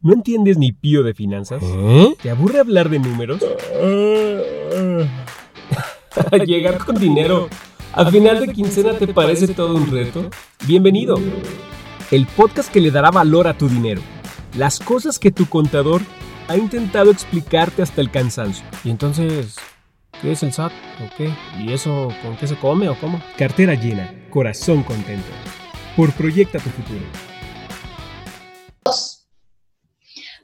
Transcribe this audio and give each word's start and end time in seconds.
¿No 0.00 0.12
entiendes 0.12 0.58
ni 0.58 0.70
pío 0.70 1.02
de 1.02 1.12
finanzas? 1.12 1.60
¿Eh? 1.60 2.14
¿Te 2.22 2.30
aburre 2.30 2.60
hablar 2.60 2.88
de 2.88 3.00
números? 3.00 3.42
Llegar 6.46 6.78
con 6.78 7.00
dinero 7.00 7.48
al 7.92 8.12
final 8.12 8.46
de 8.46 8.52
quincena 8.52 8.92
te 8.92 9.08
parece 9.08 9.48
todo 9.48 9.74
un 9.74 9.90
reto? 9.90 10.30
Bienvenido. 10.68 11.18
El 12.12 12.26
podcast 12.26 12.72
que 12.72 12.80
le 12.80 12.92
dará 12.92 13.10
valor 13.10 13.48
a 13.48 13.58
tu 13.58 13.68
dinero. 13.68 14.00
Las 14.56 14.78
cosas 14.78 15.18
que 15.18 15.32
tu 15.32 15.46
contador 15.46 16.00
ha 16.46 16.56
intentado 16.56 17.10
explicarte 17.10 17.82
hasta 17.82 18.00
el 18.00 18.12
cansancio. 18.12 18.64
¿Y 18.84 18.90
entonces 18.90 19.56
qué 20.22 20.30
es 20.30 20.44
el 20.44 20.52
SAT 20.52 20.70
o 21.04 21.16
qué? 21.16 21.34
¿Y 21.58 21.72
eso 21.72 22.06
con 22.22 22.36
qué 22.36 22.46
se 22.46 22.54
come 22.54 22.88
o 22.88 22.94
cómo? 23.00 23.20
Cartera 23.36 23.74
llena, 23.74 24.14
corazón 24.30 24.84
contento. 24.84 25.26
Por 25.96 26.12
Proyecta 26.12 26.60
tu 26.60 26.70
futuro. 26.70 27.00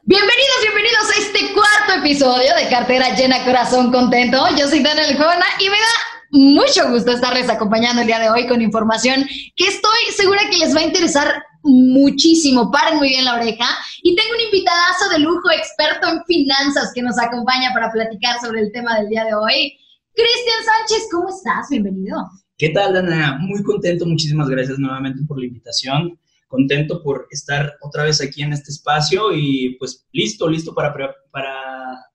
Bienvenidos, 0.07 0.57
bienvenidos 0.61 1.05
a 1.09 1.19
este 1.19 1.55
cuarto 1.55 2.05
episodio 2.05 2.55
de 2.57 2.69
Cartera 2.69 3.17
Llena 3.17 3.43
Corazón 3.43 3.91
Contento. 3.91 4.37
Yo 4.55 4.69
soy 4.69 4.83
Daniel 4.83 5.17
Jona 5.17 5.47
y 5.59 5.65
me 5.65 5.77
da 5.77 6.31
mucho 6.31 6.91
gusto 6.91 7.13
estarles 7.13 7.49
acompañando 7.49 8.03
el 8.03 8.07
día 8.07 8.19
de 8.19 8.29
hoy 8.29 8.47
con 8.47 8.61
información 8.61 9.25
que 9.57 9.67
estoy 9.67 9.99
segura 10.15 10.43
que 10.51 10.59
les 10.59 10.77
va 10.77 10.81
a 10.81 10.85
interesar 10.85 11.43
muchísimo. 11.63 12.71
Paren 12.71 12.99
muy 12.99 13.09
bien 13.09 13.25
la 13.25 13.37
oreja. 13.37 13.65
Y 14.03 14.15
tengo 14.15 14.29
un 14.35 14.43
invitadazo 14.43 15.09
de 15.09 15.21
lujo, 15.21 15.51
experto 15.51 16.07
en 16.07 16.23
finanzas, 16.27 16.93
que 16.95 17.01
nos 17.01 17.19
acompaña 17.19 17.73
para 17.73 17.91
platicar 17.91 18.39
sobre 18.43 18.61
el 18.61 18.73
tema 18.73 18.99
del 18.99 19.09
día 19.09 19.25
de 19.25 19.35
hoy. 19.35 19.73
Cristian 20.13 20.65
Sánchez, 20.67 21.09
¿cómo 21.11 21.31
estás? 21.31 21.69
Bienvenido. 21.71 22.19
¿Qué 22.59 22.69
tal, 22.69 22.93
Dana? 22.93 23.39
Muy 23.41 23.63
contento. 23.63 24.05
Muchísimas 24.05 24.51
gracias 24.51 24.79
nuevamente 24.79 25.23
por 25.27 25.39
la 25.39 25.47
invitación 25.47 26.19
contento 26.55 27.03
por 27.03 27.27
estar 27.31 27.77
otra 27.81 28.05
vez 28.05 28.21
aquí 28.23 28.43
en 28.43 28.53
este 28.53 28.71
espacio 28.71 29.33
y 29.35 29.77
pues 29.79 30.07
listo, 30.13 30.49
listo 30.49 30.73
para, 30.73 30.95
para, 30.95 31.13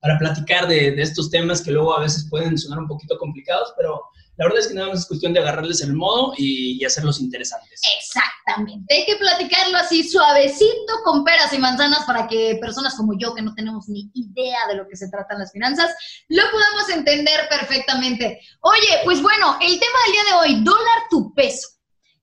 para 0.02 0.18
platicar 0.18 0.66
de, 0.66 0.90
estos 1.02 1.30
temas 1.30 1.62
que 1.62 1.72
luego 1.72 1.98
a 1.98 2.00
veces 2.00 2.26
pueden 2.30 2.58
sonar 2.58 2.80
un 2.80 2.88
poquito 2.88 3.18
complicados, 3.18 3.74
pero 3.76 4.02
la 4.38 4.46
verdad 4.46 4.62
es 4.62 4.68
que 4.70 4.76
nada 4.76 4.88
más 4.88 5.00
es 5.00 5.08
cuestión 5.08 5.34
de 5.34 5.42
agarrarles 5.42 5.82
el 5.82 5.94
modo 5.94 6.34
y, 6.38 6.82
y 6.82 6.86
hacerlos 6.86 7.20
interesantes. 7.20 7.82
Exactamente, 7.98 8.96
hay 8.96 9.06
que 9.06 9.18
platicarlo 9.18 9.78
así 9.78 10.08
suavecito 10.08 10.94
con 11.04 11.26
peras 11.26 11.52
y 11.52 11.58
manzanas 11.58 12.06
para 12.06 12.26
que 12.26 12.58
personas 12.62 12.96
como 12.96 13.18
yo 13.20 13.36
que 13.36 13.42
no 13.42 13.54
tenemos 13.56 13.90
ni 13.90 14.10
idea 14.14 14.60
de 14.70 14.76
lo 14.76 14.88
que 14.88 14.96
se 14.96 15.10
tratan 15.10 15.40
las 15.40 15.52
finanzas, 15.52 15.94
lo 16.30 16.44
podamos 16.50 16.90
entender 16.96 17.42
perfectamente. 17.50 18.40
Oye, 18.62 19.02
pues 19.04 19.22
bueno, 19.22 19.58
el 19.60 19.78
tema 19.78 20.00
del 20.06 20.14
día 20.14 20.24
de 20.30 20.38
hoy, 20.40 20.64
dólar 20.64 21.10
tu 21.10 21.34
peso. 21.34 21.79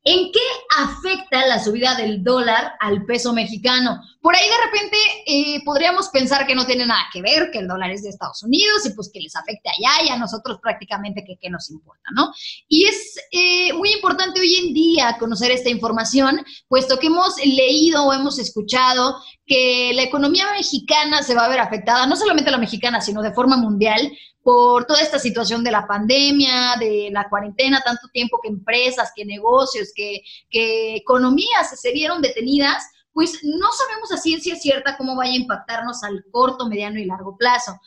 ¿En 0.09 0.31
qué 0.31 0.39
afecta 0.79 1.45
la 1.49 1.59
subida 1.59 1.97
del 1.97 2.23
dólar 2.23 2.75
al 2.79 3.05
peso 3.07 3.33
mexicano? 3.33 4.01
Por 4.21 4.37
ahí 4.37 4.49
de 4.49 4.65
repente 4.65 4.97
eh, 5.27 5.65
podríamos 5.65 6.11
pensar 6.11 6.47
que 6.47 6.55
no 6.55 6.65
tiene 6.65 6.87
nada 6.87 7.07
que 7.13 7.21
ver, 7.21 7.51
que 7.51 7.59
el 7.59 7.67
dólar 7.67 7.91
es 7.91 8.05
de 8.05 8.11
Estados 8.11 8.41
Unidos 8.45 8.87
y 8.87 8.91
pues 8.91 9.11
que 9.13 9.19
les 9.19 9.35
afecte 9.35 9.69
allá 9.69 10.07
y 10.07 10.09
a 10.11 10.17
nosotros 10.17 10.61
prácticamente 10.63 11.25
que 11.27 11.37
qué 11.41 11.51
nos 11.51 11.71
importa, 11.71 12.05
¿no? 12.15 12.33
Y 12.69 12.85
es 12.85 13.17
eh, 13.33 13.73
muy 13.73 13.95
importante 13.95 14.39
hoy 14.39 14.55
en 14.55 14.75
día 14.75 15.17
conocer 15.19 15.51
esta 15.51 15.71
información, 15.71 16.41
puesto 16.69 17.01
que 17.01 17.09
hemos 17.09 17.37
leído 17.45 18.05
o 18.05 18.13
hemos 18.13 18.39
escuchado 18.39 19.17
que 19.45 19.91
la 19.93 20.05
economía 20.05 20.47
mexicana 20.53 21.25
se 21.25 21.35
va 21.35 21.47
a 21.47 21.49
ver 21.49 21.59
afectada, 21.59 22.07
no 22.07 22.15
solamente 22.15 22.53
la 22.53 22.59
mexicana, 22.59 23.01
sino 23.01 23.23
de 23.23 23.35
forma 23.35 23.57
mundial, 23.57 24.13
por 24.47 24.87
toda 24.87 25.01
esta 25.01 25.19
situación 25.19 25.65
de 25.65 25.73
la 25.73 25.89
pandemia, 25.89 26.77
de 26.79 27.09
la 27.11 27.29
cuarentena, 27.29 27.83
tanto 27.85 28.07
tiempo 28.13 28.39
que 28.41 28.49
empresas, 28.49 29.11
que 29.13 29.25
negocios, 29.25 29.89
que, 29.93 30.23
economías 30.49 31.69
se 31.75 31.91
vieron 31.91 32.23
detenidas, 32.23 32.89
pues 33.11 33.41
no 33.43 33.73
sabemos 33.73 34.13
a 34.13 34.17
ciencia 34.19 34.55
cierta 34.55 34.97
cómo 34.97 35.17
vaya 35.17 35.33
a 35.33 35.37
impactarnos 35.37 36.05
al 36.05 36.25
corto, 36.31 36.69
mediano 36.69 37.01
y 37.01 37.07
largo 37.07 37.37
plazo. 37.37 37.81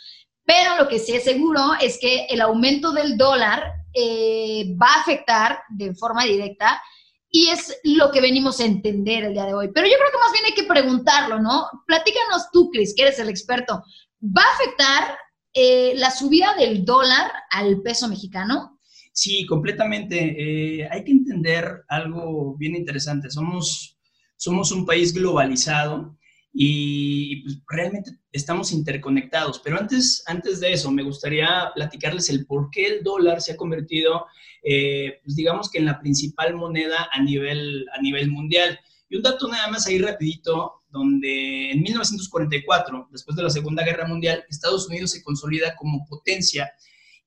Pero 0.43 0.75
lo 0.75 0.89
que 0.89 0.99
sí 0.99 1.15
es 1.15 1.23
seguro 1.23 1.61
es 1.79 1.97
que 1.97 2.25
el 2.25 2.41
aumento 2.41 2.91
del 2.91 3.17
dólar 3.17 3.63
eh, 3.93 4.75
va 4.75 4.87
a 4.87 4.99
afectar 4.99 5.61
de 5.69 5.95
forma 5.95 6.25
directa 6.25 6.81
y 7.29 7.51
es 7.51 7.79
lo 7.85 8.11
que 8.11 8.19
venimos 8.19 8.59
a 8.59 8.65
entender 8.65 9.23
el 9.23 9.33
día 9.33 9.45
de 9.45 9.53
hoy. 9.53 9.69
Pero 9.73 9.87
yo 9.87 9.95
creo 9.97 10.11
que 10.11 10.17
más 10.17 10.33
bien 10.33 10.43
hay 10.43 10.53
que 10.55 10.63
preguntarlo, 10.63 11.39
¿no? 11.39 11.69
Platícanos 11.87 12.51
tú, 12.51 12.69
Cris, 12.69 12.93
que 12.93 13.03
eres 13.03 13.19
el 13.19 13.29
experto. 13.29 13.81
¿Va 14.21 14.43
a 14.43 14.53
afectar 14.55 15.17
eh, 15.53 15.93
la 15.95 16.11
subida 16.11 16.55
del 16.55 16.85
dólar 16.85 17.31
al 17.51 17.81
peso 17.81 18.07
mexicano? 18.07 18.79
Sí, 19.11 19.45
completamente. 19.45 20.17
Eh, 20.37 20.87
hay 20.89 21.03
que 21.03 21.11
entender 21.11 21.83
algo 21.87 22.55
bien 22.55 22.75
interesante. 22.75 23.29
Somos, 23.29 23.97
somos 24.37 24.71
un 24.71 24.85
país 24.85 25.13
globalizado 25.13 26.17
y 26.53 27.41
pues, 27.43 27.61
realmente 27.67 28.11
estamos 28.31 28.71
interconectados. 28.71 29.59
Pero 29.59 29.77
antes, 29.77 30.23
antes 30.27 30.59
de 30.59 30.73
eso, 30.73 30.91
me 30.91 31.03
gustaría 31.03 31.71
platicarles 31.75 32.29
el 32.29 32.45
por 32.45 32.69
qué 32.71 32.85
el 32.85 33.03
dólar 33.03 33.41
se 33.41 33.53
ha 33.53 33.57
convertido, 33.57 34.25
eh, 34.63 35.19
pues, 35.23 35.35
digamos 35.35 35.69
que 35.69 35.79
en 35.79 35.85
la 35.85 35.99
principal 35.99 36.55
moneda 36.55 37.09
a 37.11 37.21
nivel, 37.21 37.85
a 37.97 38.01
nivel 38.01 38.29
mundial. 38.29 38.79
Y 39.09 39.17
un 39.17 39.23
dato 39.23 39.47
nada 39.47 39.67
más 39.69 39.87
ahí 39.87 39.99
rapidito, 39.99 40.78
donde 40.89 41.71
en 41.71 41.81
1944, 41.81 43.09
después 43.11 43.35
de 43.37 43.43
la 43.43 43.49
Segunda 43.49 43.83
Guerra 43.83 44.07
Mundial, 44.07 44.43
Estados 44.49 44.87
Unidos 44.87 45.11
se 45.11 45.23
consolida 45.23 45.75
como 45.75 46.05
potencia 46.05 46.71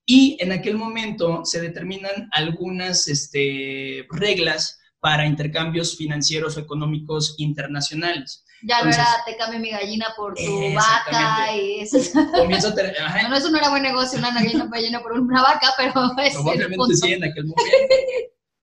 y 0.05 0.37
en 0.41 0.53
aquel 0.53 0.77
momento 0.77 1.45
se 1.45 1.61
determinan 1.61 2.29
algunas 2.33 3.07
este, 3.09 4.07
reglas 4.11 4.81
para 5.01 5.27
intercambios 5.27 5.97
financieros 5.97 6.57
o 6.57 6.61
económicos 6.61 7.35
internacionales. 7.39 8.45
Ya 8.63 8.79
Entonces, 8.79 9.03
verá, 9.03 9.25
te 9.27 9.37
cambio 9.37 9.59
mi 9.59 9.71
gallina 9.71 10.07
por 10.17 10.35
tu 10.35 10.75
vaca 10.75 11.57
y 11.57 11.81
eso. 11.81 11.99
Comienza 12.33 12.69
a 12.69 12.75
tener, 12.75 12.97
ajá. 13.03 13.21
Bueno, 13.23 13.37
eso 13.37 13.51
no 13.51 13.59
era 13.59 13.71
buen 13.71 13.83
negocio, 13.83 14.19
una 14.19 14.33
gallina, 14.33 14.69
gallina 14.71 15.03
por 15.03 15.13
una 15.19 15.43
vaca, 15.43 15.73
pero 15.77 15.93
es 16.25 16.35
Probablemente 16.35 16.95
sí, 16.95 17.13
en 17.13 17.25
aquel 17.25 17.47
momento. 17.47 17.77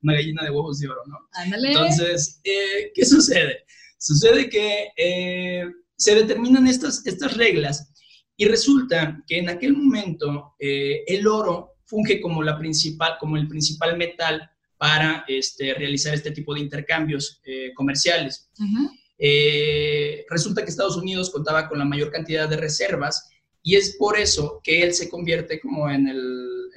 Una 0.01 0.13
gallina 0.13 0.43
de 0.43 0.51
huevos 0.51 0.79
de 0.79 0.87
oro, 0.87 1.01
¿no? 1.07 1.17
Ándale. 1.33 1.73
Entonces, 1.73 2.39
eh, 2.45 2.91
¿qué 2.95 3.05
sucede? 3.05 3.65
Sucede 3.99 4.49
que 4.49 4.87
eh, 4.97 5.65
se 5.95 6.15
determinan 6.15 6.65
estas, 6.67 7.05
estas 7.05 7.35
reglas 7.35 7.91
y 8.37 8.45
resulta 8.45 9.21
que 9.27 9.37
en 9.39 9.49
aquel 9.49 9.75
momento 9.75 10.55
eh, 10.57 11.03
el 11.05 11.27
oro 11.27 11.73
funge 11.85 12.21
como, 12.21 12.41
la 12.41 12.57
principal, 12.57 13.17
como 13.19 13.35
el 13.35 13.49
principal 13.49 13.97
metal 13.97 14.49
para 14.77 15.25
este, 15.27 15.73
realizar 15.73 16.13
este 16.13 16.31
tipo 16.31 16.53
de 16.53 16.61
intercambios 16.61 17.41
eh, 17.43 17.73
comerciales. 17.75 18.49
Uh 18.57 18.63
-huh. 18.63 18.89
eh, 19.17 20.25
resulta 20.29 20.63
que 20.63 20.69
Estados 20.69 20.95
Unidos 20.95 21.29
contaba 21.31 21.67
con 21.67 21.77
la 21.79 21.85
mayor 21.85 22.09
cantidad 22.11 22.47
de 22.47 22.55
reservas 22.55 23.27
y 23.61 23.75
es 23.75 23.97
por 23.97 24.17
eso 24.17 24.61
que 24.63 24.83
él 24.83 24.93
se 24.93 25.09
convierte 25.09 25.59
como 25.59 25.89
en 25.89 26.07
el, 26.07 26.21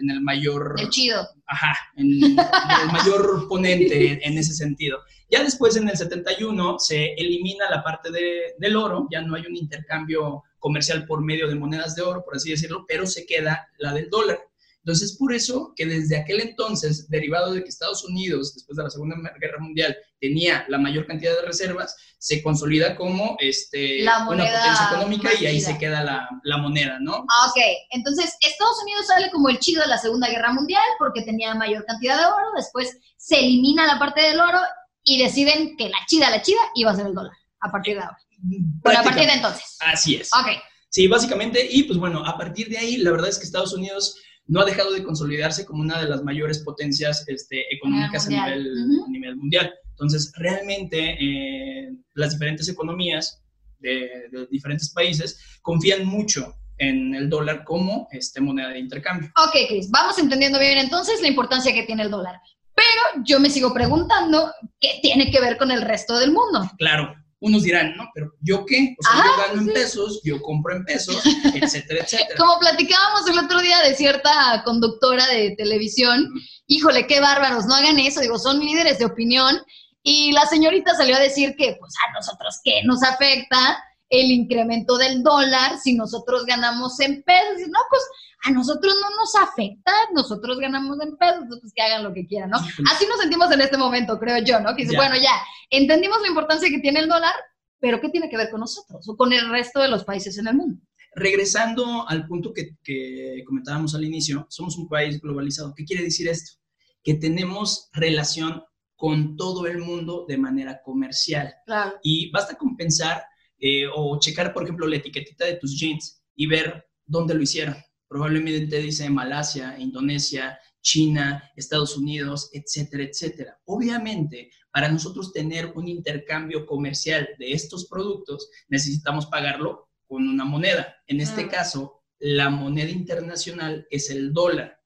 en 0.01 0.11
el 0.11 0.21
mayor... 0.21 0.75
El 0.79 0.89
chido. 0.91 1.29
Ajá, 1.47 1.77
en, 1.97 2.07
en 2.25 2.81
el 2.83 2.93
mayor 2.93 3.47
ponente 3.49 4.15
en, 4.15 4.21
en 4.21 4.39
ese 4.39 4.53
sentido. 4.55 4.99
Ya 5.33 5.43
después, 5.43 5.77
en 5.77 5.89
el 5.89 5.97
71, 5.97 6.79
se 6.79 7.15
elimina 7.15 7.71
la 7.71 7.83
parte 7.83 8.11
de, 8.11 8.55
del 8.59 8.77
oro, 8.77 9.09
ya 9.11 9.23
no 9.23 9.35
hay 9.35 9.47
un 9.47 9.57
intercambio 9.57 10.45
comercial 10.59 11.07
por 11.07 11.25
medio 11.25 11.49
de 11.49 11.55
monedas 11.55 11.97
de 11.97 12.03
oro, 12.03 12.23
por 12.23 12.37
así 12.37 12.51
decirlo, 12.51 12.85
pero 12.87 13.07
se 13.07 13.25
queda 13.25 13.67
la 13.79 13.95
del 13.95 14.11
dólar. 14.11 14.39
Entonces, 14.85 15.17
por 15.17 15.33
eso 15.33 15.73
que 15.75 15.87
desde 15.87 16.19
aquel 16.19 16.41
entonces, 16.41 17.09
derivado 17.09 17.55
de 17.55 17.63
que 17.63 17.71
Estados 17.71 18.05
Unidos, 18.05 18.53
después 18.53 18.77
de 18.77 18.83
la 18.83 18.91
Segunda 18.91 19.17
Guerra 19.41 19.59
Mundial, 19.59 19.97
tenía 20.21 20.67
la 20.69 20.77
mayor 20.77 21.07
cantidad 21.07 21.35
de 21.35 21.47
reservas, 21.47 21.97
se 22.19 22.43
consolida 22.43 22.95
como 22.95 23.37
este, 23.39 24.03
La 24.03 24.29
una 24.29 24.45
potencia 24.45 24.89
económica 24.91 25.31
y 25.41 25.47
ahí 25.47 25.61
se 25.61 25.79
queda 25.79 26.05
la, 26.05 26.29
la 26.43 26.59
moneda, 26.59 26.99
¿no? 27.01 27.25
Ah, 27.29 27.49
ok. 27.49 27.63
Entonces, 27.91 28.37
Estados 28.41 28.83
Unidos 28.83 29.07
sale 29.07 29.31
como 29.31 29.49
el 29.49 29.59
chido 29.61 29.81
de 29.83 29.89
la 29.89 29.99
Segunda 29.99 30.29
Guerra 30.29 30.53
Mundial 30.53 30.85
porque 30.99 31.23
tenía 31.23 31.55
mayor 31.55 31.87
cantidad 31.87 32.19
de 32.19 32.27
oro, 32.27 32.49
después 32.55 32.99
se 33.17 33.39
elimina 33.39 33.87
la 33.87 33.99
parte 33.99 34.21
del 34.21 34.39
oro 34.39 34.59
y 35.05 35.23
deciden 35.23 35.77
que 35.77 35.89
la 35.89 35.99
chida, 36.07 36.31
la 36.31 36.43
chida, 36.43 36.61
iba 36.75 36.91
a 36.91 36.97
ser 36.97 37.07
el 37.07 37.15
dólar 37.15 37.33
a 37.61 37.71
partir 37.71 37.95
de 37.95 38.03
ahora. 38.03 38.19
Bueno, 38.39 39.01
a 39.01 39.03
partir 39.03 39.27
de 39.27 39.35
entonces. 39.35 39.77
Así 39.81 40.17
es. 40.17 40.31
Ok. 40.33 40.49
Sí, 40.91 41.07
básicamente, 41.07 41.67
y 41.71 41.85
pues 41.85 41.99
bueno, 41.99 42.25
a 42.27 42.37
partir 42.37 42.69
de 42.69 42.79
ahí, 42.79 42.97
la 42.99 43.13
verdad 43.13 43.31
es 43.31 43.39
que 43.39 43.45
Estados 43.45 43.73
Unidos 43.73 44.17
no 44.47 44.61
ha 44.61 44.65
dejado 44.65 44.93
de 44.93 45.03
consolidarse 45.03 45.65
como 45.65 45.81
una 45.83 46.01
de 46.01 46.09
las 46.09 46.23
mayores 46.23 46.59
potencias 46.59 47.27
este, 47.29 47.65
económicas 47.75 48.27
a 48.27 48.31
nivel, 48.31 48.67
Ujú. 48.67 49.05
a 49.07 49.09
nivel 49.09 49.37
mundial. 49.37 49.73
Entonces, 49.91 50.33
realmente, 50.37 51.17
eh, 51.21 51.89
las 52.15 52.33
diferentes 52.33 52.69
economías 52.69 53.43
de, 53.79 54.29
de 54.31 54.47
diferentes 54.51 54.93
países 54.93 55.39
confían 55.63 56.05
mucho 56.05 56.55
en 56.79 57.15
el 57.15 57.31
dólar 57.31 57.65
como 57.65 58.09
este, 58.11 58.41
moneda 58.41 58.71
de 58.71 58.81
intercambio. 58.81 59.31
Ok, 59.37 59.55
Chris, 59.69 59.91
vamos 59.91 60.19
entendiendo 60.19 60.59
bien 60.59 60.79
entonces 60.79 61.23
la 61.23 61.29
importancia 61.29 61.73
que 61.73 61.85
tiene 61.85 62.03
el 62.03 62.11
dólar. 62.11 62.41
Pero 62.75 63.25
yo 63.25 63.41
me 63.41 63.51
sigo 63.51 63.73
preguntando 63.73 64.53
qué 64.81 64.99
tiene 65.03 65.31
que 65.31 65.41
ver 65.41 65.59
con 65.59 65.71
el 65.71 65.83
resto 65.83 66.19
del 66.19 66.33
mundo. 66.33 66.71
Claro, 66.79 67.15
unos 67.41 67.65
dirán, 67.65 67.97
no, 67.97 68.09
pero 68.15 68.33
¿yo 68.41 68.65
qué? 68.65 68.95
O 68.99 69.03
sea, 69.03 69.21
Ajá, 69.21 69.25
yo 69.27 69.49
gano 69.49 69.61
en 69.63 69.75
pesos, 69.75 70.21
yo 70.25 70.41
compro 70.41 70.77
en 70.77 70.85
pesos, 70.85 71.23
etcétera, 71.55 72.05
etcétera. 72.05 72.39
Como 72.39 72.59
platicábamos 72.59 73.29
el 73.29 73.39
otro 73.39 73.61
día 73.61 73.81
de 73.83 73.95
cierta 73.95 74.63
conductora 74.65 75.27
de 75.27 75.55
televisión, 75.57 76.29
híjole, 76.67 77.07
qué 77.07 77.21
bárbaros, 77.21 77.67
no 77.67 77.75
hagan 77.75 77.99
eso, 77.99 78.21
digo, 78.21 78.39
son 78.39 78.61
líderes 78.61 78.99
de 78.99 79.07
opinión, 79.07 79.61
y 80.03 80.33
la 80.33 80.47
señorita 80.47 80.95
salió 80.95 81.17
a 81.17 81.21
decir 81.21 81.55
que, 81.57 81.77
pues, 81.79 81.95
a 82.07 82.13
nosotros 82.13 82.61
qué 82.65 82.83
nos 82.85 83.03
afecta 83.03 83.83
el 84.09 84.31
incremento 84.31 84.99
del 84.99 85.23
dólar 85.23 85.79
si 85.83 85.95
nosotros 85.95 86.45
ganamos 86.45 87.01
en 87.01 87.23
pesos. 87.23 87.69
No, 87.69 87.79
pues 87.89 88.03
a 88.45 88.51
nosotros 88.51 88.95
no 89.01 89.17
nos 89.17 89.35
afecta, 89.37 89.93
nosotros 90.15 90.59
ganamos 90.59 90.99
en 91.01 91.17
pesos, 91.17 91.45
pues 91.61 91.73
que 91.75 91.83
hagan 91.83 92.05
lo 92.05 92.13
que 92.13 92.27
quieran, 92.27 92.51
¿no? 92.51 92.59
Así 92.59 93.07
nos 93.07 93.21
sentimos 93.21 93.51
en 93.53 93.61
este 93.61 93.77
momento, 93.77 94.19
creo 94.19 94.43
yo, 94.45 94.61
¿no? 94.61 94.75
Que 94.75 94.83
dice, 94.83 94.97
bueno, 94.97 95.15
ya, 95.17 95.41
entendimos 95.71 96.21
la 96.23 96.29
importancia 96.29 96.69
que 96.69 96.81
tiene 96.81 97.01
el 97.01 97.09
dólar, 97.09 97.33
pero 97.79 98.01
¿qué 98.01 98.09
tiene 98.09 98.29
que 98.29 98.37
ver 98.37 98.51
con 98.51 98.61
nosotros 98.61 99.09
o 99.09 99.17
con 99.17 99.33
el 99.33 99.49
resto 99.51 99.81
de 99.81 99.89
los 99.89 100.05
países 100.05 100.37
en 100.39 100.49
el 100.49 100.57
mundo? 100.57 100.81
Regresando 101.15 102.09
al 102.09 102.27
punto 102.27 102.53
que, 102.53 102.77
que 102.83 103.43
comentábamos 103.47 103.95
al 103.95 104.05
inicio, 104.05 104.47
somos 104.49 104.77
un 104.77 104.89
país 104.89 105.21
globalizado. 105.21 105.75
¿Qué 105.77 105.85
quiere 105.85 106.03
decir 106.03 106.27
esto? 106.27 106.59
Que 107.05 107.15
tenemos 107.15 107.91
relación 107.93 108.63
con 108.97 109.37
todo 109.37 109.67
el 109.67 109.79
mundo 109.79 110.27
de 110.29 110.39
manera 110.39 110.81
comercial. 110.81 111.53
Claro. 111.67 111.99
Y 112.03 112.31
basta 112.31 112.55
con 112.55 112.77
pensar 112.77 113.25
eh, 113.59 113.85
o 113.95 114.19
checar, 114.19 114.53
por 114.53 114.65
ejemplo, 114.65 114.87
la 114.87 114.97
etiquetita 114.97 115.45
de 115.45 115.55
tus 115.55 115.79
jeans 115.79 116.23
y 116.35 116.47
ver 116.47 116.87
dónde 117.05 117.35
lo 117.35 117.43
hicieron. 117.43 117.77
Probablemente 118.13 118.77
dice 118.77 119.09
Malasia, 119.09 119.75
Indonesia, 119.79 120.59
China, 120.83 121.51
Estados 121.57 121.97
Unidos, 121.97 122.51
etcétera, 122.53 123.05
etcétera. 123.05 123.59
Obviamente, 123.65 124.51
para 124.71 124.91
nosotros 124.91 125.33
tener 125.33 125.73
un 125.77 125.89
intercambio 125.89 126.67
comercial 126.67 127.27
de 127.39 127.53
estos 127.53 127.87
productos, 127.87 128.51
necesitamos 128.69 129.25
pagarlo 129.27 129.89
con 130.07 130.29
una 130.29 130.45
moneda. 130.45 130.95
En 131.07 131.23
este 131.23 131.47
Mm. 131.47 131.49
caso, 131.49 132.03
la 132.19 132.51
moneda 132.51 132.91
internacional 132.91 133.87
es 133.91 134.11
el 134.11 134.35
dólar. 134.35 134.79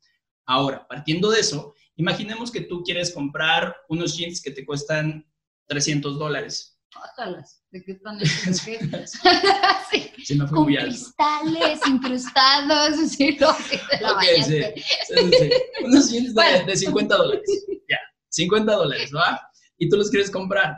Ahora, 0.44 0.86
partiendo 0.86 1.28
de 1.32 1.40
eso, 1.40 1.74
imaginemos 1.96 2.52
que 2.52 2.60
tú 2.60 2.84
quieres 2.84 3.10
comprar 3.10 3.74
unos 3.88 4.16
jeans 4.16 4.40
que 4.40 4.52
te 4.52 4.64
cuestan 4.64 5.26
300 5.66 6.16
dólares. 6.16 6.75
Ójalas, 6.98 7.62
¿de 7.70 7.82
qué 7.84 7.92
están 7.92 8.18
hechos? 8.20 8.64
¿De 8.64 8.78
qué? 8.78 9.06
sí, 10.24 10.34
me 10.38 10.46
fue 10.46 10.56
con 10.56 10.66
cristales 10.66 11.80
incrustados, 11.86 12.96
sí, 13.10 13.36
no, 13.40 13.52
sí, 13.54 13.78
la 14.00 14.12
Ok, 14.12 14.16
bañaste. 14.16 14.74
sí, 14.76 14.82
sí, 15.14 15.30
sí. 15.38 15.50
Unos 15.84 16.10
jeans 16.10 16.28
de, 16.28 16.32
Bueno. 16.34 16.66
de 16.66 16.76
50 16.76 17.16
dólares. 17.16 17.64
Ya, 17.88 17.98
50 18.30 18.72
dólares, 18.72 19.10
¿va? 19.14 19.40
Y 19.78 19.88
tú 19.88 19.96
los 19.96 20.10
quieres 20.10 20.30
comprar, 20.30 20.76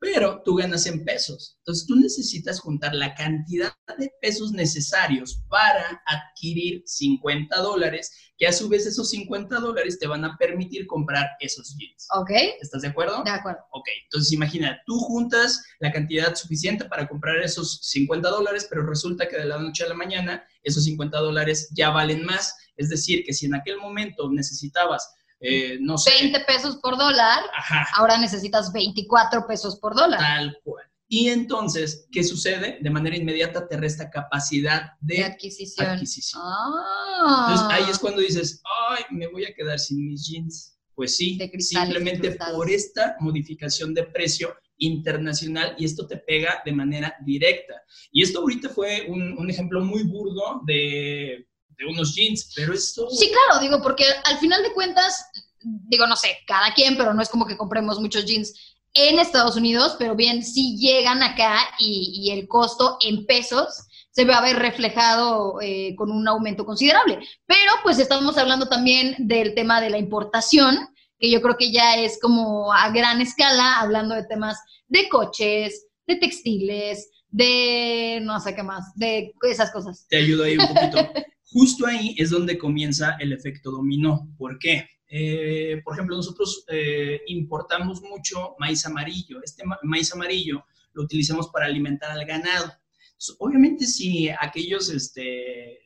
pero 0.00 0.40
tú 0.44 0.56
ganas 0.56 0.86
en 0.86 1.04
pesos. 1.04 1.56
Entonces 1.58 1.86
tú 1.86 1.94
necesitas 1.94 2.58
juntar 2.58 2.94
la 2.94 3.14
cantidad 3.14 3.74
de 3.98 4.10
pesos 4.22 4.50
necesarios 4.52 5.42
para 5.48 6.02
adquirir 6.06 6.82
50 6.86 7.54
dólares, 7.60 8.10
que 8.38 8.46
a 8.46 8.52
su 8.52 8.70
vez 8.70 8.86
esos 8.86 9.10
50 9.10 9.60
dólares 9.60 9.98
te 9.98 10.06
van 10.06 10.24
a 10.24 10.38
permitir 10.38 10.86
comprar 10.86 11.26
esos 11.38 11.76
jeans. 11.76 12.08
Ok, 12.18 12.30
¿Estás 12.62 12.80
de 12.80 12.88
acuerdo? 12.88 13.22
de 13.22 13.30
acuerdo. 13.30 13.60
Ok, 13.72 13.88
entonces 14.04 14.32
imagina, 14.32 14.80
tú 14.86 14.98
juntas 14.98 15.62
la 15.80 15.92
cantidad 15.92 16.34
suficiente 16.34 16.86
para 16.86 17.06
comprar 17.06 17.36
esos 17.42 17.80
50 17.82 18.26
dólares, 18.30 18.66
pero 18.70 18.86
resulta 18.86 19.28
que 19.28 19.36
de 19.36 19.44
la 19.44 19.58
noche 19.58 19.84
a 19.84 19.88
la 19.88 19.94
mañana 19.94 20.42
esos 20.62 20.84
50 20.84 21.18
dólares 21.18 21.68
ya 21.74 21.90
valen 21.90 22.24
más. 22.24 22.56
Es 22.76 22.88
decir, 22.88 23.22
que 23.26 23.34
si 23.34 23.44
en 23.44 23.54
aquel 23.54 23.76
momento 23.76 24.30
necesitabas, 24.30 25.12
eh, 25.40 25.78
no 25.80 25.96
sé, 25.98 26.10
20 26.20 26.40
pesos 26.40 26.76
por 26.76 26.96
dólar, 26.98 27.42
ajá, 27.56 27.86
ahora 27.96 28.18
necesitas 28.18 28.72
24 28.72 29.46
pesos 29.46 29.76
por 29.78 29.94
dólar. 29.94 30.18
tal 30.20 30.58
cual. 30.62 30.84
Y 31.12 31.28
entonces, 31.28 32.06
¿qué 32.12 32.22
sucede? 32.22 32.78
De 32.80 32.88
manera 32.88 33.16
inmediata 33.16 33.66
te 33.66 33.76
resta 33.76 34.10
capacidad 34.10 34.92
De 35.00 35.16
de 35.16 35.24
adquisición. 35.24 35.88
adquisición. 35.88 36.40
Ah. 36.44 37.46
Entonces 37.48 37.66
ahí 37.84 37.90
es 37.90 37.98
cuando 37.98 38.20
dices, 38.20 38.62
ay, 38.90 39.04
me 39.10 39.26
voy 39.26 39.44
a 39.44 39.52
quedar 39.54 39.78
sin 39.80 40.06
mis 40.06 40.24
jeans. 40.28 40.76
Pues 40.94 41.16
sí, 41.16 41.38
simplemente 41.58 42.26
incrustados. 42.28 42.56
por 42.56 42.70
esta 42.70 43.16
modificación 43.20 43.92
de 43.94 44.04
precio 44.04 44.54
internacional 44.76 45.74
y 45.78 45.84
esto 45.84 46.06
te 46.06 46.16
pega 46.18 46.62
de 46.64 46.72
manera 46.72 47.14
directa. 47.24 47.74
Y 48.12 48.22
esto 48.22 48.40
ahorita 48.40 48.68
fue 48.68 49.06
un, 49.08 49.36
un 49.38 49.50
ejemplo 49.50 49.80
muy 49.84 50.02
burdo 50.04 50.60
de, 50.66 51.48
de 51.80 51.86
unos 51.86 52.14
jeans, 52.14 52.52
pero 52.54 52.74
esto... 52.74 53.08
Sí, 53.10 53.30
claro, 53.30 53.60
digo, 53.60 53.82
porque 53.82 54.04
al 54.24 54.38
final 54.38 54.62
de 54.62 54.72
cuentas, 54.72 55.26
digo, 55.62 56.06
no 56.06 56.14
sé, 56.14 56.36
cada 56.46 56.72
quien, 56.74 56.96
pero 56.96 57.14
no 57.14 57.22
es 57.22 57.28
como 57.28 57.46
que 57.46 57.56
compremos 57.56 57.98
muchos 57.98 58.26
jeans 58.26 58.52
en 58.92 59.18
Estados 59.18 59.56
Unidos, 59.56 59.96
pero 59.98 60.14
bien, 60.14 60.44
si 60.44 60.76
llegan 60.76 61.22
acá 61.22 61.58
y, 61.78 62.12
y 62.22 62.30
el 62.32 62.46
costo 62.46 62.98
en 63.00 63.24
pesos 63.24 63.86
se 64.10 64.24
va 64.24 64.38
a 64.38 64.42
ver 64.42 64.56
reflejado 64.56 65.60
eh, 65.62 65.94
con 65.96 66.10
un 66.10 66.26
aumento 66.28 66.66
considerable. 66.66 67.20
Pero 67.46 67.72
pues 67.82 67.98
estamos 67.98 68.36
hablando 68.36 68.68
también 68.68 69.14
del 69.18 69.54
tema 69.54 69.80
de 69.80 69.90
la 69.90 69.98
importación, 69.98 70.76
que 71.18 71.30
yo 71.30 71.40
creo 71.40 71.56
que 71.56 71.70
ya 71.70 71.96
es 71.96 72.18
como 72.20 72.72
a 72.72 72.90
gran 72.90 73.20
escala, 73.20 73.78
hablando 73.78 74.14
de 74.14 74.24
temas 74.24 74.58
de 74.88 75.08
coches, 75.08 75.86
de 76.06 76.16
textiles, 76.16 77.08
de 77.28 78.20
no 78.22 78.40
sé 78.40 78.54
qué 78.54 78.62
más, 78.62 78.92
de 78.96 79.32
esas 79.42 79.70
cosas. 79.70 80.06
te 80.08 80.16
ayudo 80.16 80.44
ahí 80.44 80.58
un 80.58 80.66
poquito. 80.66 80.98
Justo 81.52 81.86
ahí 81.86 82.14
es 82.18 82.30
donde 82.30 82.56
comienza 82.58 83.16
el 83.18 83.32
efecto 83.32 83.70
dominó. 83.70 84.32
¿Por 84.38 84.58
qué? 84.58 84.86
Eh, 85.08 85.80
por 85.84 85.94
ejemplo, 85.94 86.14
nosotros 86.16 86.64
eh, 86.68 87.20
importamos 87.26 88.00
mucho 88.02 88.54
maíz 88.58 88.86
amarillo. 88.86 89.40
Este 89.42 89.64
ma- 89.64 89.78
maíz 89.82 90.12
amarillo 90.12 90.64
lo 90.92 91.02
utilizamos 91.02 91.48
para 91.50 91.66
alimentar 91.66 92.10
al 92.12 92.24
ganado. 92.24 92.72
Entonces, 93.12 93.36
obviamente, 93.40 93.86
si 93.86 94.28
aquellos, 94.28 94.88
este, 94.90 95.80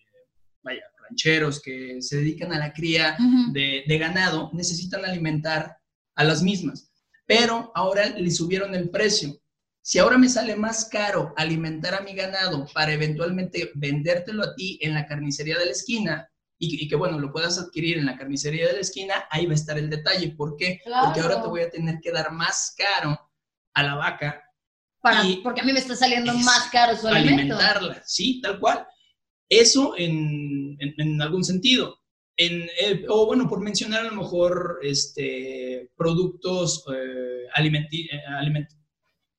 vaya, 0.62 0.82
rancheros 1.08 1.60
que 1.60 2.00
se 2.02 2.18
dedican 2.18 2.52
a 2.52 2.58
la 2.58 2.72
cría 2.72 3.16
de, 3.52 3.84
de 3.86 3.98
ganado 3.98 4.50
necesitan 4.52 5.04
alimentar 5.04 5.76
a 6.14 6.24
las 6.24 6.42
mismas, 6.42 6.90
pero 7.26 7.72
ahora 7.74 8.10
le 8.10 8.30
subieron 8.30 8.74
el 8.74 8.88
precio. 8.90 9.34
Si 9.86 9.98
ahora 9.98 10.16
me 10.16 10.30
sale 10.30 10.56
más 10.56 10.86
caro 10.86 11.34
alimentar 11.36 11.94
a 11.94 12.00
mi 12.00 12.14
ganado 12.14 12.66
para 12.72 12.94
eventualmente 12.94 13.70
vendértelo 13.74 14.42
a 14.42 14.54
ti 14.54 14.78
en 14.80 14.94
la 14.94 15.06
carnicería 15.06 15.58
de 15.58 15.66
la 15.66 15.72
esquina 15.72 16.26
y, 16.58 16.88
que, 16.88 16.96
bueno, 16.96 17.18
lo 17.18 17.30
puedas 17.30 17.58
adquirir 17.58 17.98
en 17.98 18.06
la 18.06 18.16
carnicería 18.16 18.66
de 18.68 18.72
la 18.72 18.80
esquina, 18.80 19.26
ahí 19.30 19.44
va 19.44 19.52
a 19.52 19.56
estar 19.56 19.76
el 19.76 19.90
detalle. 19.90 20.30
¿Por 20.30 20.56
qué? 20.56 20.80
Porque 21.04 21.20
ahora 21.20 21.42
te 21.42 21.48
voy 21.48 21.60
a 21.60 21.70
tener 21.70 21.98
que 22.02 22.12
dar 22.12 22.32
más 22.32 22.74
caro 22.78 23.20
a 23.74 23.82
la 23.82 23.94
vaca 23.96 24.40
Para, 25.02 25.22
Y- 25.22 25.42
porque 25.42 25.60
a 25.60 25.64
mí 25.64 25.72
me 25.74 25.80
está 25.80 25.94
saliendo 25.94 26.32
Es- 26.32 26.42
más 26.46 26.70
caro 26.72 26.96
su 26.96 27.06
alimento. 27.06 27.56
alimentarla, 27.56 28.02
sí, 28.06 28.40
tal 28.40 28.58
cual. 28.58 28.86
Eso 29.50 29.94
en, 29.98 30.78
en- 30.80 30.94
en 30.96 31.20
algún 31.20 31.44
sentido. 31.44 31.98
En, 32.38 32.62
eh, 32.80 33.04
o 33.10 33.26
bueno, 33.26 33.46
por 33.46 33.60
mencionar 33.60 34.00
a 34.06 34.10
lo 34.10 34.14
mejor 34.22 34.78
este, 34.82 35.90
productos 35.94 36.84
eh, 36.90 37.48
alimenti- 37.54 38.08
eh, 38.10 38.22
aliment- 38.40 38.72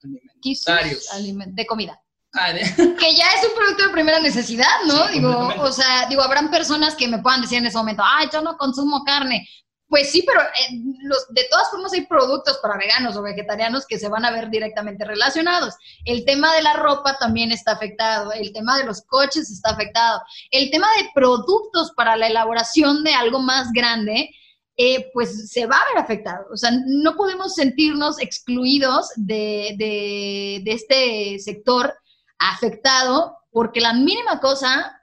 alimentarios. 0.05 1.07
aliment- 1.13 1.53
de 1.53 1.65
comida. 1.65 2.01
Ah, 2.33 2.51
de- 2.53 2.59
Que 2.99 3.15
ya 3.15 3.25
es 3.31 3.45
un 3.47 3.55
producto 3.55 3.83
de 3.83 3.89
primera 3.89 4.19
necesidad, 4.19 4.67
¿no? 4.87 5.07
Sí, 5.07 5.13
digo, 5.13 5.53
o 5.59 5.71
sea, 5.71 6.05
digo, 6.09 6.21
habrán 6.21 6.51
personas 6.51 6.95
que 6.95 7.07
me 7.07 7.19
puedan 7.19 7.41
decir 7.41 7.57
en 7.59 7.65
ese 7.67 7.77
momento, 7.77 8.03
ay, 8.05 8.27
yo 8.31 8.41
no 8.41 8.57
consumo 8.57 9.03
carne. 9.05 9.47
Pues 9.87 10.11
sí, 10.11 10.23
pero 10.25 10.41
eh, 10.41 10.79
los, 11.03 11.27
de 11.29 11.45
todas 11.49 11.69
formas 11.69 11.93
hay 11.93 12.07
productos 12.07 12.57
para 12.57 12.75
veganos 12.75 13.15
o 13.15 13.21
vegetarianos 13.21 13.85
que 13.85 13.99
se 13.99 14.09
van 14.09 14.25
a 14.25 14.31
ver 14.31 14.49
directamente 14.49 15.05
relacionados. 15.05 15.75
El 16.05 16.25
tema 16.25 16.53
de 16.55 16.63
la 16.63 16.73
ropa 16.73 17.17
también 17.19 17.51
está 17.51 17.73
afectado, 17.73 18.31
el 18.33 18.51
tema 18.51 18.77
de 18.79 18.85
los 18.85 19.03
coches 19.03 19.49
está 19.51 19.69
afectado, 19.69 20.21
el 20.49 20.71
tema 20.71 20.87
de 20.97 21.07
productos 21.13 21.91
para 21.95 22.17
la 22.17 22.25
elaboración 22.27 23.03
de 23.03 23.13
algo 23.13 23.39
más 23.39 23.71
grande, 23.73 24.31
eh, 24.77 25.09
pues 25.13 25.49
se 25.49 25.65
va 25.65 25.77
a 25.77 25.93
ver 25.93 26.03
afectado. 26.03 26.45
O 26.53 26.57
sea, 26.57 26.71
no 26.85 27.15
podemos 27.15 27.53
sentirnos 27.55 28.19
excluidos 28.19 29.09
de, 29.15 29.75
de- 29.77 30.61
de 30.63 30.71
este 30.73 31.39
sector 31.39 31.93
afectado 32.39 33.37
porque 33.51 33.79
la 33.81 33.93
mínima 33.93 34.39
cosa, 34.39 34.99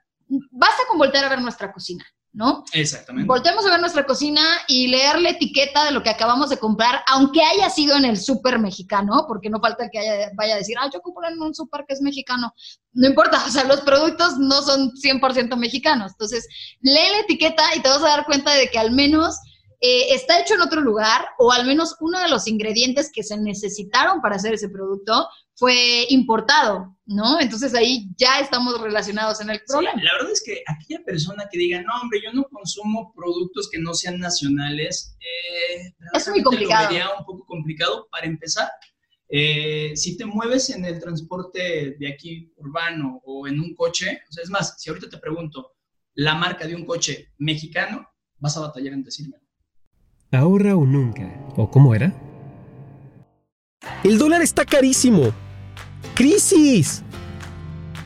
basta 0.50 0.82
con 0.88 0.98
voltear 0.98 1.24
a 1.24 1.28
ver 1.30 1.40
nuestra 1.40 1.72
cocina, 1.72 2.04
¿no? 2.34 2.64
Exactamente. 2.74 3.26
Volteamos 3.26 3.64
a 3.64 3.70
ver 3.70 3.80
nuestra 3.80 4.04
cocina 4.04 4.42
y 4.68 4.88
leer 4.88 5.18
la 5.20 5.30
etiqueta 5.30 5.84
de 5.86 5.90
lo 5.92 6.02
que 6.02 6.10
acabamos 6.10 6.50
de 6.50 6.58
comprar, 6.58 7.02
aunque 7.06 7.42
haya 7.42 7.70
sido 7.70 7.96
en 7.96 8.04
el 8.04 8.18
súper 8.18 8.58
mexicano, 8.58 9.24
porque 9.26 9.48
no 9.48 9.58
falta 9.58 9.84
el 9.84 9.90
que 9.90 9.98
haya- 10.00 10.30
vaya 10.34 10.54
a 10.54 10.58
decir, 10.58 10.76
ah, 10.78 10.90
yo 10.92 11.00
compré 11.00 11.28
en 11.30 11.40
un 11.40 11.54
súper 11.54 11.84
que 11.88 11.94
es 11.94 12.02
mexicano. 12.02 12.52
No 12.92 13.06
importa, 13.08 13.42
o 13.46 13.50
sea, 13.50 13.64
los 13.64 13.80
productos 13.80 14.36
no 14.38 14.60
son 14.60 14.90
100% 14.96 15.56
mexicanos. 15.56 16.12
Entonces, 16.12 16.46
lee 16.82 17.08
la 17.12 17.20
etiqueta 17.20 17.74
y 17.74 17.80
te 17.80 17.88
vas 17.88 18.02
a 18.02 18.08
dar 18.08 18.26
cuenta 18.26 18.52
de 18.52 18.68
que 18.68 18.78
al 18.78 18.90
menos 18.90 19.38
eh, 19.84 20.14
está 20.14 20.40
hecho 20.40 20.54
en 20.54 20.60
otro 20.60 20.80
lugar 20.80 21.26
o 21.38 21.50
al 21.50 21.66
menos 21.66 21.96
uno 22.00 22.20
de 22.20 22.28
los 22.28 22.46
ingredientes 22.46 23.10
que 23.12 23.24
se 23.24 23.36
necesitaron 23.36 24.20
para 24.22 24.36
hacer 24.36 24.54
ese 24.54 24.68
producto 24.68 25.26
fue 25.56 26.06
importado, 26.08 26.96
¿no? 27.04 27.40
Entonces 27.40 27.74
ahí 27.74 28.08
ya 28.16 28.38
estamos 28.38 28.80
relacionados 28.80 29.40
en 29.40 29.50
el 29.50 29.58
Sí, 29.58 29.64
problema. 29.68 30.00
la 30.02 30.12
verdad 30.14 30.30
es 30.32 30.42
que 30.44 30.62
aquella 30.68 31.04
persona 31.04 31.48
que 31.50 31.58
diga, 31.58 31.82
no, 31.82 32.00
hombre, 32.00 32.20
yo 32.24 32.32
no 32.32 32.44
consumo 32.44 33.12
productos 33.14 33.68
que 33.70 33.78
no 33.80 33.92
sean 33.92 34.18
nacionales, 34.20 35.16
eh, 35.18 35.92
Es 36.14 36.28
muy 36.28 36.42
complicado. 36.44 36.84
Lo 36.84 36.88
vería 36.90 37.10
un 37.18 37.24
poco 37.24 37.44
complicado 37.44 38.08
para 38.10 38.26
empezar. 38.26 38.70
Eh, 39.28 39.92
si 39.96 40.16
te 40.16 40.26
mueves 40.26 40.70
en 40.70 40.84
el 40.84 41.00
transporte 41.00 41.96
de 41.98 42.12
aquí 42.12 42.52
urbano 42.56 43.20
o 43.24 43.48
en 43.48 43.58
un 43.58 43.74
coche, 43.74 44.20
o 44.28 44.32
sea, 44.32 44.44
es 44.44 44.50
más, 44.50 44.74
si 44.80 44.90
ahorita 44.90 45.08
te 45.10 45.18
pregunto 45.18 45.72
la 46.14 46.34
marca 46.34 46.66
de 46.66 46.76
un 46.76 46.84
coche 46.86 47.32
mexicano, 47.38 48.06
vas 48.38 48.56
a 48.56 48.60
batallar 48.60 48.92
en 48.92 49.02
decirme. 49.02 49.36
Ahora 50.34 50.76
o 50.76 50.86
nunca. 50.86 51.30
¿O 51.56 51.70
cómo 51.70 51.94
era? 51.94 52.14
El 54.02 54.16
dólar 54.16 54.40
está 54.40 54.64
carísimo. 54.64 55.30
¡Crisis! 56.14 57.02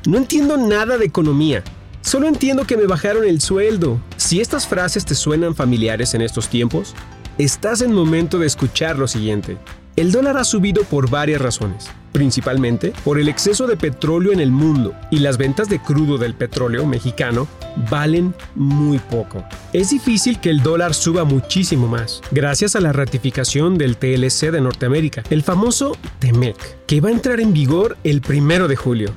No 0.04 0.18
entiendo 0.18 0.56
nada 0.56 0.98
de 0.98 1.04
economía. 1.04 1.62
Solo 2.00 2.26
entiendo 2.26 2.66
que 2.66 2.76
me 2.76 2.86
bajaron 2.86 3.24
el 3.24 3.40
sueldo. 3.40 4.00
Si 4.16 4.40
estas 4.40 4.66
frases 4.66 5.04
te 5.04 5.14
suenan 5.14 5.54
familiares 5.54 6.14
en 6.14 6.20
estos 6.20 6.48
tiempos, 6.48 6.96
estás 7.38 7.80
en 7.80 7.92
momento 7.92 8.40
de 8.40 8.48
escuchar 8.48 8.98
lo 8.98 9.06
siguiente. 9.06 9.56
El 9.96 10.12
dólar 10.12 10.36
ha 10.36 10.44
subido 10.44 10.82
por 10.84 11.08
varias 11.08 11.40
razones, 11.40 11.86
principalmente 12.12 12.92
por 13.02 13.18
el 13.18 13.30
exceso 13.30 13.66
de 13.66 13.78
petróleo 13.78 14.30
en 14.30 14.40
el 14.40 14.50
mundo 14.50 14.92
y 15.10 15.20
las 15.20 15.38
ventas 15.38 15.70
de 15.70 15.80
crudo 15.80 16.18
del 16.18 16.34
petróleo 16.34 16.84
mexicano 16.84 17.48
valen 17.90 18.34
muy 18.54 18.98
poco. 18.98 19.42
Es 19.72 19.88
difícil 19.88 20.38
que 20.38 20.50
el 20.50 20.62
dólar 20.62 20.92
suba 20.92 21.24
muchísimo 21.24 21.88
más, 21.88 22.20
gracias 22.30 22.76
a 22.76 22.80
la 22.80 22.92
ratificación 22.92 23.78
del 23.78 23.96
TLC 23.96 24.50
de 24.50 24.60
Norteamérica, 24.60 25.22
el 25.30 25.42
famoso 25.42 25.96
TEMEC, 26.18 26.84
que 26.84 27.00
va 27.00 27.08
a 27.08 27.12
entrar 27.12 27.40
en 27.40 27.54
vigor 27.54 27.96
el 28.04 28.20
primero 28.20 28.68
de 28.68 28.76
julio. 28.76 29.14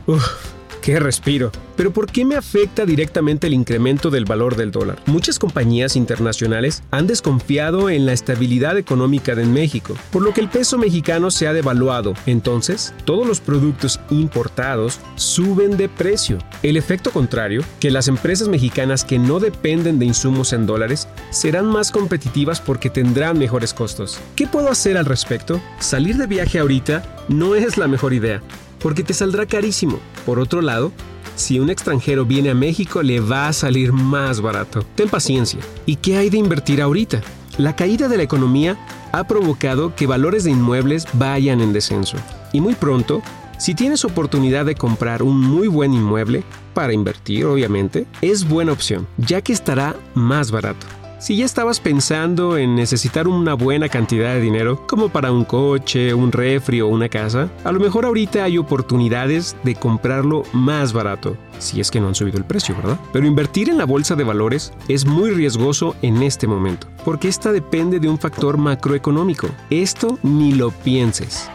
¡Qué 0.89 0.99
respiro! 0.99 1.51
Pero 1.75 1.93
¿por 1.93 2.11
qué 2.11 2.25
me 2.25 2.35
afecta 2.35 2.83
directamente 2.83 3.45
el 3.45 3.53
incremento 3.53 4.09
del 4.09 4.25
valor 4.25 4.55
del 4.55 4.71
dólar? 4.71 4.97
Muchas 5.05 5.37
compañías 5.37 5.95
internacionales 5.95 6.81
han 6.89 7.05
desconfiado 7.05 7.91
en 7.91 8.07
la 8.07 8.13
estabilidad 8.13 8.75
económica 8.75 9.35
de 9.35 9.45
México, 9.45 9.95
por 10.11 10.23
lo 10.23 10.33
que 10.33 10.41
el 10.41 10.49
peso 10.49 10.79
mexicano 10.79 11.29
se 11.29 11.47
ha 11.47 11.53
devaluado. 11.53 12.15
Entonces, 12.25 12.91
todos 13.05 13.27
los 13.27 13.39
productos 13.39 13.99
importados 14.09 14.99
suben 15.13 15.77
de 15.77 15.89
precio. 15.89 16.39
El 16.63 16.75
efecto 16.75 17.11
contrario, 17.11 17.63
que 17.79 17.91
las 17.91 18.07
empresas 18.07 18.47
mexicanas 18.47 19.05
que 19.05 19.19
no 19.19 19.39
dependen 19.39 19.99
de 19.99 20.07
insumos 20.07 20.53
en 20.53 20.65
dólares 20.65 21.07
serán 21.29 21.67
más 21.67 21.91
competitivas 21.91 22.59
porque 22.61 22.89
tendrán 22.89 23.37
mejores 23.37 23.75
costos. 23.75 24.19
¿Qué 24.35 24.47
puedo 24.47 24.71
hacer 24.71 24.97
al 24.97 25.05
respecto? 25.05 25.61
Salir 25.77 26.17
de 26.17 26.25
viaje 26.25 26.57
ahorita 26.57 27.03
no 27.27 27.53
es 27.53 27.77
la 27.77 27.87
mejor 27.87 28.11
idea 28.13 28.41
porque 28.79 29.03
te 29.03 29.13
saldrá 29.13 29.45
carísimo. 29.45 29.99
Por 30.25 30.39
otro 30.39 30.61
lado, 30.61 30.91
si 31.35 31.59
un 31.59 31.69
extranjero 31.69 32.25
viene 32.25 32.49
a 32.49 32.55
México 32.55 33.01
le 33.01 33.19
va 33.19 33.47
a 33.47 33.53
salir 33.53 33.93
más 33.93 34.41
barato. 34.41 34.85
Ten 34.95 35.09
paciencia. 35.09 35.59
¿Y 35.85 35.95
qué 35.95 36.17
hay 36.17 36.29
de 36.29 36.37
invertir 36.37 36.81
ahorita? 36.81 37.21
La 37.57 37.75
caída 37.75 38.07
de 38.07 38.17
la 38.17 38.23
economía 38.23 38.77
ha 39.11 39.25
provocado 39.25 39.95
que 39.95 40.07
valores 40.07 40.43
de 40.43 40.51
inmuebles 40.51 41.07
vayan 41.13 41.61
en 41.61 41.73
descenso. 41.73 42.17
Y 42.53 42.61
muy 42.61 42.75
pronto, 42.75 43.21
si 43.57 43.75
tienes 43.75 44.05
oportunidad 44.05 44.65
de 44.65 44.75
comprar 44.75 45.23
un 45.23 45.39
muy 45.39 45.67
buen 45.67 45.93
inmueble, 45.93 46.43
para 46.73 46.93
invertir 46.93 47.45
obviamente, 47.45 48.05
es 48.21 48.47
buena 48.47 48.71
opción, 48.71 49.07
ya 49.17 49.41
que 49.41 49.51
estará 49.51 49.95
más 50.13 50.51
barato. 50.51 50.87
Si 51.19 51.35
ya 51.35 51.43
estabas 51.43 51.81
pensando 51.81 52.57
en 52.57 52.75
necesitar 52.75 53.27
una 53.27 53.53
buena 53.53 53.89
cantidad 53.89 54.33
de 54.33 54.39
dinero, 54.39 54.87
como 54.87 55.09
para 55.09 55.33
un 55.33 55.43
coche, 55.43 56.13
un 56.13 56.31
refri 56.31 56.79
o 56.79 56.87
una 56.87 57.09
casa, 57.09 57.49
a 57.65 57.73
lo 57.73 57.81
mejor 57.81 58.05
ahorita 58.05 58.45
hay 58.45 58.57
oportunidades 58.57 59.57
de 59.63 59.75
comprarlo 59.75 60.43
más 60.53 60.93
barato, 60.93 61.35
si 61.57 61.81
es 61.81 61.91
que 61.91 61.99
no 61.99 62.07
han 62.07 62.15
subido 62.15 62.37
el 62.37 62.45
precio, 62.45 62.73
¿verdad? 62.73 62.97
Pero 63.11 63.27
invertir 63.27 63.69
en 63.69 63.77
la 63.77 63.85
bolsa 63.85 64.15
de 64.15 64.23
valores 64.23 64.71
es 64.87 65.05
muy 65.05 65.31
riesgoso 65.31 65.93
en 66.01 66.23
este 66.23 66.47
momento, 66.47 66.87
porque 67.03 67.27
esta 67.27 67.51
depende 67.51 67.99
de 67.99 68.07
un 68.07 68.17
factor 68.17 68.57
macroeconómico. 68.57 69.49
Esto 69.69 70.17
ni 70.23 70.53
lo 70.53 70.71
pienses. 70.71 71.49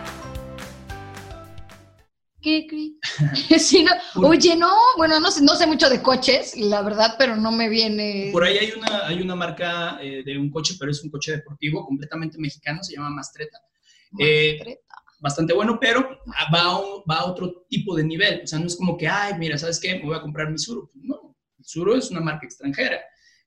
¿Qué, 2.44 2.66
sí, 3.58 3.84
no. 3.84 4.28
Oye, 4.28 4.54
no, 4.54 4.70
bueno, 4.98 5.18
no 5.18 5.30
sé, 5.30 5.42
no 5.42 5.56
sé 5.56 5.66
mucho 5.66 5.88
de 5.88 6.02
coches, 6.02 6.54
la 6.58 6.82
verdad, 6.82 7.14
pero 7.18 7.36
no 7.36 7.50
me 7.50 7.70
viene. 7.70 8.28
Por 8.32 8.44
ahí 8.44 8.58
hay 8.58 8.72
una, 8.76 9.06
hay 9.06 9.22
una 9.22 9.34
marca 9.34 9.98
eh, 10.02 10.22
de 10.22 10.36
un 10.36 10.50
coche, 10.50 10.74
pero 10.78 10.90
es 10.90 11.02
un 11.02 11.10
coche 11.10 11.32
deportivo 11.32 11.86
completamente 11.86 12.36
mexicano, 12.38 12.82
se 12.82 12.96
llama 12.96 13.08
Mastreta. 13.08 13.58
Eh, 14.18 14.78
bastante 15.20 15.54
bueno, 15.54 15.78
pero 15.80 16.18
va 16.54 16.60
a, 16.60 16.80
va 17.10 17.20
a 17.20 17.24
otro 17.24 17.64
tipo 17.66 17.96
de 17.96 18.04
nivel. 18.04 18.42
O 18.44 18.46
sea, 18.46 18.58
no 18.58 18.66
es 18.66 18.76
como 18.76 18.98
que, 18.98 19.08
ay, 19.08 19.38
mira, 19.38 19.56
¿sabes 19.56 19.80
qué? 19.80 19.94
Me 19.94 20.04
voy 20.04 20.16
a 20.16 20.20
comprar 20.20 20.50
mi 20.50 20.58
Suro. 20.58 20.90
No, 20.92 21.34
el 21.58 21.64
Suro 21.64 21.96
es 21.96 22.10
una 22.10 22.20
marca 22.20 22.44
extranjera. 22.44 23.00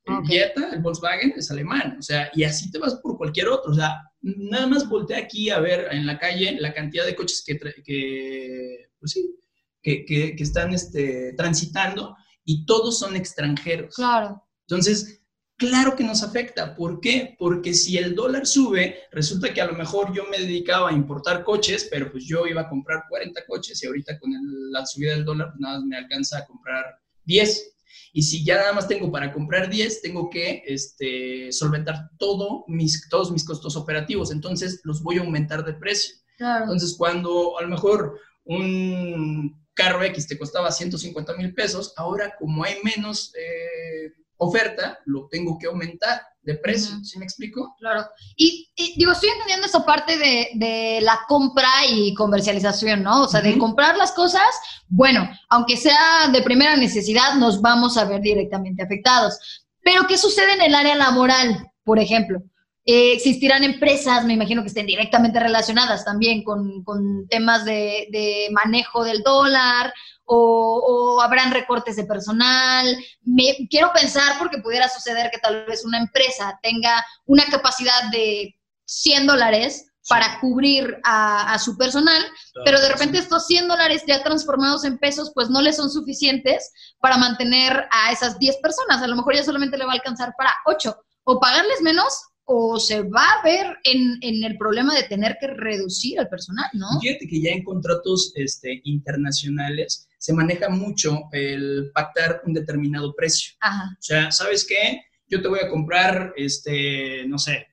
El 0.05 0.25
Jetta, 0.25 0.71
el 0.73 0.81
Volkswagen, 0.81 1.33
es 1.37 1.51
alemán. 1.51 1.97
O 1.99 2.01
sea, 2.01 2.31
y 2.33 2.43
así 2.43 2.71
te 2.71 2.79
vas 2.79 2.95
por 2.95 3.15
cualquier 3.17 3.49
otro. 3.49 3.73
O 3.73 3.75
sea, 3.75 3.95
nada 4.21 4.65
más 4.65 4.89
voltea 4.89 5.19
aquí 5.19 5.51
a 5.51 5.59
ver 5.59 5.87
en 5.91 6.07
la 6.07 6.17
calle 6.17 6.57
la 6.59 6.73
cantidad 6.73 7.05
de 7.05 7.15
coches 7.15 7.43
que, 7.45 7.59
que 7.83 8.86
pues 8.99 9.11
sí, 9.11 9.35
que, 9.81 10.05
que, 10.05 10.35
están 10.39 10.73
este, 10.73 11.33
transitando 11.33 12.15
y 12.43 12.65
todos 12.65 12.99
son 12.99 13.15
extranjeros. 13.15 13.95
Claro. 13.95 14.43
Entonces, 14.67 15.21
claro 15.57 15.95
que 15.95 16.03
nos 16.03 16.23
afecta. 16.23 16.75
¿Por 16.75 16.99
qué? 16.99 17.35
Porque 17.37 17.73
si 17.73 17.97
el 17.97 18.15
dólar 18.15 18.45
sube, 18.45 18.99
resulta 19.11 19.53
que 19.53 19.61
a 19.61 19.67
lo 19.67 19.73
mejor 19.73 20.13
yo 20.13 20.25
me 20.29 20.39
dedicaba 20.39 20.89
a 20.89 20.93
importar 20.93 21.43
coches, 21.43 21.87
pero 21.89 22.11
pues 22.11 22.25
yo 22.25 22.45
iba 22.47 22.61
a 22.61 22.69
comprar 22.69 23.03
40 23.09 23.41
coches 23.47 23.81
y 23.83 23.87
ahorita 23.87 24.19
con 24.19 24.31
la 24.71 24.85
subida 24.85 25.13
del 25.13 25.25
dólar 25.25 25.49
pues 25.49 25.59
nada 25.59 25.79
más 25.79 25.85
me 25.85 25.97
alcanza 25.97 26.39
a 26.39 26.45
comprar 26.45 26.85
10. 27.25 27.73
Y 28.13 28.23
si 28.23 28.43
ya 28.45 28.55
nada 28.55 28.73
más 28.73 28.87
tengo 28.87 29.11
para 29.11 29.33
comprar 29.33 29.69
10, 29.69 30.01
tengo 30.01 30.29
que 30.29 30.63
este, 30.65 31.51
solventar 31.51 32.09
todo 32.17 32.63
mis, 32.67 33.07
todos 33.09 33.31
mis 33.31 33.45
costos 33.45 33.75
operativos. 33.75 34.31
Entonces 34.31 34.81
los 34.83 35.01
voy 35.03 35.17
a 35.17 35.21
aumentar 35.21 35.65
de 35.65 35.73
precio. 35.73 36.15
Claro. 36.37 36.63
Entonces 36.63 36.95
cuando 36.97 37.57
a 37.57 37.63
lo 37.63 37.67
mejor 37.67 38.19
un 38.47 39.67
carro 39.73 40.03
X 40.03 40.27
te 40.27 40.37
costaba 40.37 40.71
150 40.71 41.33
mil 41.35 41.53
pesos, 41.53 41.93
ahora 41.95 42.33
como 42.37 42.63
hay 42.63 42.77
menos 42.83 43.31
eh, 43.35 44.11
oferta, 44.37 44.99
lo 45.05 45.27
tengo 45.29 45.57
que 45.57 45.67
aumentar 45.67 46.21
de 46.41 46.55
precio, 46.55 47.03
¿sí 47.03 47.19
me 47.19 47.25
explico? 47.25 47.75
Claro. 47.77 48.07
Y, 48.35 48.69
digo, 48.95 49.11
estoy 49.11 49.29
entendiendo 49.29 49.67
esa 49.67 49.85
parte 49.85 50.17
de, 50.17 50.99
la 51.01 51.19
compra 51.27 51.67
y 51.89 52.13
comercialización, 52.13 53.03
¿no? 53.03 53.23
O 53.23 53.27
sea, 53.27 53.41
de 53.41 53.57
comprar 53.57 53.97
las 53.97 54.13
cosas, 54.13 54.47
bueno, 54.87 55.29
aunque 55.49 55.75
sea 55.75 56.29
de 56.31 56.41
primera 56.41 56.75
necesidad, 56.77 57.35
nos 57.35 57.61
vamos 57.61 57.97
a 57.97 58.05
ver 58.05 58.21
directamente 58.21 58.81
afectados. 58.81 59.65
Pero, 59.83 60.07
¿qué 60.07 60.17
sucede 60.17 60.53
en 60.53 60.61
el 60.61 60.75
área 60.75 60.95
laboral, 60.95 61.69
por 61.83 61.99
ejemplo? 61.99 62.41
Eh, 62.89 63.11
existirán 63.11 63.65
empresas, 63.65 64.23
me 64.23 64.31
imagino 64.31 64.61
que 64.61 64.69
estén 64.69 64.85
directamente 64.85 65.41
relacionadas 65.41 66.05
también 66.05 66.41
con, 66.45 66.85
temas 67.27 67.65
de, 67.65 68.47
manejo 68.53 69.03
del 69.03 69.23
dólar 69.23 69.93
o, 70.23 71.19
habrán 71.21 71.51
recortes 71.51 71.97
de 71.97 72.05
personal. 72.05 72.85
Me, 73.23 73.67
quiero 73.69 73.91
pensar 73.91 74.39
porque 74.39 74.59
pudiera 74.59 74.87
suceder 74.87 75.29
que 75.31 75.39
tal 75.39 75.65
vez 75.65 75.83
una 75.83 75.97
empresa 75.97 76.57
tenga 76.63 77.05
una 77.25 77.43
capacidad 77.47 78.09
de 78.09 78.55
100 78.85 79.27
dólares 79.27 79.91
para 80.07 80.39
cubrir 80.39 80.97
a, 81.03 81.59
su 81.59 81.77
personal, 81.77 82.23
pero 82.63 82.79
de 82.79 82.87
repente 82.87 83.17
estos 83.17 83.47
100 83.47 83.67
dólares 83.67 84.03
ya 84.07 84.23
transformados 84.23 84.85
en 84.85 84.97
pesos, 84.97 85.33
pues 85.35 85.49
no 85.49 85.61
le 85.61 85.73
son 85.73 85.89
suficientes 85.89 86.71
para 87.01 87.17
mantener 87.17 87.85
a 87.91 88.13
esas 88.13 88.39
10 88.39 88.59
personas. 88.61 89.01
A 89.01 89.07
lo 89.07 89.17
mejor 89.17 89.35
ya 89.35 89.43
solamente 89.43 89.77
le 89.77 89.83
va 89.83 89.91
a 89.91 89.95
alcanzar 89.95 90.33
para 90.37 90.55
8 90.67 90.95
o 91.25 91.39
pagarles 91.41 91.81
menos 91.81 92.13
o 92.49 92.79
se 92.79 93.01
va 93.01 93.25
a 93.25 93.43
ver 93.43 93.77
en, 93.83 94.19
el 94.21 94.57
problema 94.57 94.95
de 94.95 95.03
tener 95.03 95.37
que 95.39 95.47
reducir 95.47 96.17
al 96.17 96.29
personal, 96.29 96.69
¿no? 96.71 96.87
Fíjate 97.01 97.27
que 97.27 97.41
ya 97.41 97.51
en 97.51 97.61
contratos 97.61 98.31
este, 98.35 98.79
internacionales 98.85 100.07
se 100.17 100.33
maneja 100.33 100.69
mucho 100.69 101.23
el 101.33 101.91
pactar 101.93 102.41
un 102.45 102.53
determinado 102.53 103.13
precio. 103.15 103.53
Ajá. 103.59 103.89
O 103.91 104.01
sea, 104.01 104.31
¿sabes 104.31 104.65
qué? 104.65 105.01
Yo 105.27 105.41
te 105.41 105.49
voy 105.49 105.59
a 105.59 105.67
comprar, 105.67 106.33
este, 106.37 107.25
no 107.27 107.37
sé, 107.37 107.67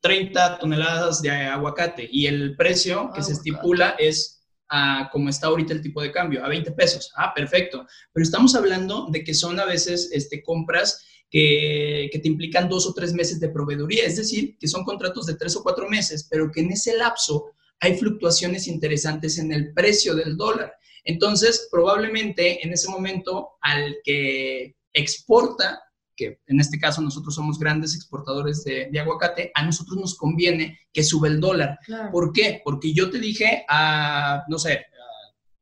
30 0.00 0.58
toneladas 0.58 1.22
de 1.22 1.30
aguacate 1.30 2.06
y 2.10 2.26
el 2.26 2.56
precio 2.56 3.10
que 3.14 3.22
se 3.22 3.32
estipula 3.32 3.96
es 3.98 4.44
a 4.68 5.08
como 5.10 5.30
está 5.30 5.46
ahorita 5.46 5.72
el 5.72 5.82
tipo 5.82 6.02
de 6.02 6.12
cambio, 6.12 6.44
a 6.44 6.48
20 6.48 6.72
pesos. 6.72 7.10
Ah, 7.16 7.32
perfecto. 7.34 7.86
Pero 8.12 8.22
estamos 8.22 8.54
hablando 8.54 9.08
de 9.10 9.24
que 9.24 9.32
son 9.32 9.58
a 9.58 9.64
veces 9.64 10.10
este, 10.12 10.42
compras 10.42 11.06
que, 11.30 12.10
te 12.20 12.28
implican 12.28 12.68
dos 12.68 12.86
o 12.86 12.92
tres 12.92 13.14
meses 13.14 13.38
de 13.38 13.48
proveeduría, 13.48 14.04
es 14.04 14.16
decir, 14.16 14.58
que 14.58 14.68
son 14.68 14.84
contratos 14.84 15.26
de 15.26 15.36
tres 15.36 15.56
o 15.56 15.62
cuatro 15.62 15.88
meses, 15.88 16.26
pero 16.28 16.50
que 16.50 16.60
en 16.60 16.72
ese 16.72 16.96
lapso 16.96 17.52
hay 17.78 17.96
fluctuaciones 17.96 18.66
interesantes 18.66 19.38
en 19.38 19.52
el 19.52 19.72
precio 19.72 20.14
del 20.14 20.36
dólar. 20.36 20.74
Entonces, 21.04 21.68
probablemente 21.70 22.64
en 22.66 22.72
ese 22.72 22.90
momento 22.90 23.50
al 23.62 23.96
que 24.04 24.74
exporta, 24.92 25.80
que 26.14 26.40
en 26.46 26.60
este 26.60 26.78
caso 26.78 27.00
nosotros 27.00 27.34
somos 27.34 27.58
grandes 27.58 27.94
exportadores 27.94 28.64
de, 28.64 28.90
aguacate, 29.00 29.52
a 29.54 29.64
nosotros 29.64 29.96
nos 29.98 30.16
conviene 30.16 30.78
que 30.92 31.02
sube 31.02 31.28
el 31.28 31.40
dólar. 31.40 31.78
¿Por 32.12 32.32
qué? 32.32 32.60
Porque 32.62 32.92
yo 32.92 33.08
te 33.08 33.18
dije 33.18 33.64
a, 33.68 34.42
no 34.48 34.58
sé, 34.58 34.84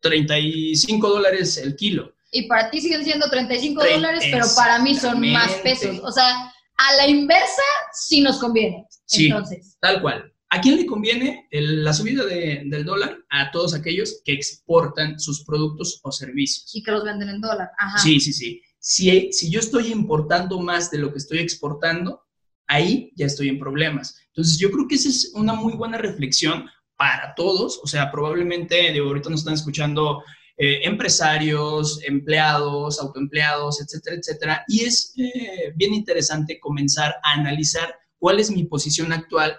35 0.00 1.08
dólares 1.08 1.58
el 1.58 1.76
kilo 1.76 2.14
y 2.30 2.46
para 2.46 2.70
ti 2.70 2.80
siguen 2.80 3.04
siendo 3.04 3.28
35 3.30 3.82
dólares, 3.82 4.24
pero 4.30 4.46
para 4.56 4.78
mí 4.80 4.94
son 4.94 5.20
más 5.32 5.52
pesos. 5.62 6.00
O 6.02 6.12
sea, 6.12 6.52
a 6.76 6.94
la 6.96 7.08
inversa 7.08 7.62
sí 7.92 8.20
nos 8.20 8.38
conviene. 8.38 8.86
Sí, 9.06 9.26
entonces. 9.26 9.76
tal 9.80 10.00
cual. 10.02 10.32
¿A 10.50 10.62
quién 10.62 10.76
le 10.76 10.86
conviene 10.86 11.46
la 11.50 11.92
subida 11.92 12.24
del 12.24 12.84
dólar? 12.84 13.18
A 13.28 13.50
todos 13.50 13.74
aquellos 13.74 14.22
que 14.24 14.32
exportan 14.32 15.20
sus 15.20 15.44
productos 15.44 16.00
o 16.02 16.10
servicios. 16.10 16.74
Y 16.74 16.82
que 16.82 16.90
los 16.90 17.04
venden 17.04 17.28
en 17.28 17.40
dólar. 17.40 17.70
Ajá. 17.78 17.98
Sí, 17.98 18.18
sí, 18.18 18.32
sí. 18.32 18.62
Si, 18.78 19.30
si 19.32 19.50
yo 19.50 19.60
estoy 19.60 19.92
importando 19.92 20.58
más 20.60 20.90
de 20.90 20.98
lo 20.98 21.12
que 21.12 21.18
estoy 21.18 21.40
exportando, 21.40 22.22
ahí 22.66 23.12
ya 23.14 23.26
estoy 23.26 23.48
en 23.48 23.58
problemas. 23.58 24.16
Entonces, 24.28 24.58
yo 24.58 24.70
creo 24.70 24.88
que 24.88 24.94
esa 24.94 25.10
es 25.10 25.32
una 25.34 25.52
muy 25.52 25.74
buena 25.74 25.98
reflexión 25.98 26.66
para 26.96 27.34
todos. 27.34 27.80
O 27.82 27.86
sea, 27.86 28.10
probablemente, 28.10 28.92
de 28.92 28.98
ahorita 29.00 29.28
nos 29.28 29.40
están 29.40 29.54
escuchando 29.54 30.22
eh, 30.58 30.80
empresarios, 30.82 32.00
empleados, 32.04 33.00
autoempleados, 33.00 33.80
etcétera, 33.80 34.16
etcétera. 34.16 34.64
Y 34.66 34.84
es 34.84 35.14
eh, 35.16 35.72
bien 35.76 35.94
interesante 35.94 36.58
comenzar 36.58 37.14
a 37.22 37.34
analizar 37.34 37.94
cuál 38.18 38.40
es 38.40 38.50
mi 38.50 38.64
posición 38.64 39.12
actual, 39.12 39.56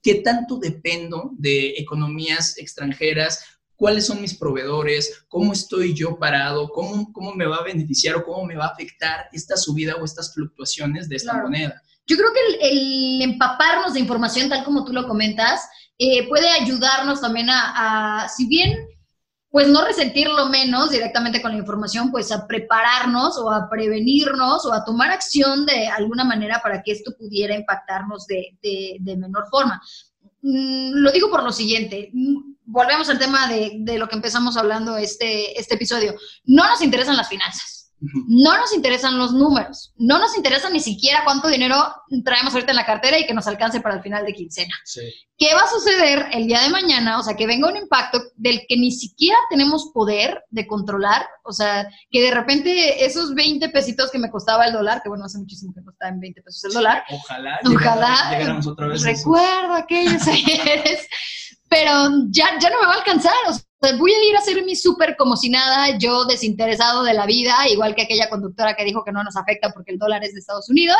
qué 0.00 0.16
tanto 0.16 0.58
dependo 0.58 1.32
de 1.36 1.70
economías 1.78 2.56
extranjeras, 2.58 3.44
cuáles 3.74 4.06
son 4.06 4.20
mis 4.20 4.34
proveedores, 4.34 5.24
cómo 5.28 5.52
estoy 5.52 5.94
yo 5.94 6.18
parado, 6.18 6.68
cómo, 6.68 7.12
cómo 7.12 7.34
me 7.34 7.46
va 7.46 7.56
a 7.56 7.64
beneficiar 7.64 8.16
o 8.16 8.24
cómo 8.24 8.44
me 8.44 8.56
va 8.56 8.66
a 8.66 8.70
afectar 8.70 9.28
esta 9.32 9.56
subida 9.56 9.96
o 9.96 10.04
estas 10.04 10.32
fluctuaciones 10.32 11.08
de 11.08 11.16
esta 11.16 11.42
moneda. 11.42 11.82
Yo 12.06 12.16
creo 12.16 12.30
que 12.32 12.68
el, 12.68 13.22
empaparnos 13.22 13.94
de 13.94 14.00
información, 14.00 14.48
tal 14.48 14.64
como 14.64 14.84
tú 14.84 14.92
lo 14.92 15.08
comentas, 15.08 15.68
eh, 15.98 16.28
puede 16.28 16.48
ayudarnos 16.50 17.20
también 17.20 17.48
a, 17.50 18.28
si 18.34 18.46
bien, 18.46 18.85
pues 19.56 19.68
no 19.68 19.86
resentirlo 19.86 20.50
menos 20.50 20.90
directamente 20.90 21.40
con 21.40 21.52
la 21.52 21.56
información, 21.56 22.10
pues 22.10 22.30
a 22.30 22.46
prepararnos 22.46 23.38
o 23.38 23.50
a 23.50 23.70
prevenirnos 23.70 24.66
o 24.66 24.72
a 24.74 24.84
tomar 24.84 25.10
acción 25.10 25.64
de 25.64 25.88
alguna 25.88 26.24
manera 26.24 26.60
para 26.62 26.82
que 26.82 26.92
esto 26.92 27.16
pudiera 27.16 27.56
impactarnos 27.56 28.26
de, 28.26 28.58
de 28.60 29.16
menor 29.16 29.46
forma. 29.50 29.80
Mm, 30.42 30.96
lo 30.96 31.10
digo 31.10 31.30
por 31.30 31.42
lo 31.42 31.52
siguiente, 31.52 32.10
mm, 32.12 32.56
volvemos 32.66 33.08
al 33.08 33.18
tema 33.18 33.48
de, 33.48 33.76
de, 33.78 33.96
lo 33.96 34.06
que 34.08 34.16
empezamos 34.16 34.58
hablando 34.58 34.98
este, 34.98 35.58
este 35.58 35.76
episodio. 35.76 36.14
No 36.44 36.68
nos 36.68 36.82
interesan 36.82 37.16
las 37.16 37.30
finanzas. 37.30 37.85
No 37.98 38.58
nos 38.58 38.74
interesan 38.74 39.18
los 39.18 39.32
números, 39.32 39.92
no 39.96 40.18
nos 40.18 40.36
interesa 40.36 40.68
ni 40.68 40.80
siquiera 40.80 41.22
cuánto 41.24 41.48
dinero 41.48 41.76
traemos 42.24 42.52
ahorita 42.52 42.72
en 42.72 42.76
la 42.76 42.84
cartera 42.84 43.18
y 43.18 43.26
que 43.26 43.32
nos 43.32 43.46
alcance 43.46 43.80
para 43.80 43.94
el 43.94 44.02
final 44.02 44.26
de 44.26 44.34
quincena. 44.34 44.74
¿Qué 45.38 45.54
va 45.54 45.62
a 45.62 45.70
suceder 45.70 46.26
el 46.32 46.46
día 46.46 46.60
de 46.60 46.68
mañana? 46.68 47.18
O 47.18 47.22
sea, 47.22 47.34
que 47.34 47.46
venga 47.46 47.68
un 47.68 47.76
impacto 47.76 48.20
del 48.36 48.62
que 48.68 48.76
ni 48.76 48.90
siquiera 48.92 49.38
tenemos 49.48 49.90
poder 49.94 50.44
de 50.50 50.66
controlar, 50.66 51.26
o 51.44 51.52
sea, 51.52 51.88
que 52.10 52.20
de 52.20 52.30
repente 52.30 53.04
esos 53.04 53.34
20 53.34 53.68
pesitos 53.70 54.10
que 54.10 54.18
me 54.18 54.30
costaba 54.30 54.66
el 54.66 54.72
dólar, 54.72 55.02
que 55.02 55.08
bueno, 55.08 55.24
hace 55.24 55.38
muchísimo 55.38 55.72
que 55.74 55.82
costaba 55.82 56.10
en 56.10 56.20
20 56.20 56.42
pesos 56.42 56.64
el 56.64 56.72
dólar. 56.72 57.02
Ojalá. 57.10 57.60
Ojalá. 57.64 58.60
otra 58.66 58.88
vez 58.88 59.02
recuerdo 59.02 59.74
aquellos 59.74 60.26
ayeres 60.26 61.06
pero 61.68 61.92
ya, 62.28 62.58
ya 62.60 62.70
no 62.70 62.80
me 62.80 62.86
va 62.86 62.94
a 62.94 62.98
alcanzar. 62.98 63.34
O 63.48 63.52
sea, 63.52 63.65
voy 63.98 64.12
a 64.12 64.24
ir 64.30 64.36
a 64.36 64.40
hacer 64.40 64.64
mi 64.64 64.74
súper 64.74 65.16
como 65.16 65.36
si 65.36 65.48
nada, 65.48 65.96
yo 65.98 66.24
desinteresado 66.24 67.04
de 67.04 67.14
la 67.14 67.26
vida, 67.26 67.54
igual 67.68 67.94
que 67.94 68.02
aquella 68.02 68.28
conductora 68.28 68.74
que 68.74 68.84
dijo 68.84 69.04
que 69.04 69.12
no 69.12 69.22
nos 69.22 69.36
afecta 69.36 69.72
porque 69.72 69.92
el 69.92 69.98
dólar 69.98 70.24
es 70.24 70.32
de 70.34 70.40
Estados 70.40 70.68
Unidos. 70.68 70.98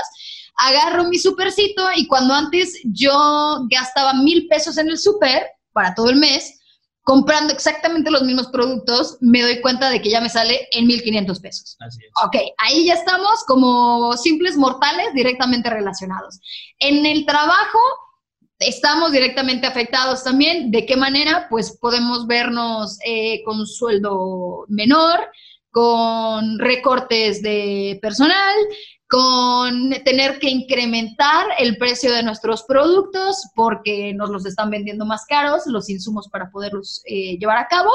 Agarro 0.56 1.04
mi 1.04 1.18
supercito 1.18 1.88
y 1.95 2.06
cuando 2.06 2.35
antes 2.35 2.80
yo 2.85 3.66
gastaba 3.71 4.14
mil 4.14 4.47
pesos 4.49 4.78
en 4.78 4.88
el 4.88 4.99
súper 4.99 5.47
para 5.73 5.95
todo 5.95 6.11
el 6.11 6.16
mes, 6.16 6.61
comprando 7.02 7.52
exactamente 7.52 8.11
los 8.11 8.23
mismos 8.23 8.49
productos, 8.49 9.18
me 9.21 9.40
doy 9.40 9.61
cuenta 9.61 9.90
de 9.90 10.02
que 10.02 10.11
ya 10.11 10.21
me 10.21 10.28
sale 10.28 10.66
en 10.73 10.88
1.500 10.88 11.40
pesos. 11.40 11.76
Así 11.78 12.00
es. 12.02 12.11
Ok, 12.25 12.37
ahí 12.59 12.87
ya 12.87 12.95
estamos 12.95 13.45
como 13.47 14.16
simples 14.16 14.56
mortales 14.56 15.14
directamente 15.14 15.71
relacionados. 15.71 16.40
En 16.80 17.06
el 17.06 17.25
trabajo, 17.25 17.78
estamos 18.59 19.13
directamente 19.13 19.67
afectados 19.67 20.25
también. 20.25 20.71
¿De 20.71 20.87
qué 20.87 20.97
manera? 20.97 21.47
Pues 21.51 21.77
podemos 21.79 22.27
vernos 22.27 22.99
eh, 23.05 23.43
con 23.45 23.67
sueldo 23.67 24.65
menor, 24.69 25.31
con 25.71 26.59
recortes 26.59 27.43
de 27.43 27.99
personal, 28.01 28.55
con 29.09 29.91
tener 30.05 30.39
que 30.39 30.51
incrementar 30.51 31.47
el 31.59 31.77
precio 31.77 32.13
de 32.13 32.23
nuestros 32.23 32.65
productos 32.65 33.51
porque 33.55 34.13
nos 34.15 34.31
los 34.31 34.47
están 34.47 34.71
vendiendo 34.71 35.05
más 35.05 35.27
caros, 35.27 35.67
los 35.67 35.89
insumos 35.89 36.29
para 36.29 36.51
poderlos 36.51 37.03
eh, 37.05 37.39
llevar 37.39 37.59
a 37.59 37.69
cabo. 37.69 37.91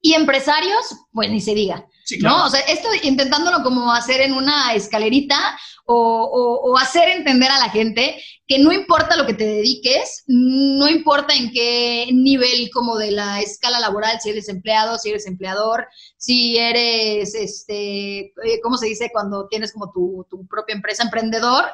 Y 0.00 0.14
empresarios, 0.14 0.96
pues 1.12 1.30
ni 1.30 1.40
se 1.40 1.54
diga. 1.54 1.86
¿No? 2.22 2.46
O 2.46 2.50
sea, 2.50 2.60
esto 2.60 2.88
intentándolo 3.02 3.62
como 3.62 3.92
hacer 3.92 4.20
en 4.20 4.32
una 4.32 4.74
escalerita 4.74 5.56
o, 5.92 6.76
hacer 6.78 7.08
entender 7.08 7.50
a 7.50 7.58
la 7.58 7.68
gente 7.68 8.22
que 8.46 8.58
no 8.58 8.72
importa 8.72 9.16
lo 9.16 9.26
que 9.26 9.34
te 9.34 9.44
dediques, 9.44 10.24
no 10.26 10.88
importa 10.88 11.34
en 11.34 11.50
qué 11.52 12.08
nivel 12.12 12.70
como 12.72 12.96
de 12.96 13.10
la 13.12 13.40
escala 13.40 13.80
laboral, 13.80 14.18
si 14.20 14.30
eres 14.30 14.48
empleado, 14.48 14.98
si 14.98 15.10
eres 15.10 15.26
empleador, 15.26 15.86
si 16.16 16.56
eres, 16.58 17.34
este, 17.34 18.18
eh, 18.20 18.60
¿cómo 18.62 18.76
se 18.76 18.86
dice 18.86 19.10
cuando 19.12 19.46
tienes 19.48 19.72
como 19.72 19.92
tu, 19.92 20.26
tu 20.28 20.46
propia 20.46 20.74
empresa, 20.74 21.02
emprendedor? 21.02 21.66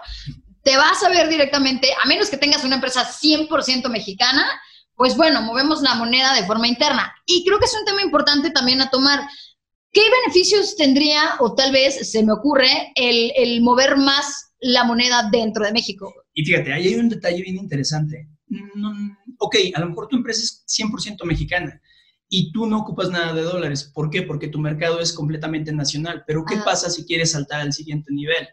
Te 0.62 0.76
vas 0.76 1.02
a 1.02 1.08
ver 1.08 1.28
directamente, 1.28 1.88
a 2.02 2.06
menos 2.06 2.28
que 2.28 2.36
tengas 2.36 2.64
una 2.64 2.76
empresa 2.76 3.06
100% 3.08 3.88
mexicana, 3.88 4.44
pues 4.96 5.16
bueno, 5.16 5.42
movemos 5.42 5.82
la 5.82 5.94
moneda 5.94 6.34
de 6.34 6.46
forma 6.46 6.66
interna. 6.66 7.14
Y 7.26 7.44
creo 7.44 7.58
que 7.58 7.66
es 7.66 7.76
un 7.78 7.84
tema 7.84 8.02
importante 8.02 8.50
también 8.50 8.80
a 8.80 8.90
tomar. 8.90 9.20
¿Qué 9.92 10.02
beneficios 10.22 10.76
tendría, 10.76 11.36
o 11.38 11.54
tal 11.54 11.72
vez 11.72 12.10
se 12.10 12.22
me 12.22 12.32
ocurre, 12.32 12.92
el, 12.94 13.60
mover 13.62 13.96
más 13.96 14.52
la 14.60 14.84
moneda 14.84 15.28
dentro 15.30 15.64
de 15.64 15.72
México? 15.72 16.12
Y 16.34 16.44
fíjate, 16.44 16.72
ahí 16.72 16.88
hay 16.88 16.94
un 16.96 17.08
detalle 17.08 17.42
bien 17.42 17.56
interesante. 17.56 18.28
ok, 19.38 19.56
a 19.74 19.80
lo 19.80 19.88
mejor 19.88 20.08
tu 20.08 20.16
empresa 20.16 20.42
es 20.42 20.64
100% 20.66 21.24
mexicana 21.24 21.80
y 22.28 22.52
tú 22.52 22.66
no 22.66 22.78
ocupas 22.78 23.10
nada 23.10 23.32
de 23.32 23.42
dólares. 23.42 23.90
¿Por 23.94 24.10
qué? 24.10 24.22
Porque 24.22 24.48
tu 24.48 24.58
mercado 24.58 25.00
es 25.00 25.12
completamente 25.12 25.72
nacional. 25.72 26.24
Pero 26.26 26.44
¿qué 26.44 26.56
pasa 26.56 26.90
si 26.90 27.04
quieres 27.04 27.32
saltar 27.32 27.60
al 27.60 27.72
siguiente 27.72 28.12
nivel? 28.12 28.48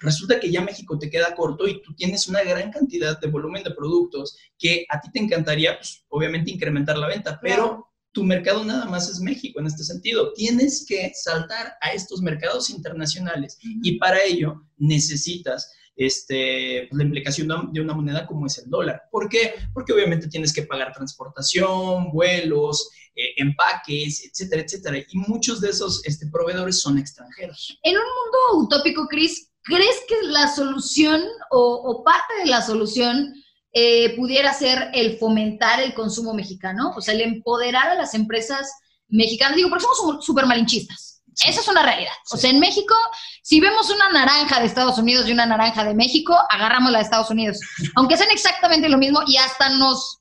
Resulta 0.00 0.40
que 0.40 0.50
ya 0.50 0.62
México 0.62 0.98
te 0.98 1.10
queda 1.10 1.34
corto 1.34 1.68
y 1.68 1.80
tú 1.82 1.94
tienes 1.94 2.26
una 2.26 2.42
gran 2.42 2.72
cantidad 2.72 3.20
de 3.20 3.28
volumen 3.28 3.62
de 3.62 3.70
productos 3.70 4.36
que 4.58 4.84
a 4.88 5.00
ti 5.00 5.10
te 5.12 5.20
encantaría, 5.20 5.76
pues, 5.76 6.04
obviamente, 6.08 6.50
incrementar 6.50 6.98
la 6.98 7.06
venta, 7.06 7.38
pero 7.40 7.86
tu 8.12 8.24
mercado 8.24 8.64
nada 8.64 8.86
más 8.86 9.08
es 9.08 9.20
México 9.20 9.60
en 9.60 9.66
este 9.66 9.84
sentido. 9.84 10.32
Tienes 10.32 10.84
que 10.88 11.12
saltar 11.14 11.74
a 11.80 11.92
estos 11.92 12.20
mercados 12.22 12.70
internacionales 12.70 13.58
y 13.62 13.98
para 13.98 14.22
ello 14.24 14.66
necesitas 14.78 15.72
este, 15.96 16.86
pues, 16.88 16.98
la 16.98 17.04
implicación 17.04 17.72
de 17.72 17.80
una 17.80 17.94
moneda 17.94 18.26
como 18.26 18.46
es 18.46 18.58
el 18.58 18.70
dólar. 18.70 19.02
¿Por 19.10 19.28
qué? 19.28 19.54
Porque 19.74 19.92
obviamente 19.92 20.28
tienes 20.28 20.52
que 20.52 20.62
pagar 20.62 20.92
transportación, 20.92 22.10
vuelos, 22.10 22.90
eh, 23.14 23.34
empaques, 23.36 24.24
etcétera, 24.24 24.62
etcétera. 24.62 24.98
Y 24.98 25.18
muchos 25.18 25.60
de 25.60 25.68
esos 25.68 26.04
este, 26.06 26.26
proveedores 26.28 26.80
son 26.80 26.98
extranjeros. 26.98 27.78
En 27.82 27.96
un 27.96 28.02
mundo 28.02 28.66
utópico, 28.66 29.06
Chris, 29.08 29.49
¿crees 29.64 29.96
que 30.08 30.16
la 30.22 30.48
solución 30.48 31.22
o, 31.50 32.02
parte 32.04 32.34
de 32.42 32.46
la 32.46 32.62
solución 32.62 33.34
eh, 33.72 34.16
pudiera 34.16 34.52
ser 34.52 34.90
el 34.94 35.18
fomentar 35.18 35.80
el 35.80 35.94
consumo 35.94 36.34
mexicano? 36.34 36.92
O 36.96 37.00
sea, 37.00 37.14
el 37.14 37.20
empoderar 37.20 37.88
a 37.88 37.94
las 37.94 38.14
empresas 38.14 38.70
mexicanas. 39.08 39.56
Digo, 39.56 39.68
porque 39.68 39.84
somos 39.84 40.24
súper 40.24 40.46
malinchistas. 40.46 41.22
Esa 41.46 41.60
es 41.60 41.68
una 41.68 41.82
realidad. 41.82 42.12
O 42.32 42.36
sea, 42.36 42.50
en 42.50 42.60
México, 42.60 42.94
si 43.42 43.60
vemos 43.60 43.88
una 43.90 44.10
naranja 44.10 44.60
de 44.60 44.66
Estados 44.66 44.98
Unidos 44.98 45.26
y 45.28 45.32
una 45.32 45.46
naranja 45.46 45.84
de 45.84 45.94
México, 45.94 46.36
agarramos 46.50 46.90
la 46.90 46.98
de 46.98 47.04
Estados 47.04 47.30
Unidos. 47.30 47.58
Aunque 47.96 48.16
sean 48.16 48.30
exactamente 48.30 48.88
lo 48.88 48.98
mismo 48.98 49.20
y 49.26 49.36
hasta 49.36 49.70
nos 49.70 50.18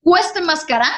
cueste 0.00 0.40
más 0.40 0.64
cara, 0.64 0.88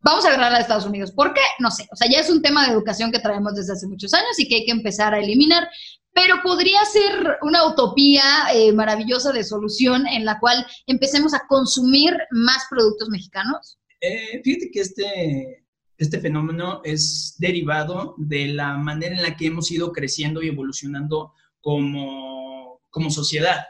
vamos 0.00 0.24
a 0.24 0.28
agarrar 0.28 0.52
la 0.52 0.58
de 0.58 0.62
Estados 0.62 0.86
Unidos. 0.86 1.10
¿Por 1.10 1.34
qué? 1.34 1.42
No 1.58 1.70
sé. 1.70 1.88
O 1.90 1.96
sea, 1.96 2.08
ya 2.08 2.20
es 2.20 2.30
un 2.30 2.40
tema 2.40 2.64
de 2.64 2.72
educación 2.72 3.10
que 3.10 3.18
traemos 3.18 3.54
desde 3.54 3.72
hace 3.72 3.86
muchos 3.86 4.14
años 4.14 4.38
y 4.38 4.48
que 4.48 4.56
hay 4.56 4.64
que 4.64 4.72
empezar 4.72 5.12
a 5.12 5.18
eliminar 5.18 5.68
pero 6.14 6.36
podría 6.42 6.82
ser 6.84 7.38
una 7.42 7.66
utopía 7.66 8.22
eh, 8.54 8.72
maravillosa 8.72 9.32
de 9.32 9.44
solución 9.44 10.06
en 10.06 10.24
la 10.24 10.38
cual 10.38 10.64
empecemos 10.86 11.34
a 11.34 11.46
consumir 11.48 12.16
más 12.30 12.64
productos 12.70 13.08
mexicanos. 13.08 13.78
Eh, 14.00 14.40
fíjate 14.44 14.70
que 14.70 14.80
este, 14.80 15.66
este 15.98 16.20
fenómeno 16.20 16.80
es 16.84 17.34
derivado 17.38 18.14
de 18.16 18.46
la 18.46 18.76
manera 18.76 19.16
en 19.16 19.22
la 19.22 19.36
que 19.36 19.46
hemos 19.46 19.70
ido 19.72 19.92
creciendo 19.92 20.40
y 20.40 20.48
evolucionando 20.48 21.32
como, 21.60 22.80
como 22.90 23.10
sociedad. 23.10 23.64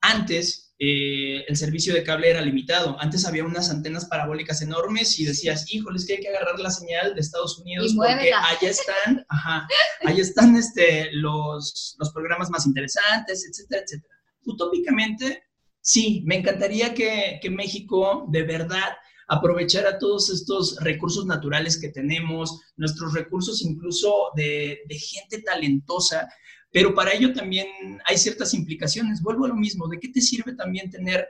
Antes, 0.00 0.67
eh, 0.80 1.44
el 1.48 1.56
servicio 1.56 1.92
de 1.92 2.04
cable 2.04 2.30
era 2.30 2.40
limitado. 2.40 2.96
Antes 3.00 3.26
había 3.26 3.44
unas 3.44 3.68
antenas 3.70 4.04
parabólicas 4.04 4.62
enormes 4.62 5.18
y 5.18 5.24
decías, 5.24 5.72
híjole, 5.72 5.96
es 5.96 6.06
que 6.06 6.14
hay 6.14 6.20
que 6.20 6.28
agarrar 6.28 6.60
la 6.60 6.70
señal 6.70 7.14
de 7.14 7.20
Estados 7.20 7.58
Unidos 7.58 7.94
porque 7.96 8.32
allá 8.32 8.70
están, 8.70 9.26
ajá, 9.28 9.66
allá 10.04 10.22
están 10.22 10.54
este, 10.56 11.10
los, 11.12 11.96
los 11.98 12.12
programas 12.12 12.48
más 12.50 12.64
interesantes, 12.64 13.44
etcétera, 13.48 13.82
etcétera. 13.82 14.14
Utópicamente, 14.44 15.42
sí, 15.80 16.22
me 16.26 16.36
encantaría 16.36 16.94
que, 16.94 17.40
que 17.42 17.50
México 17.50 18.26
de 18.28 18.44
verdad 18.44 18.92
aprovechara 19.26 19.98
todos 19.98 20.30
estos 20.30 20.76
recursos 20.80 21.26
naturales 21.26 21.78
que 21.80 21.88
tenemos, 21.88 22.60
nuestros 22.76 23.14
recursos 23.14 23.62
incluso 23.62 24.30
de, 24.36 24.78
de 24.88 24.98
gente 24.98 25.42
talentosa 25.42 26.28
pero 26.70 26.94
para 26.94 27.12
ello 27.12 27.32
también 27.32 27.66
hay 28.04 28.18
ciertas 28.18 28.54
implicaciones. 28.54 29.22
Vuelvo 29.22 29.46
a 29.46 29.48
lo 29.48 29.56
mismo, 29.56 29.88
¿de 29.88 29.98
qué 29.98 30.08
te 30.08 30.20
sirve 30.20 30.54
también 30.54 30.90
tener 30.90 31.28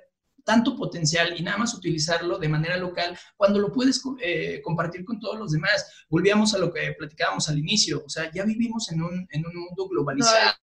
tanto 0.49 0.75
potencial 0.75 1.39
y 1.39 1.43
nada 1.43 1.59
más 1.59 1.75
utilizarlo 1.75 2.39
de 2.39 2.49
manera 2.49 2.79
local 2.79 3.19
cuando 3.37 3.59
lo 3.59 3.71
puedes 3.71 4.03
eh, 4.23 4.63
compartir 4.65 5.05
con 5.05 5.21
todos 5.21 5.39
los 5.39 5.53
demás. 5.53 6.07
Volvíamos 6.09 6.55
a 6.55 6.59
lo 6.59 6.73
que 6.73 6.95
platicábamos 6.99 7.51
al 7.51 7.59
inicio, 7.59 8.03
o 8.03 8.09
sea, 8.09 8.33
ya 8.33 8.45
vivimos 8.45 8.91
en 8.91 9.03
un, 9.03 9.29
en 9.31 9.47
un 9.47 9.55
mundo 9.55 9.87
globalizado. 9.89 10.57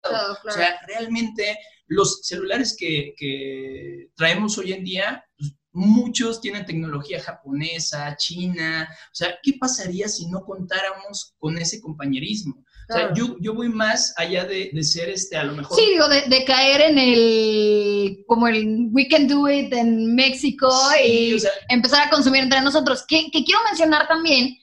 O 0.44 0.52
sea, 0.52 0.80
realmente 0.88 1.60
los 1.86 2.22
celulares 2.24 2.76
que, 2.76 3.14
que 3.16 4.10
traemos 4.16 4.58
hoy 4.58 4.74
en 4.74 4.84
día, 4.84 5.24
pues, 5.38 5.54
muchos 5.72 6.42
tienen 6.42 6.66
tecnología 6.66 7.22
japonesa, 7.22 8.16
china. 8.18 8.90
O 8.90 9.16
sea, 9.16 9.38
¿qué 9.44 9.54
pasaría 9.60 10.08
si 10.08 10.26
no 10.32 10.42
contáramos 10.42 11.36
con 11.38 11.60
ese 11.60 11.80
compañerismo? 11.80 12.66
O 12.89 12.93
sea, 12.93 13.13
yo, 13.13 13.36
yo 13.39 13.54
voy 13.54 13.69
más 13.69 14.13
allá 14.17 14.45
de, 14.45 14.69
de, 14.71 14.84
ser 14.84 15.10
este, 15.10 15.36
a 15.36 15.43
lo 15.43 15.54
mejor. 15.54 15.78
Sí, 15.78 15.86
digo, 15.89 16.08
de, 16.08 16.21
de, 16.28 16.45
caer 16.45 16.82
en 16.82 16.98
el, 17.00 18.24
como 18.28 18.48
el 18.48 18.89
we 18.91 19.08
can 19.08 19.28
do 19.28 19.50
it 19.50 19.74
en 19.74 20.13
México 20.13 20.69
y 21.04 21.34
o 21.34 21.39
sea, 21.39 21.52
empezar 21.69 22.08
a 22.08 22.10
consumir 22.10 22.43
entre 22.43 22.62
nosotros. 22.62 23.04
Que, 23.08 23.32
que 23.32 23.43
quiero 23.43 23.60
mencionar 23.63 24.08
también 24.08 24.56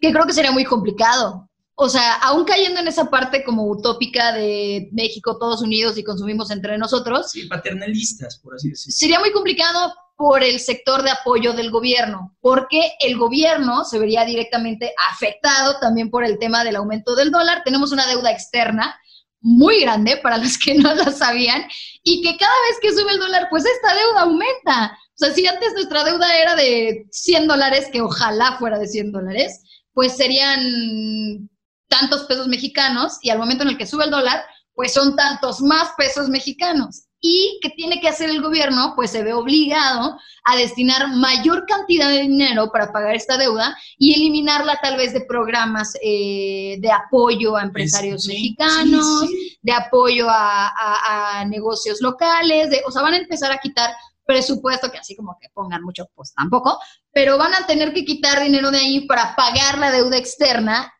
que 0.00 0.12
creo 0.12 0.26
que 0.26 0.32
sería 0.32 0.52
muy 0.52 0.64
complicado. 0.64 1.48
O 1.74 1.88
sea, 1.88 2.14
aún 2.14 2.44
cayendo 2.44 2.80
en 2.80 2.88
esa 2.88 3.10
parte 3.10 3.44
como 3.44 3.68
utópica 3.68 4.32
de 4.32 4.88
México, 4.92 5.36
todos 5.38 5.60
unidos 5.60 5.98
y 5.98 6.04
consumimos 6.04 6.50
entre 6.50 6.78
nosotros. 6.78 7.30
Sí, 7.30 7.46
paternalistas, 7.48 8.38
por 8.38 8.54
así 8.54 8.70
decirlo. 8.70 8.96
Sería 8.96 9.20
muy 9.20 9.30
complicado 9.32 9.92
por 10.16 10.42
el 10.42 10.60
sector 10.60 11.02
de 11.02 11.10
apoyo 11.10 11.52
del 11.52 11.70
gobierno, 11.70 12.34
porque 12.40 12.92
el 13.00 13.18
gobierno 13.18 13.84
se 13.84 13.98
vería 13.98 14.24
directamente 14.24 14.94
afectado 15.10 15.78
también 15.78 16.10
por 16.10 16.24
el 16.24 16.38
tema 16.38 16.64
del 16.64 16.76
aumento 16.76 17.14
del 17.14 17.30
dólar. 17.30 17.62
Tenemos 17.64 17.92
una 17.92 18.06
deuda 18.06 18.30
externa 18.30 18.98
muy 19.40 19.80
grande 19.80 20.16
para 20.16 20.38
los 20.38 20.58
que 20.58 20.74
no 20.78 20.94
lo 20.94 21.10
sabían 21.12 21.66
y 22.02 22.22
que 22.22 22.36
cada 22.38 22.52
vez 22.68 22.78
que 22.80 22.92
sube 22.92 23.12
el 23.12 23.20
dólar, 23.20 23.48
pues 23.50 23.64
esta 23.66 23.94
deuda 23.94 24.22
aumenta. 24.22 24.98
O 25.14 25.18
sea, 25.18 25.32
si 25.32 25.46
antes 25.46 25.74
nuestra 25.74 26.02
deuda 26.02 26.34
era 26.36 26.56
de 26.56 27.06
100 27.10 27.46
dólares, 27.46 27.88
que 27.92 28.00
ojalá 28.00 28.56
fuera 28.58 28.78
de 28.78 28.86
100 28.86 29.12
dólares, 29.12 29.62
pues 29.92 30.16
serían 30.16 31.48
tantos 31.88 32.24
pesos 32.24 32.48
mexicanos 32.48 33.18
y 33.22 33.30
al 33.30 33.38
momento 33.38 33.64
en 33.64 33.70
el 33.70 33.78
que 33.78 33.86
sube 33.86 34.04
el 34.04 34.10
dólar, 34.10 34.44
pues 34.74 34.92
son 34.92 35.14
tantos 35.14 35.60
más 35.60 35.90
pesos 35.96 36.28
mexicanos 36.28 37.05
y 37.28 37.58
que 37.60 37.70
tiene 37.70 38.00
que 38.00 38.08
hacer 38.08 38.30
el 38.30 38.40
gobierno, 38.40 38.92
pues 38.94 39.10
se 39.10 39.24
ve 39.24 39.32
obligado 39.32 40.16
a 40.44 40.56
destinar 40.56 41.08
mayor 41.08 41.66
cantidad 41.66 42.08
de 42.08 42.20
dinero 42.20 42.70
para 42.70 42.92
pagar 42.92 43.16
esta 43.16 43.36
deuda 43.36 43.76
y 43.98 44.14
eliminarla 44.14 44.78
tal 44.80 44.96
vez 44.96 45.12
de 45.12 45.22
programas 45.22 45.94
eh, 46.02 46.76
de 46.78 46.92
apoyo 46.92 47.56
a 47.56 47.64
empresarios 47.64 48.22
sí, 48.22 48.28
mexicanos, 48.28 49.22
sí, 49.22 49.26
sí. 49.26 49.58
de 49.60 49.72
apoyo 49.72 50.30
a, 50.30 50.68
a, 50.68 51.40
a 51.40 51.44
negocios 51.46 52.00
locales, 52.00 52.70
de, 52.70 52.82
o 52.86 52.92
sea, 52.92 53.02
van 53.02 53.14
a 53.14 53.18
empezar 53.18 53.50
a 53.50 53.58
quitar 53.58 53.90
presupuesto, 54.24 54.92
que 54.92 54.98
así 54.98 55.16
como 55.16 55.36
que 55.40 55.48
pongan 55.52 55.82
mucho, 55.82 56.08
pues 56.14 56.32
tampoco, 56.32 56.78
pero 57.12 57.38
van 57.38 57.54
a 57.54 57.66
tener 57.66 57.92
que 57.92 58.04
quitar 58.04 58.40
dinero 58.40 58.70
de 58.70 58.78
ahí 58.78 59.06
para 59.06 59.34
pagar 59.34 59.78
la 59.78 59.90
deuda 59.90 60.16
externa 60.16 60.92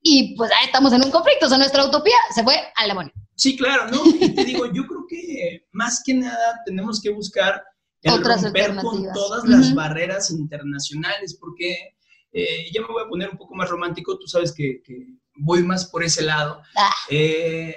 y 0.00 0.34
pues 0.34 0.50
ahí 0.50 0.64
estamos 0.64 0.94
en 0.94 1.04
un 1.04 1.10
conflicto, 1.10 1.44
o 1.44 1.48
sea, 1.50 1.58
nuestra 1.58 1.84
utopía 1.84 2.16
se 2.34 2.42
fue 2.42 2.54
al 2.74 2.88
demonio. 2.88 3.12
Sí, 3.36 3.56
claro, 3.56 3.90
¿no? 3.90 4.02
Y 4.06 4.34
te 4.34 4.44
digo, 4.44 4.66
yo 4.72 4.86
creo 4.86 5.06
que 5.08 5.66
más 5.72 6.02
que 6.04 6.14
nada 6.14 6.60
tenemos 6.64 7.00
que 7.00 7.10
buscar 7.10 7.62
el 8.02 8.12
Otras 8.14 8.42
romper 8.42 8.76
con 8.76 9.12
todas 9.12 9.44
las 9.48 9.68
uh 9.68 9.72
-huh. 9.72 9.74
barreras 9.74 10.30
internacionales, 10.30 11.36
porque 11.40 11.96
eh, 12.32 12.70
ya 12.72 12.80
me 12.82 12.88
voy 12.88 13.02
a 13.02 13.08
poner 13.08 13.30
un 13.30 13.38
poco 13.38 13.54
más 13.54 13.68
romántico, 13.70 14.18
tú 14.18 14.26
sabes 14.26 14.52
que, 14.52 14.82
que 14.84 15.06
voy 15.36 15.62
más 15.62 15.86
por 15.86 16.04
ese 16.04 16.22
lado. 16.22 16.60
Ah. 16.76 16.92
Eh, 17.08 17.76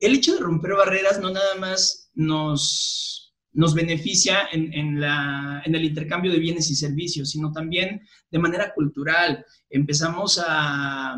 el 0.00 0.14
hecho 0.14 0.34
de 0.34 0.40
romper 0.40 0.74
barreras 0.74 1.20
no 1.20 1.30
nada 1.30 1.54
más 1.56 2.10
nos, 2.14 3.34
nos 3.52 3.74
beneficia 3.74 4.48
en, 4.52 4.72
en, 4.72 5.00
la, 5.00 5.62
en 5.64 5.74
el 5.74 5.84
intercambio 5.84 6.32
de 6.32 6.38
bienes 6.38 6.70
y 6.70 6.74
servicios, 6.74 7.30
sino 7.30 7.52
también 7.52 8.00
de 8.30 8.38
manera 8.38 8.72
cultural. 8.74 9.44
Empezamos 9.68 10.40
a 10.44 11.16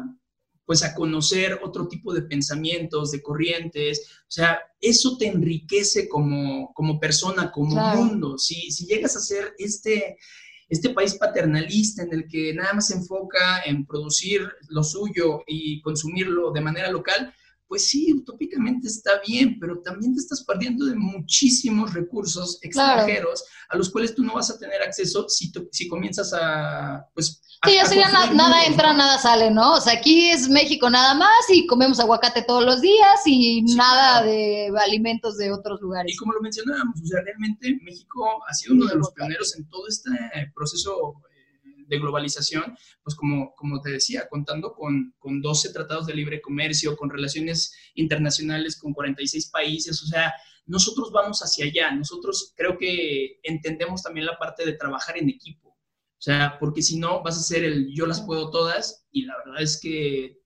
pues 0.70 0.84
a 0.84 0.94
conocer 0.94 1.58
otro 1.64 1.88
tipo 1.88 2.14
de 2.14 2.22
pensamientos, 2.22 3.10
de 3.10 3.20
corrientes, 3.20 4.02
o 4.20 4.30
sea, 4.30 4.60
eso 4.80 5.16
te 5.18 5.26
enriquece 5.26 6.08
como, 6.08 6.72
como 6.74 7.00
persona, 7.00 7.50
como 7.50 7.72
claro. 7.72 8.04
mundo. 8.04 8.38
Si, 8.38 8.70
si 8.70 8.86
llegas 8.86 9.16
a 9.16 9.20
ser 9.20 9.52
este, 9.58 10.16
este 10.68 10.90
país 10.90 11.14
paternalista 11.14 12.04
en 12.04 12.14
el 12.14 12.28
que 12.28 12.54
nada 12.54 12.74
más 12.74 12.86
se 12.86 12.94
enfoca 12.94 13.62
en 13.64 13.84
producir 13.84 14.48
lo 14.68 14.84
suyo 14.84 15.42
y 15.44 15.82
consumirlo 15.82 16.52
de 16.52 16.60
manera 16.60 16.88
local, 16.88 17.34
pues 17.70 17.88
sí, 17.88 18.12
utópicamente 18.12 18.88
está 18.88 19.12
bien, 19.24 19.56
pero 19.60 19.80
también 19.80 20.12
te 20.12 20.20
estás 20.20 20.42
perdiendo 20.42 20.86
de 20.86 20.96
muchísimos 20.96 21.94
recursos 21.94 22.58
extranjeros 22.62 23.44
claro. 23.44 23.66
a 23.68 23.76
los 23.76 23.90
cuales 23.90 24.12
tú 24.12 24.24
no 24.24 24.34
vas 24.34 24.50
a 24.50 24.58
tener 24.58 24.82
acceso 24.82 25.28
si, 25.28 25.52
tú, 25.52 25.68
si 25.70 25.86
comienzas 25.86 26.32
a, 26.34 27.06
pues, 27.14 27.40
Sí, 27.64 27.74
ya 27.74 27.86
sería 27.86 28.08
na 28.08 28.32
nada 28.32 28.64
entra, 28.64 28.92
nada 28.92 29.18
sale, 29.18 29.52
¿no? 29.52 29.74
O 29.74 29.80
sea, 29.80 29.92
aquí 29.92 30.30
es 30.30 30.48
México 30.48 30.90
nada 30.90 31.14
más 31.14 31.30
y 31.48 31.64
comemos 31.68 32.00
aguacate 32.00 32.42
todos 32.42 32.64
los 32.64 32.80
días 32.80 33.20
y 33.24 33.62
sí, 33.64 33.76
nada 33.76 34.22
claro. 34.22 34.26
de 34.26 34.72
alimentos 34.82 35.36
de 35.36 35.52
otros 35.52 35.80
lugares. 35.80 36.12
Y 36.12 36.16
como 36.16 36.32
lo 36.32 36.40
mencionábamos, 36.40 37.00
o 37.00 37.06
sea, 37.06 37.20
realmente 37.22 37.78
México 37.84 38.26
ha 38.48 38.54
sido 38.54 38.74
uno 38.74 38.86
de 38.86 38.96
los 38.96 39.12
pioneros 39.12 39.54
en 39.56 39.68
todo 39.68 39.86
este 39.86 40.10
proceso 40.56 41.22
de 41.90 41.98
globalización, 41.98 42.74
pues 43.02 43.14
como, 43.14 43.54
como 43.54 43.82
te 43.82 43.90
decía, 43.90 44.26
contando 44.30 44.72
con, 44.72 45.14
con 45.18 45.42
12 45.42 45.74
tratados 45.74 46.06
de 46.06 46.14
libre 46.14 46.40
comercio, 46.40 46.96
con 46.96 47.10
relaciones 47.10 47.74
internacionales 47.94 48.78
con 48.78 48.94
46 48.94 49.50
países, 49.50 50.02
o 50.02 50.06
sea, 50.06 50.32
nosotros 50.64 51.12
vamos 51.12 51.40
hacia 51.40 51.66
allá, 51.66 51.90
nosotros 51.90 52.54
creo 52.56 52.78
que 52.78 53.40
entendemos 53.42 54.02
también 54.02 54.24
la 54.24 54.38
parte 54.38 54.64
de 54.64 54.72
trabajar 54.72 55.18
en 55.18 55.28
equipo 55.28 55.70
o 56.20 56.22
sea, 56.22 56.58
porque 56.60 56.82
si 56.82 56.98
no, 56.98 57.22
vas 57.22 57.38
a 57.38 57.42
ser 57.42 57.64
el 57.64 57.94
yo 57.94 58.04
las 58.04 58.20
puedo 58.20 58.50
todas 58.50 59.06
y 59.10 59.24
la 59.24 59.38
verdad 59.38 59.62
es 59.62 59.80
que 59.80 60.36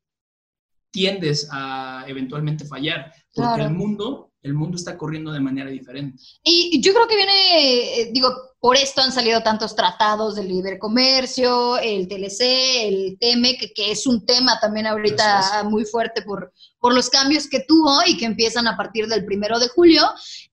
tiendes 0.93 1.49
a 1.51 2.05
eventualmente 2.07 2.65
fallar, 2.65 3.13
porque 3.35 3.55
claro. 3.57 3.65
el 3.65 3.75
mundo, 3.75 4.33
el 4.43 4.55
mundo 4.55 4.77
está 4.77 4.97
corriendo 4.97 5.33
de 5.33 5.41
manera 5.41 5.69
diferente. 5.69 6.23
Y 6.45 6.81
yo 6.81 6.95
creo 6.95 7.09
que 7.09 7.17
viene, 7.17 8.03
eh, 8.03 8.11
digo, 8.13 8.29
por 8.65 8.79
esto 8.79 9.03
han 9.03 9.13
salido 9.13 9.43
tantos 9.43 9.77
tratados 9.77 10.37
de 10.37 10.43
libre 10.43 10.79
comercio, 10.79 11.77
el 11.77 12.09
TLC, 12.09 12.41
el 12.87 13.19
TEME, 13.21 13.59
que, 13.59 13.75
que 13.75 13.91
es 13.91 14.07
un 14.07 14.25
tema 14.25 14.59
también 14.59 14.87
ahorita 14.87 15.65
muy 15.65 15.85
fuerte 15.85 16.23
por, 16.23 16.51
por 16.79 16.95
los 16.95 17.11
cambios 17.11 17.47
que 17.47 17.61
tuvo 17.61 18.01
y 18.07 18.17
que 18.17 18.25
empiezan 18.25 18.67
a 18.67 18.75
partir 18.75 19.07
del 19.07 19.27
primero 19.27 19.59
de 19.59 19.69
julio. 19.69 20.01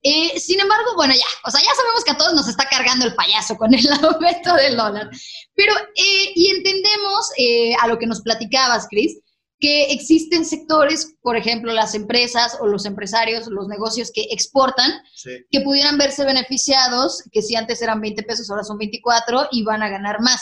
Eh, 0.03 0.37
sin 0.41 0.59
embargo, 0.59 0.91
bueno, 0.97 1.13
ya, 1.13 1.23
o 1.45 1.51
sea, 1.51 1.61
ya 1.61 1.73
sabemos 1.73 2.03
que 2.03 2.11
a 2.11 2.17
todos 2.17 2.33
nos 2.33 2.49
está 2.49 2.65
cargando 2.65 3.05
el 3.05 3.15
payaso 3.15 3.55
con 3.55 3.73
el 3.73 3.87
aumento 4.03 4.55
del 4.55 4.75
dólar. 4.75 5.09
Pero, 5.55 5.73
eh, 5.95 6.33
y 6.35 6.49
entendemos 6.49 7.29
eh, 7.37 7.75
a 7.81 7.87
lo 7.87 7.97
que 7.97 8.07
nos 8.07 8.19
platicabas, 8.19 8.87
Cris, 8.89 9.21
que 9.61 9.93
existen 9.93 10.43
sectores, 10.43 11.15
por 11.21 11.37
ejemplo, 11.37 11.71
las 11.71 11.93
empresas 11.93 12.57
o 12.59 12.67
los 12.67 12.85
empresarios, 12.85 13.47
los 13.47 13.67
negocios 13.67 14.11
que 14.11 14.23
exportan, 14.31 14.91
sí. 15.15 15.29
que 15.51 15.61
pudieran 15.61 15.99
verse 15.99 16.25
beneficiados, 16.25 17.23
que 17.31 17.43
si 17.43 17.55
antes 17.55 17.79
eran 17.81 18.01
20 18.01 18.23
pesos, 18.23 18.49
ahora 18.49 18.63
son 18.63 18.79
24 18.79 19.49
y 19.51 19.63
van 19.63 19.83
a 19.83 19.89
ganar 19.89 20.19
más. 20.19 20.41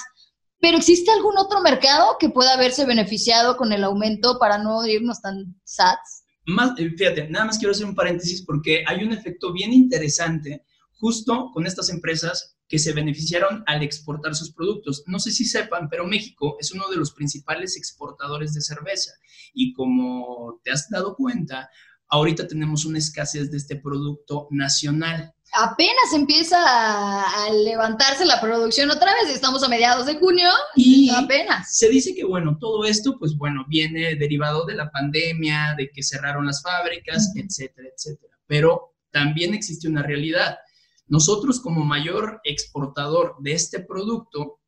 Pero 0.62 0.78
¿existe 0.78 1.12
algún 1.12 1.38
otro 1.38 1.62
mercado 1.62 2.16
que 2.18 2.30
pueda 2.30 2.56
verse 2.56 2.86
beneficiado 2.86 3.58
con 3.58 3.74
el 3.74 3.84
aumento 3.84 4.40
para 4.40 4.58
no 4.58 4.86
irnos 4.86 5.22
tan 5.22 5.60
sats? 5.66 6.24
Más, 6.46 6.80
eh, 6.80 6.90
fíjate, 6.98 7.30
nada 7.30 7.46
más 7.46 7.58
quiero 7.58 7.72
hacer 7.72 7.86
un 7.86 7.96
paréntesis 7.96 8.44
porque 8.46 8.84
hay 8.88 9.04
un 9.04 9.12
efecto 9.12 9.52
bien 9.52 9.74
interesante 9.74 10.64
justo 10.94 11.52
con 11.54 11.68
estas 11.68 11.90
empresas 11.90 12.58
que 12.70 12.80
se 12.80 12.94
beneficiaron 12.94 13.64
al 13.66 13.82
exportar 13.82 14.36
sus 14.36 14.54
productos. 14.54 15.04
No 15.08 15.20
sé 15.20 15.32
si 15.32 15.44
sepan, 15.44 15.90
pero 15.90 16.06
México 16.06 16.56
es 16.60 16.72
uno 16.72 16.88
de 16.88 16.98
los 16.98 17.12
principales 17.12 17.76
exportadores 17.76 18.54
de 18.54 18.62
cerveza 18.62 19.12
y 19.54 19.74
como 19.74 20.62
te 20.64 20.72
has 20.72 20.88
dado 20.88 21.16
cuenta, 21.16 21.68
ahorita 22.10 22.48
tenemos 22.48 22.86
una 22.86 23.00
escasez 23.00 23.50
de 23.50 23.58
este 23.58 23.76
producto 23.76 24.48
nacional. 24.52 25.34
Apenas 25.52 26.14
empieza 26.14 26.58
a 26.60 27.52
levantarse 27.52 28.24
la 28.24 28.40
producción 28.40 28.92
otra 28.92 29.16
vez, 29.16 29.34
estamos 29.34 29.64
a 29.64 29.68
mediados 29.68 30.06
de 30.06 30.20
junio 30.20 30.48
y 30.76 31.10
apenas. 31.10 31.76
Se 31.76 31.90
dice 31.90 32.14
que 32.14 32.24
bueno, 32.24 32.60
todo 32.60 32.86
esto 32.86 33.18
pues 33.18 33.36
bueno, 33.36 33.66
viene 33.68 34.14
derivado 34.14 34.68
de 34.68 34.76
la 34.76 34.92
pandemia, 34.92 35.74
de 35.76 35.90
que 35.90 36.04
cerraron 36.04 36.46
las 36.46 36.62
fábricas, 36.62 37.34
etcétera, 37.36 37.90
etcétera. 37.96 38.38
Pero 38.46 38.94
también 39.12 39.56
existe 39.56 39.88
una 39.88 40.04
realidad 40.04 40.60
nosotros 41.10 41.60
como 41.60 41.84
mayor 41.84 42.40
exportador 42.44 43.36
de 43.40 43.54
este 43.54 43.82
producto, 43.82 44.60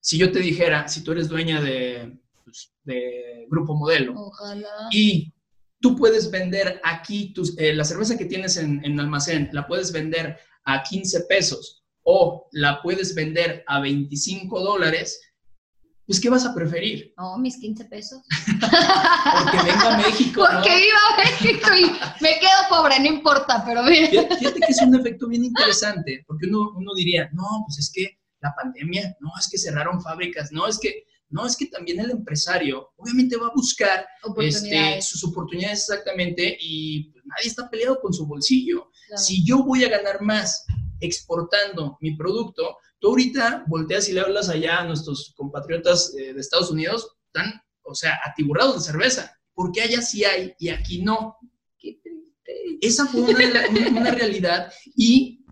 si 0.00 0.16
yo 0.16 0.32
te 0.32 0.38
dijera, 0.38 0.88
si 0.88 1.04
tú 1.04 1.12
eres 1.12 1.28
dueña 1.28 1.60
de, 1.60 2.18
pues, 2.44 2.72
de 2.84 3.46
Grupo 3.50 3.74
Modelo 3.74 4.14
Ojalá. 4.16 4.88
y 4.90 5.32
tú 5.80 5.96
puedes 5.96 6.30
vender 6.30 6.80
aquí 6.84 7.32
tus, 7.32 7.58
eh, 7.58 7.74
la 7.74 7.84
cerveza 7.84 8.16
que 8.16 8.24
tienes 8.24 8.56
en, 8.56 8.84
en 8.84 8.98
almacén, 8.98 9.50
la 9.52 9.66
puedes 9.66 9.92
vender 9.92 10.38
a 10.64 10.82
15 10.82 11.22
pesos 11.22 11.82
o 12.02 12.48
la 12.52 12.80
puedes 12.82 13.14
vender 13.14 13.64
a 13.66 13.80
25 13.80 14.60
dólares, 14.60 15.20
pues 16.10 16.18
¿qué 16.18 16.28
vas 16.28 16.44
a 16.44 16.52
preferir? 16.52 17.14
No, 17.16 17.38
mis 17.38 17.56
15 17.56 17.84
pesos. 17.84 18.20
Porque 18.44 19.58
venga 19.58 19.94
a 19.94 19.96
México. 19.96 20.42
Porque 20.52 20.68
¿no? 20.68 20.76
viva 20.76 21.00
México 21.18 21.68
y 21.72 21.84
me 22.20 22.30
quedo 22.40 22.68
pobre, 22.68 22.98
no 22.98 23.06
importa, 23.06 23.62
pero 23.64 23.84
mira. 23.84 24.08
Fíjate 24.10 24.58
que 24.58 24.72
es 24.72 24.82
un 24.82 24.96
efecto 24.96 25.28
bien 25.28 25.44
interesante, 25.44 26.24
porque 26.26 26.48
uno, 26.48 26.72
uno 26.74 26.94
diría, 26.96 27.30
no, 27.32 27.62
pues 27.64 27.78
es 27.78 27.92
que 27.94 28.18
la 28.40 28.52
pandemia, 28.60 29.16
no, 29.20 29.30
es 29.38 29.48
que 29.48 29.56
cerraron 29.56 30.02
fábricas, 30.02 30.50
no, 30.50 30.66
es 30.66 30.80
que, 30.80 31.04
no, 31.28 31.46
es 31.46 31.56
que 31.56 31.66
también 31.66 32.00
el 32.00 32.10
empresario 32.10 32.90
obviamente 32.96 33.36
va 33.36 33.46
a 33.46 33.54
buscar 33.54 34.04
oportunidades. 34.24 34.64
Este, 34.64 35.02
sus 35.02 35.22
oportunidades 35.30 35.88
exactamente 35.88 36.58
y 36.60 37.12
pues, 37.12 37.24
nadie 37.24 37.46
está 37.50 37.70
peleado 37.70 38.00
con 38.00 38.12
su 38.12 38.26
bolsillo. 38.26 38.90
Claro. 39.06 39.22
Si 39.22 39.44
yo 39.44 39.62
voy 39.62 39.84
a 39.84 39.88
ganar 39.88 40.22
más 40.22 40.64
exportando 40.98 41.98
mi 42.00 42.16
producto, 42.16 42.78
tú 43.00 43.08
ahorita 43.08 43.64
volteas 43.66 44.08
y 44.08 44.12
le 44.12 44.20
hablas 44.20 44.48
allá 44.48 44.78
a 44.78 44.84
nuestros 44.84 45.32
compatriotas 45.36 46.14
eh, 46.16 46.32
de 46.34 46.40
Estados 46.40 46.70
Unidos, 46.70 47.16
están, 47.26 47.60
o 47.82 47.94
sea, 47.94 48.20
atiburrados 48.24 48.76
de 48.76 48.92
cerveza, 48.92 49.38
porque 49.54 49.82
allá 49.82 50.02
sí 50.02 50.24
hay 50.24 50.54
y 50.58 50.68
aquí 50.68 51.02
no. 51.02 51.36
Esa 52.80 53.06
fue 53.06 53.20
una, 53.22 53.90
una 53.90 54.10
realidad 54.10 54.72
y 54.96 55.44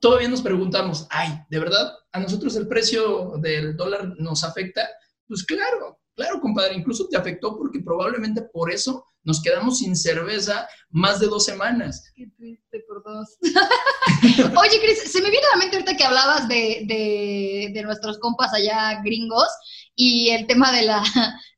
todavía 0.00 0.28
nos 0.28 0.42
preguntamos, 0.42 1.06
ay, 1.10 1.44
¿de 1.48 1.58
verdad 1.58 1.92
a 2.12 2.20
nosotros 2.20 2.56
el 2.56 2.66
precio 2.66 3.34
del 3.38 3.76
dólar 3.76 4.14
nos 4.18 4.42
afecta? 4.44 4.88
Pues 5.26 5.44
claro, 5.44 6.01
claro, 6.22 6.40
compadre, 6.40 6.74
incluso 6.74 7.08
te 7.08 7.16
afectó 7.16 7.56
porque 7.56 7.80
probablemente 7.80 8.42
por 8.42 8.70
eso 8.72 9.04
nos 9.24 9.42
quedamos 9.42 9.78
sin 9.78 9.96
cerveza 9.96 10.68
más 10.90 11.20
de 11.20 11.26
dos 11.26 11.44
semanas. 11.44 12.04
Qué 12.14 12.26
triste 12.36 12.84
por 12.86 13.02
dos. 13.04 13.36
Oye, 13.42 14.80
Cris, 14.80 15.10
se 15.10 15.20
me 15.20 15.30
viene 15.30 15.46
a 15.46 15.56
la 15.56 15.62
mente 15.62 15.76
ahorita 15.76 15.96
que 15.96 16.04
hablabas 16.04 16.48
de, 16.48 17.70
de, 17.72 17.82
nuestros 17.82 18.18
compas 18.18 18.52
allá 18.54 19.00
gringos 19.02 19.48
y 19.96 20.30
el 20.30 20.46
tema 20.46 20.72
de 20.72 20.82
la, 20.82 21.02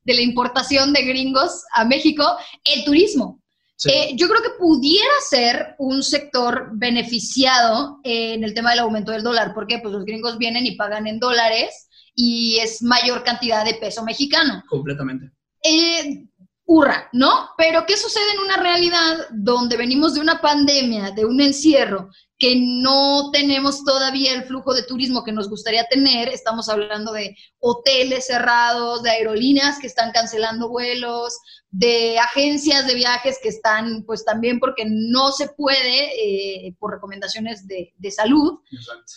de 0.03 0.13
la 0.13 0.21
importación 0.21 0.93
de 0.93 1.03
gringos 1.03 1.63
a 1.73 1.85
México, 1.85 2.23
el 2.63 2.83
turismo. 2.83 3.41
Eh, 3.85 4.15
yo 4.15 4.29
creo 4.29 4.41
que 4.41 4.57
pudiera 4.57 5.13
ser 5.29 5.75
un 5.77 6.01
sector 6.01 6.69
beneficiado 6.73 7.99
en 8.03 8.43
el 8.43 8.53
tema 8.53 8.71
del 8.71 8.79
aumento 8.79 9.11
del 9.11 9.21
dólar. 9.21 9.53
porque 9.53 9.79
Pues 9.79 9.93
los 9.93 10.05
gringos 10.05 10.37
vienen 10.37 10.65
y 10.65 10.75
pagan 10.75 11.07
en 11.07 11.19
dólares 11.19 11.84
y 12.15 12.57
es 12.59 12.81
mayor 12.81 13.23
cantidad 13.23 13.65
de 13.65 13.75
peso 13.75 14.03
mexicano. 14.03 14.63
Completamente. 14.67 15.31
Eh, 15.61 16.25
hurra, 16.65 17.09
¿no? 17.13 17.49
Pero 17.57 17.85
¿qué 17.85 17.97
sucede 17.97 18.33
en 18.33 18.39
una 18.39 18.57
realidad 18.57 19.27
donde 19.31 19.77
venimos 19.77 20.13
de 20.13 20.21
una 20.21 20.41
pandemia, 20.41 21.11
de 21.11 21.25
un 21.25 21.41
encierro, 21.41 22.09
que 22.37 22.55
no 22.57 23.31
tenemos 23.31 23.83
todavía 23.85 24.33
el 24.33 24.43
flujo 24.43 24.73
de 24.73 24.83
turismo 24.83 25.23
que 25.23 25.31
nos 25.31 25.49
gustaría 25.49 25.85
tener? 25.85 26.29
Estamos 26.29 26.67
hablando 26.67 27.13
de 27.13 27.35
hoteles 27.59 28.27
cerrados, 28.27 29.03
de 29.03 29.11
aerolíneas 29.11 29.79
que 29.79 29.87
están 29.87 30.11
cancelando 30.11 30.69
vuelos, 30.69 31.37
de 31.71 32.17
agencias 32.19 32.87
de 32.87 32.95
viajes 32.95 33.37
que 33.41 33.49
están, 33.49 34.03
pues 34.05 34.23
también 34.23 34.59
porque 34.59 34.85
no 34.87 35.31
se 35.31 35.49
puede, 35.49 36.67
eh, 36.67 36.75
por 36.79 36.93
recomendaciones 36.93 37.67
de, 37.67 37.93
salud, 38.11 38.59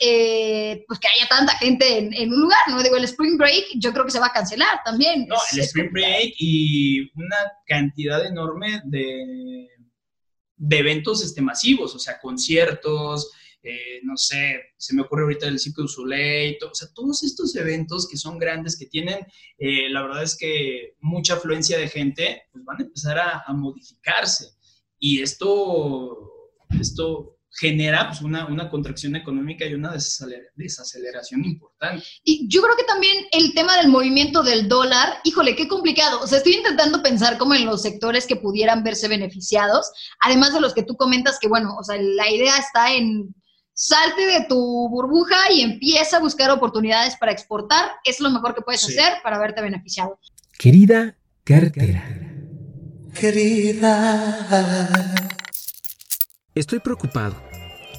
eh, 0.00 0.84
pues 0.88 0.98
que 0.98 1.08
haya 1.08 1.28
tanta 1.28 1.56
gente 1.58 1.98
en, 1.98 2.32
un 2.32 2.40
lugar, 2.40 2.60
¿no? 2.68 2.82
Digo, 2.82 2.96
el 2.96 3.04
Spring 3.04 3.36
Break 3.36 3.64
yo 3.76 3.92
creo 3.92 4.04
que 4.04 4.10
se 4.10 4.18
va 4.18 4.26
a 4.26 4.32
cancelar 4.32 4.80
también. 4.84 5.26
No, 5.28 5.36
el 5.52 5.60
Spring 5.60 5.92
Break 5.92 6.34
y 6.38 7.02
una 7.14 7.36
cantidad 7.66 8.26
enorme 8.26 8.80
de, 8.84 9.68
de 10.58 10.78
eventos 10.78 11.24
este, 11.24 11.40
masivos, 11.40 11.94
o 11.94 11.98
sea, 11.98 12.18
conciertos, 12.20 13.30
eh, 13.62 14.00
no 14.04 14.16
sé, 14.16 14.60
se 14.76 14.94
me 14.94 15.02
ocurre 15.02 15.22
ahorita 15.22 15.48
el 15.48 15.58
Cirque 15.58 15.82
du 15.82 15.88
Soleil, 15.88 16.56
o 16.70 16.74
sea, 16.74 16.88
todos 16.94 17.22
estos 17.22 17.56
eventos 17.56 18.08
que 18.08 18.16
son 18.16 18.38
grandes, 18.38 18.78
que 18.78 18.86
tienen, 18.86 19.26
eh, 19.58 19.88
la 19.90 20.02
verdad 20.02 20.22
es 20.22 20.36
que 20.36 20.94
mucha 21.00 21.34
afluencia 21.34 21.76
de 21.76 21.88
gente, 21.88 22.42
pues 22.52 22.64
van 22.64 22.80
a 22.80 22.84
empezar 22.84 23.18
a, 23.18 23.44
modificarse. 23.52 24.50
Y 24.98 25.22
esto, 25.22 26.50
esto 26.80 27.37
genera 27.58 28.06
pues, 28.08 28.20
una, 28.20 28.46
una, 28.46 28.70
contracción 28.70 29.16
económica 29.16 29.66
y 29.66 29.74
una 29.74 29.92
desaceleración 30.54 31.44
importante. 31.44 32.04
Y 32.22 32.46
yo 32.48 32.62
creo 32.62 32.76
que 32.76 32.84
también 32.84 33.16
el 33.32 33.52
tema 33.52 33.76
del 33.76 33.88
movimiento 33.88 34.42
del 34.44 34.68
dólar, 34.68 35.14
híjole, 35.24 35.56
qué 35.56 35.66
complicado. 35.66 36.20
O 36.20 36.26
sea, 36.26 36.38
estoy 36.38 36.54
intentando 36.54 37.02
pensar 37.02 37.36
como 37.36 37.54
en 37.54 37.66
los 37.66 37.82
sectores 37.82 38.26
que 38.26 38.36
pudieran 38.36 38.84
verse 38.84 39.08
beneficiados, 39.08 39.90
además 40.20 40.54
de 40.54 40.60
los 40.60 40.72
que 40.72 40.84
tú 40.84 40.96
comentas 40.96 41.38
que, 41.40 41.48
bueno, 41.48 41.74
o 41.78 41.82
sea, 41.82 41.96
la 42.00 42.30
idea 42.30 42.56
está 42.58 42.94
en 42.94 43.34
salte 43.74 44.26
de 44.26 44.46
tu 44.48 44.88
burbuja 44.88 45.50
y 45.52 45.62
empieza 45.62 46.18
a 46.18 46.20
buscar 46.20 46.50
oportunidades 46.50 47.16
para 47.16 47.32
exportar. 47.32 47.90
Es 48.04 48.20
lo 48.20 48.30
mejor 48.30 48.54
que 48.54 48.62
puedes 48.62 48.84
hacer 48.84 49.14
para 49.24 49.38
verte 49.38 49.62
beneficiado. 49.62 50.20
Querida 50.58 51.16
cartera. 51.42 52.04
Querida. 53.14 54.46
Estoy 56.54 56.78
preocupado 56.80 57.47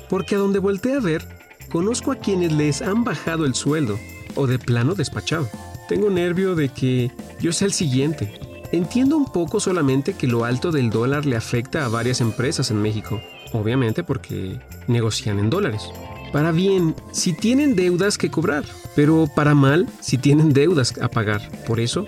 porque 0.09 0.35
a 0.35 0.39
donde 0.39 0.59
volteé 0.59 0.95
a 0.95 0.99
ver, 0.99 1.25
conozco 1.71 2.11
a 2.11 2.17
quienes 2.17 2.51
les 2.51 2.81
han 2.81 3.03
bajado 3.03 3.45
el 3.45 3.55
sueldo 3.55 3.99
o 4.35 4.47
de 4.47 4.59
plano 4.59 4.95
despachado. 4.95 5.47
Tengo 5.87 6.09
nervio 6.09 6.55
de 6.55 6.69
que 6.69 7.11
yo 7.39 7.53
sea 7.53 7.67
el 7.67 7.73
siguiente. 7.73 8.39
Entiendo 8.71 9.17
un 9.17 9.25
poco 9.25 9.59
solamente 9.59 10.13
que 10.13 10.27
lo 10.27 10.45
alto 10.45 10.71
del 10.71 10.89
dólar 10.89 11.25
le 11.25 11.35
afecta 11.35 11.85
a 11.85 11.89
varias 11.89 12.21
empresas 12.21 12.69
en 12.69 12.81
México 12.81 13.19
obviamente 13.53 14.03
porque 14.03 14.59
negocian 14.87 15.39
en 15.39 15.49
dólares. 15.49 15.89
Para 16.31 16.51
bien, 16.51 16.95
si 17.11 17.33
tienen 17.33 17.75
deudas 17.75 18.17
que 18.17 18.29
cobrar, 18.29 18.63
pero 18.95 19.27
para 19.35 19.55
mal, 19.55 19.87
si 19.99 20.17
tienen 20.17 20.53
deudas 20.53 20.93
a 21.01 21.07
pagar. 21.07 21.41
Por 21.65 21.79
eso, 21.79 22.07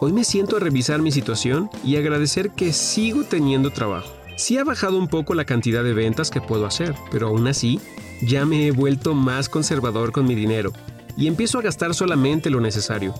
hoy 0.00 0.12
me 0.12 0.24
siento 0.24 0.56
a 0.56 0.60
revisar 0.60 1.02
mi 1.02 1.12
situación 1.12 1.68
y 1.84 1.96
agradecer 1.96 2.50
que 2.50 2.72
sigo 2.72 3.24
teniendo 3.24 3.70
trabajo. 3.70 4.19
Sí 4.40 4.56
ha 4.56 4.64
bajado 4.64 4.96
un 4.96 5.06
poco 5.06 5.34
la 5.34 5.44
cantidad 5.44 5.84
de 5.84 5.92
ventas 5.92 6.30
que 6.30 6.40
puedo 6.40 6.64
hacer, 6.64 6.94
pero 7.10 7.26
aún 7.26 7.46
así, 7.46 7.78
ya 8.22 8.46
me 8.46 8.66
he 8.66 8.70
vuelto 8.70 9.12
más 9.12 9.50
conservador 9.50 10.12
con 10.12 10.26
mi 10.26 10.34
dinero 10.34 10.72
y 11.14 11.26
empiezo 11.26 11.58
a 11.58 11.62
gastar 11.62 11.92
solamente 11.92 12.48
lo 12.48 12.58
necesario. 12.58 13.12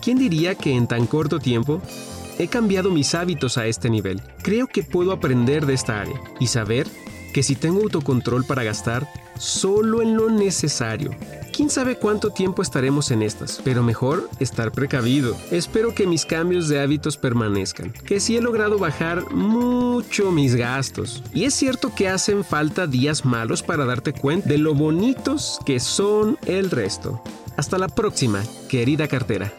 ¿Quién 0.00 0.16
diría 0.16 0.54
que 0.54 0.76
en 0.76 0.86
tan 0.86 1.08
corto 1.08 1.40
tiempo 1.40 1.82
He 2.38 2.46
cambiado 2.46 2.92
mis 2.92 3.16
hábitos 3.16 3.58
a 3.58 3.66
este 3.66 3.90
nivel. 3.90 4.22
Creo 4.44 4.68
que 4.68 4.84
puedo 4.84 5.10
aprender 5.10 5.66
de 5.66 5.74
esta 5.74 6.00
área 6.00 6.20
y 6.38 6.46
saber 6.46 6.86
que 7.38 7.44
si 7.44 7.54
tengo 7.54 7.82
autocontrol 7.82 8.44
para 8.44 8.64
gastar 8.64 9.06
solo 9.38 10.02
en 10.02 10.16
lo 10.16 10.28
necesario. 10.28 11.14
Quién 11.54 11.70
sabe 11.70 11.94
cuánto 11.94 12.30
tiempo 12.30 12.62
estaremos 12.62 13.12
en 13.12 13.22
estas, 13.22 13.60
pero 13.62 13.84
mejor 13.84 14.28
estar 14.40 14.72
precavido. 14.72 15.36
Espero 15.52 15.94
que 15.94 16.08
mis 16.08 16.26
cambios 16.26 16.68
de 16.68 16.80
hábitos 16.80 17.16
permanezcan, 17.16 17.92
que 17.92 18.18
sí 18.18 18.36
he 18.36 18.40
logrado 18.40 18.76
bajar 18.76 19.30
mucho 19.30 20.32
mis 20.32 20.56
gastos. 20.56 21.22
Y 21.32 21.44
es 21.44 21.54
cierto 21.54 21.94
que 21.94 22.08
hacen 22.08 22.42
falta 22.42 22.88
días 22.88 23.24
malos 23.24 23.62
para 23.62 23.84
darte 23.84 24.12
cuenta 24.12 24.48
de 24.48 24.58
lo 24.58 24.74
bonitos 24.74 25.60
que 25.64 25.78
son 25.78 26.38
el 26.44 26.72
resto. 26.72 27.22
Hasta 27.56 27.78
la 27.78 27.86
próxima, 27.86 28.42
querida 28.68 29.06
cartera. 29.06 29.52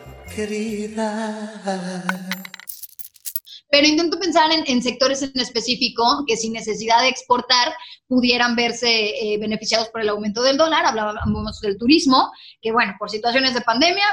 Pero 3.69 3.87
intento 3.87 4.19
pensar 4.19 4.49
en, 4.51 4.81
sectores 4.81 5.21
en 5.21 5.39
específico 5.39 6.23
que 6.27 6.37
sin 6.37 6.53
necesidad 6.53 7.01
de 7.01 7.09
exportar 7.09 7.73
pudieran 8.07 8.55
verse 8.55 8.89
eh, 8.89 9.37
beneficiados 9.39 9.89
por 9.89 10.01
el 10.01 10.09
aumento 10.09 10.41
del 10.41 10.57
dólar. 10.57 10.85
Hablábamos 10.85 11.61
del 11.61 11.77
turismo, 11.77 12.31
que 12.61 12.71
bueno, 12.71 12.95
por 12.97 13.09
situaciones 13.09 13.53
de 13.53 13.61
pandemia, 13.61 14.05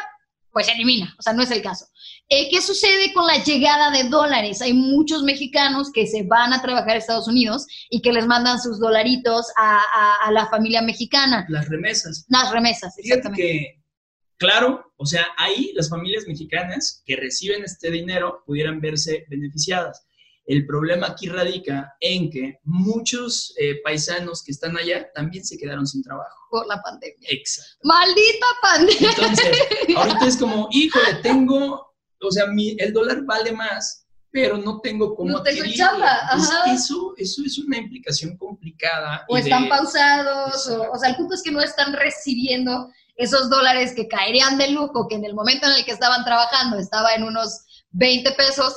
pues 0.53 0.67
se 0.67 0.73
elimina, 0.73 1.15
o 1.19 1.23
sea, 1.23 1.35
no 1.35 1.43
es 1.43 1.51
el 1.51 1.63
caso. 1.63 1.87
Eh, 2.29 2.49
¿Qué 2.51 2.63
sucede 2.63 3.13
con 3.13 3.27
la 3.27 3.45
llegada 3.45 3.91
de 3.91 4.05
dólares? 4.05 4.63
Hay 4.63 4.73
muchos 4.73 5.23
mexicanos 5.23 5.93
que 5.93 6.07
se 6.07 6.23
van 6.23 6.53
a 6.53 6.63
trabajar 6.63 6.91
a 6.91 6.97
Estados 6.97 7.29
Unidos 7.29 7.67
y 7.91 8.01
que 8.01 8.13
les 8.13 8.27
mandan 8.27 8.59
sus 8.59 8.81
dolaritos 8.81 9.47
a, 9.59 10.31
la 10.33 10.47
familia 10.47 10.81
mexicana. 10.83 11.45
Las 11.49 11.69
remesas. 11.69 12.25
Las 12.29 12.51
remesas, 12.51 12.97
exactamente. 12.99 13.83
Claro, 14.39 14.93
o 14.97 15.07
sea, 15.07 15.27
ahí 15.39 15.73
las 15.75 15.89
familias 15.89 16.25
mexicanas 16.27 17.03
que 17.07 17.17
reciben 17.17 17.65
este 17.65 17.91
dinero 17.91 18.43
pudieran 18.47 18.81
verse 18.81 19.27
beneficiadas. 19.31 20.05
El 20.45 20.67
problema 20.67 21.09
aquí 21.09 21.29
radica 21.29 21.95
en 22.01 22.31
que 22.31 22.61
muchos 22.63 23.53
eh, 23.59 23.81
paisanos 23.83 24.45
que 24.45 24.53
están 24.53 24.77
allá 24.77 25.11
también 25.13 25.45
se 25.45 25.59
quedaron 25.59 25.87
sin 25.87 26.03
trabajo. 26.03 26.37
Por 26.51 26.67
la 26.69 26.81
pandemia. 26.83 27.29
Exacto. 27.31 27.81
Maldita 27.83 28.47
pandemia. 28.63 29.11
Entonces, 29.11 29.59
ahorita 29.97 30.27
es 30.27 30.37
como, 30.37 30.69
híjole, 30.71 31.15
tengo, 31.23 31.95
o 32.21 32.31
sea, 32.31 32.47
mi, 32.47 32.77
el 32.79 32.93
dólar 32.93 33.25
vale 33.25 33.53
más, 33.53 34.07
pero 34.31 34.59
no 34.59 34.81
tengo 34.81 35.17
cómo 35.17 35.31
no 35.31 35.43
tengo 35.43 35.65
eso, 35.65 37.15
eso 37.17 37.43
es 37.45 37.59
una 37.59 37.79
implicación 37.79 38.37
complicada. 38.37 39.25
O 39.29 39.37
están 39.37 39.69
pausados, 39.69 40.69
o, 40.69 40.93
o 40.93 40.99
sea, 40.99 41.11
el 41.11 41.17
punto 41.17 41.35
es 41.35 41.43
que 41.43 41.51
no 41.51 41.61
están 41.61 41.95
recibiendo 41.95 42.93
esos 43.17 43.49
dólares 43.51 43.95
que 43.95 44.09
caerían 44.09 44.59
de 44.59 44.71
lujo, 44.71 45.09
que 45.09 45.17
en 45.17 45.25
el 45.25 45.35
momento 45.35 45.67
en 45.67 45.73
el 45.73 45.85
que 45.85 45.93
estaban 45.93 46.25
trabajando 46.25 46.79
estaba 46.79 47.15
en 47.15 47.25
unos 47.25 47.65
20 47.93 48.31
pesos, 48.33 48.75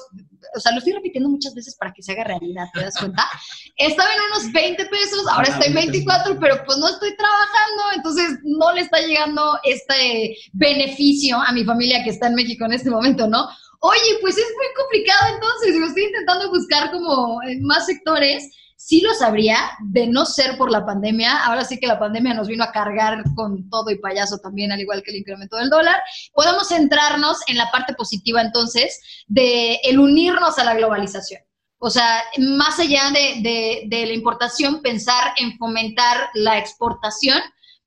o 0.55 0.59
sea, 0.59 0.71
lo 0.71 0.79
estoy 0.79 0.93
repitiendo 0.93 1.29
muchas 1.29 1.53
veces 1.53 1.75
para 1.75 1.91
que 1.91 2.01
se 2.01 2.13
haga 2.13 2.23
realidad, 2.23 2.67
¿te 2.73 2.81
das 2.81 2.97
cuenta? 2.97 3.27
Estaba 3.77 4.09
en 4.13 4.21
unos 4.31 4.51
20 4.51 4.85
pesos, 4.87 5.25
ahora 5.29 5.47
está 5.47 5.65
en 5.65 5.73
24, 5.73 6.37
pero 6.39 6.63
pues 6.65 6.77
no 6.79 6.89
estoy 6.89 7.15
trabajando, 7.15 7.83
entonces 7.95 8.39
no 8.43 8.73
le 8.73 8.81
está 8.81 8.99
llegando 8.99 9.57
este 9.63 10.35
beneficio 10.51 11.37
a 11.37 11.53
mi 11.53 11.63
familia 11.63 12.03
que 12.03 12.09
está 12.09 12.27
en 12.27 12.35
México 12.35 12.65
en 12.65 12.73
este 12.73 12.89
momento, 12.89 13.27
¿no? 13.27 13.47
Oye, 13.79 14.17
pues 14.19 14.37
es 14.37 14.47
muy 14.57 14.67
complicado 14.75 15.33
entonces, 15.33 15.75
yo 15.79 15.85
estoy 15.85 16.03
intentando 16.03 16.49
buscar 16.49 16.91
como 16.91 17.39
más 17.61 17.85
sectores 17.85 18.49
sí 18.79 19.01
lo 19.01 19.13
sabría, 19.13 19.57
de 19.81 20.07
no 20.07 20.25
ser 20.25 20.57
por 20.57 20.71
la 20.71 20.85
pandemia. 20.85 21.43
Ahora 21.43 21.65
sí 21.65 21.77
que 21.77 21.85
la 21.85 21.99
pandemia 21.99 22.33
nos 22.33 22.47
vino 22.47 22.63
a 22.63 22.71
cargar 22.71 23.23
con 23.35 23.69
todo 23.69 23.89
y 23.91 23.99
payaso 23.99 24.37
también, 24.37 24.71
al 24.71 24.79
igual 24.79 25.03
que 25.03 25.11
el 25.11 25.17
incremento 25.17 25.57
del 25.57 25.69
dólar. 25.69 26.01
Podemos 26.33 26.69
centrarnos 26.69 27.39
en 27.47 27.57
la 27.57 27.69
parte 27.71 27.93
positiva 27.93 28.41
entonces 28.41 29.01
de 29.27 29.75
el 29.83 29.99
unirnos 29.99 30.57
a 30.57 30.63
la 30.63 30.75
globalización. 30.75 31.41
O 31.77 31.89
sea, 31.89 32.23
más 32.37 32.79
allá 32.79 33.11
de, 33.11 33.85
de, 33.89 34.05
la 34.05 34.13
importación, 34.13 34.81
pensar 34.81 35.33
en 35.37 35.57
fomentar 35.57 36.29
la 36.33 36.57
exportación 36.57 37.39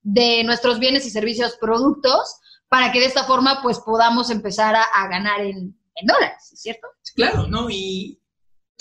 de 0.02 0.44
nuestros 0.44 0.78
bienes 0.78 1.06
y 1.06 1.10
servicios, 1.10 1.56
productos, 1.58 2.36
para 2.68 2.92
que 2.92 3.00
de 3.00 3.06
esta 3.06 3.24
forma 3.24 3.60
pues 3.62 3.78
podamos 3.78 4.28
empezar 4.28 4.76
a, 4.76 5.08
ganar 5.08 5.40
en, 5.40 5.74
en 5.94 6.06
dólares, 6.06 6.52
¿cierto? 6.54 6.86
Claro, 7.14 7.46
¿no? 7.48 7.68
Y, 7.70 8.21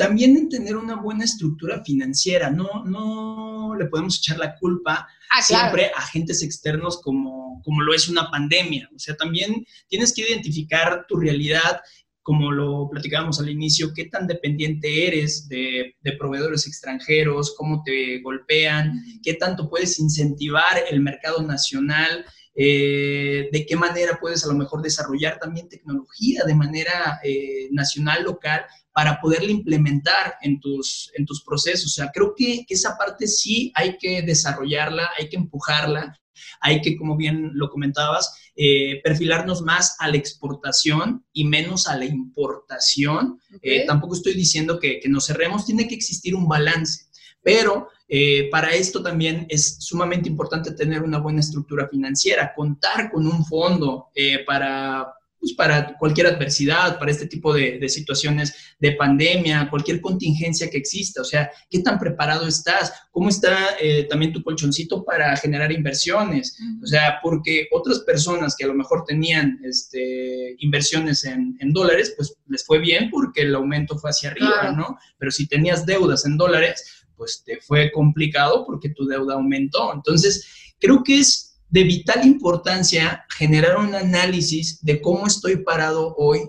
también 0.01 0.35
en 0.35 0.49
tener 0.49 0.77
una 0.77 0.95
buena 0.95 1.25
estructura 1.25 1.83
financiera. 1.83 2.49
No, 2.49 2.83
no 2.85 3.75
le 3.75 3.85
podemos 3.85 4.17
echar 4.17 4.39
la 4.39 4.55
culpa 4.55 5.07
ah, 5.29 5.41
siempre 5.43 5.91
a 5.95 5.99
agentes 5.99 6.41
externos 6.41 6.99
como, 7.03 7.61
como 7.63 7.83
lo 7.83 7.93
es 7.93 8.09
una 8.09 8.31
pandemia. 8.31 8.89
O 8.95 8.97
sea, 8.97 9.15
también 9.15 9.63
tienes 9.87 10.11
que 10.11 10.23
identificar 10.23 11.05
tu 11.07 11.17
realidad, 11.17 11.81
como 12.23 12.51
lo 12.51 12.89
platicábamos 12.89 13.39
al 13.39 13.49
inicio, 13.49 13.93
qué 13.93 14.05
tan 14.05 14.25
dependiente 14.25 15.07
eres 15.07 15.47
de, 15.47 15.95
de 16.01 16.11
proveedores 16.13 16.65
extranjeros, 16.65 17.53
cómo 17.55 17.83
te 17.85 18.21
golpean, 18.21 19.03
qué 19.21 19.35
tanto 19.35 19.69
puedes 19.69 19.99
incentivar 19.99 20.81
el 20.89 20.99
mercado 21.01 21.43
nacional. 21.43 22.25
Eh, 22.53 23.49
de 23.51 23.65
qué 23.65 23.75
manera 23.77 24.17
puedes 24.19 24.43
a 24.43 24.47
lo 24.49 24.55
mejor 24.55 24.81
desarrollar 24.81 25.39
también 25.39 25.69
tecnología 25.69 26.43
de 26.45 26.55
manera 26.55 27.19
eh, 27.23 27.69
nacional, 27.71 28.23
local, 28.23 28.65
para 28.93 29.21
poderla 29.21 29.51
implementar 29.51 30.35
en 30.41 30.59
tus, 30.59 31.11
en 31.15 31.25
tus 31.25 31.43
procesos. 31.43 31.85
O 31.85 31.93
sea, 31.93 32.11
creo 32.13 32.33
que, 32.35 32.65
esa 32.67 32.97
parte 32.97 33.27
sí 33.27 33.71
hay 33.75 33.97
que 33.97 34.21
desarrollarla, 34.21 35.09
hay 35.17 35.29
que 35.29 35.37
empujarla, 35.37 36.17
hay 36.59 36.81
que, 36.81 36.97
como 36.97 37.15
bien 37.15 37.51
lo 37.53 37.69
comentabas, 37.69 38.33
eh, 38.55 39.01
perfilarnos 39.01 39.61
más 39.61 39.95
a 39.99 40.09
la 40.09 40.17
exportación 40.17 41.25
y 41.31 41.45
menos 41.45 41.87
a 41.87 41.97
la 41.97 42.05
importación. 42.05 43.39
tampoco 43.87 44.15
estoy 44.15 44.33
diciendo 44.33 44.79
que, 44.79 44.99
que, 44.99 45.07
nos 45.07 45.27
cerremos, 45.27 45.65
tiene 45.65 45.87
que 45.87 45.95
existir 45.95 46.35
un 46.35 46.47
balance, 46.47 47.05
pero 47.41 47.89
eh, 48.13 48.49
para 48.51 48.75
esto 48.75 49.01
también 49.01 49.45
es 49.47 49.77
sumamente 49.79 50.27
importante 50.27 50.73
tener 50.73 51.01
una 51.01 51.19
buena 51.19 51.39
estructura 51.39 51.87
financiera, 51.87 52.53
contar 52.53 53.09
con 53.09 53.25
un 53.25 53.45
fondo 53.45 54.09
eh, 54.13 54.43
para, 54.45 55.13
pues, 55.39 55.53
para 55.53 55.97
cualquier 55.97 56.27
adversidad, 56.27 56.99
para 56.99 57.09
este 57.09 57.25
tipo 57.25 57.53
de, 57.53 57.87
situaciones 57.87 58.53
de 58.79 58.91
pandemia, 58.91 59.69
cualquier 59.69 60.01
contingencia 60.01 60.69
que 60.69 60.77
exista. 60.77 61.21
O 61.21 61.23
sea, 61.23 61.49
¿qué 61.69 61.79
tan 61.79 61.97
preparado 61.97 62.47
estás? 62.47 62.91
¿Cómo 63.11 63.29
está 63.29 63.77
eh, 63.79 64.05
también 64.09 64.33
tu 64.33 64.43
colchoncito 64.43 65.05
para 65.05 65.35
generar 65.37 65.71
inversiones? 65.71 66.57
O 66.83 66.87
sea, 66.87 67.19
porque 67.23 67.69
otras 67.71 67.99
personas 67.99 68.57
que 68.57 68.65
a 68.65 68.67
lo 68.67 68.75
mejor 68.75 69.05
tenían 69.05 69.57
este, 69.63 70.57
inversiones 70.59 71.23
en, 71.23 71.57
dólares, 71.71 72.13
pues 72.17 72.35
les 72.47 72.65
fue 72.65 72.79
bien 72.79 73.09
porque 73.09 73.43
el 73.43 73.55
aumento 73.55 73.97
fue 73.97 74.09
hacia 74.09 74.31
arriba, 74.31 74.73
¿no? 74.75 74.97
Pero 75.17 75.31
si 75.31 75.47
tenías 75.47 75.85
deudas 75.85 76.25
en 76.25 76.35
dólares, 76.35 77.00
pues 77.21 77.43
te 77.45 77.61
fue 77.61 77.91
complicado 77.91 78.65
porque 78.65 78.89
tu 78.89 79.05
deuda 79.05 79.35
aumentó. 79.35 79.93
Entonces, 79.93 80.73
creo 80.79 81.03
que 81.03 81.19
es 81.19 81.53
de 81.69 81.83
vital 81.83 82.25
importancia 82.25 83.23
generar 83.29 83.77
un 83.77 83.93
análisis 83.93 84.83
de 84.83 84.99
cómo 84.99 85.27
estoy 85.27 85.57
parado 85.57 86.15
hoy, 86.17 86.39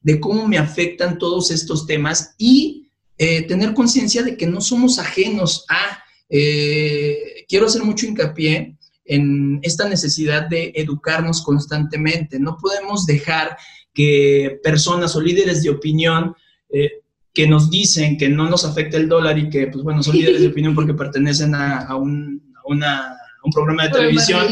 de 0.00 0.20
cómo 0.20 0.46
me 0.46 0.56
afectan 0.56 1.18
todos 1.18 1.50
estos 1.50 1.84
temas 1.84 2.36
y 2.38 2.88
eh, 3.18 3.42
tener 3.42 3.74
conciencia 3.74 4.22
de 4.22 4.36
que 4.36 4.46
no 4.46 4.60
somos 4.60 5.00
ajenos 5.00 5.64
a, 5.68 6.00
eh, 6.28 7.44
quiero 7.48 7.66
hacer 7.66 7.82
mucho 7.82 8.06
hincapié 8.06 8.78
en 9.04 9.58
esta 9.62 9.88
necesidad 9.88 10.48
de 10.48 10.70
educarnos 10.76 11.42
constantemente. 11.42 12.38
No 12.38 12.56
podemos 12.56 13.04
dejar 13.04 13.56
que 13.92 14.60
personas 14.62 15.16
o 15.16 15.20
líderes 15.20 15.64
de 15.64 15.70
opinión 15.70 16.36
eh, 16.68 17.00
que 17.40 17.46
nos 17.46 17.70
dicen 17.70 18.18
que 18.18 18.28
no 18.28 18.50
nos 18.50 18.66
afecta 18.66 18.98
el 18.98 19.08
dólar 19.08 19.38
y 19.38 19.48
que, 19.48 19.68
pues 19.68 19.82
bueno, 19.82 20.02
son 20.02 20.14
líderes 20.18 20.42
de 20.42 20.48
opinión 20.48 20.74
porque 20.74 20.92
pertenecen 20.92 21.54
a, 21.54 21.96
un, 21.96 22.54
un, 22.66 23.52
programa 23.52 23.84
de 23.84 23.90
televisión, 23.90 24.46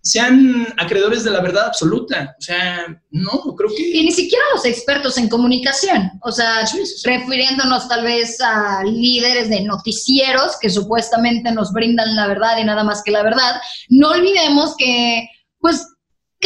sean 0.00 0.68
acreedores 0.78 1.22
de 1.22 1.32
la 1.32 1.42
verdad 1.42 1.66
absoluta. 1.66 2.34
O 2.38 2.40
sea, 2.40 2.86
no, 3.10 3.54
creo 3.56 3.68
que... 3.76 3.90
Y 3.90 4.04
ni 4.04 4.12
siquiera 4.12 4.42
los 4.54 4.64
expertos 4.64 5.18
en 5.18 5.28
comunicación, 5.28 6.12
o 6.22 6.32
sea, 6.32 6.64
refiriéndonos 7.04 7.88
tal 7.88 8.04
vez 8.04 8.40
a 8.40 8.82
líderes 8.82 9.50
de 9.50 9.60
noticieros 9.60 10.56
que 10.58 10.70
supuestamente 10.70 11.52
nos 11.52 11.74
brindan 11.74 12.16
la 12.16 12.26
verdad 12.26 12.56
y 12.58 12.64
nada 12.64 12.84
más 12.84 13.02
que 13.04 13.10
la 13.10 13.22
verdad, 13.22 13.60
no 13.90 14.08
olvidemos 14.12 14.76
que, 14.78 15.28
pues, 15.58 15.86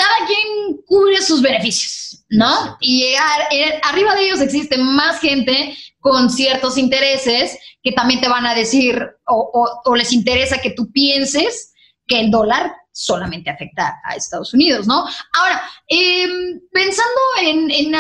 cada 0.01 0.27
quien 0.27 0.81
cubre 0.87 1.21
sus 1.21 1.43
beneficios, 1.43 2.25
¿no? 2.31 2.79
Y 2.81 3.05
eh, 3.05 3.81
arriba 3.83 4.15
de 4.15 4.27
ellos 4.27 4.41
existe 4.41 4.79
más 4.79 5.21
gente 5.21 5.77
con 5.99 6.31
ciertos 6.31 6.79
intereses 6.79 7.59
que 7.83 7.93
también 7.93 8.21
te 8.21 8.29
van 8.29 8.47
a 8.47 8.55
decir 8.55 8.99
o, 9.27 9.95
les 9.95 10.13
interesa 10.13 10.59
que 10.59 10.71
tú 10.71 10.91
pienses 10.91 11.75
que 12.07 12.21
el 12.21 12.31
dólar 12.31 12.73
solamente 12.93 13.51
afecta 13.51 14.01
a 14.05 14.17
Estados 14.17 14.55
Unidos, 14.55 14.87
¿no? 14.87 15.05
Ahora, 15.35 15.63
em, 15.87 16.61
pensando 16.73 17.21
en, 17.43 17.93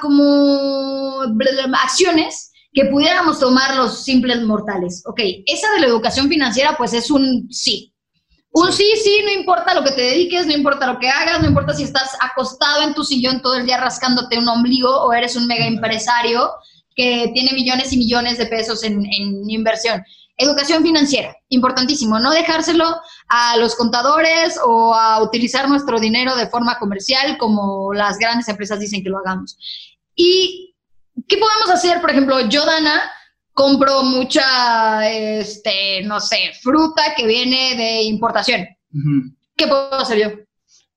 como 0.00 1.22
acciones 1.82 2.52
que 2.72 2.84
pudiéramos 2.84 3.40
tomar 3.40 3.74
los 3.76 4.04
simples 4.04 4.40
mortales, 4.42 5.02
ok, 5.04 5.20
esa 5.46 5.70
de 5.72 5.80
la 5.80 5.86
educación 5.86 6.28
financiera 6.28 6.76
pues 6.76 6.92
es 6.92 7.10
un 7.10 7.48
sí, 7.50 7.89
un 8.52 8.72
sí, 8.72 8.92
sí, 9.02 9.20
no 9.24 9.30
importa 9.30 9.74
lo 9.74 9.84
que 9.84 9.92
te 9.92 10.02
dediques, 10.02 10.46
no 10.46 10.52
importa 10.52 10.86
lo 10.86 10.98
que 10.98 11.08
hagas, 11.08 11.40
no 11.40 11.48
importa 11.48 11.72
si 11.72 11.84
estás 11.84 12.16
acostado 12.20 12.82
en 12.82 12.94
tu 12.94 13.04
sillón 13.04 13.40
todo 13.40 13.54
el 13.56 13.66
día 13.66 13.76
rascándote 13.76 14.38
un 14.38 14.48
ombligo 14.48 14.90
o 14.90 15.12
eres 15.12 15.36
un 15.36 15.46
mega 15.46 15.66
empresario 15.66 16.50
que 16.96 17.30
tiene 17.32 17.52
millones 17.52 17.92
y 17.92 17.98
millones 17.98 18.38
de 18.38 18.46
pesos 18.46 18.82
en, 18.82 19.04
inversión. 19.48 20.02
Educación 20.36 20.82
financiera, 20.82 21.36
importantísimo, 21.50 22.18
no 22.18 22.30
dejárselo 22.30 22.96
a 23.28 23.56
los 23.58 23.76
contadores 23.76 24.58
o 24.64 24.94
a 24.94 25.22
utilizar 25.22 25.68
nuestro 25.68 26.00
dinero 26.00 26.34
de 26.34 26.48
forma 26.48 26.78
comercial 26.78 27.36
como 27.38 27.92
las 27.92 28.18
grandes 28.18 28.48
empresas 28.48 28.80
dicen 28.80 29.02
que 29.02 29.10
lo 29.10 29.18
hagamos. 29.18 29.58
¿Y 30.16 30.74
qué 31.28 31.36
podemos 31.36 31.70
hacer? 31.70 32.00
Por 32.00 32.10
ejemplo, 32.10 32.40
yo, 32.48 32.64
Dana, 32.64 33.02
compro 33.60 34.02
mucha, 34.02 35.06
este, 35.06 36.02
no 36.04 36.18
sé, 36.18 36.50
fruta 36.62 37.02
que 37.14 37.26
viene 37.26 37.76
de 37.76 38.02
importación. 38.04 38.66
¿Qué 39.54 39.66
puedo 39.66 39.92
hacer 39.96 40.18
yo? 40.18 40.28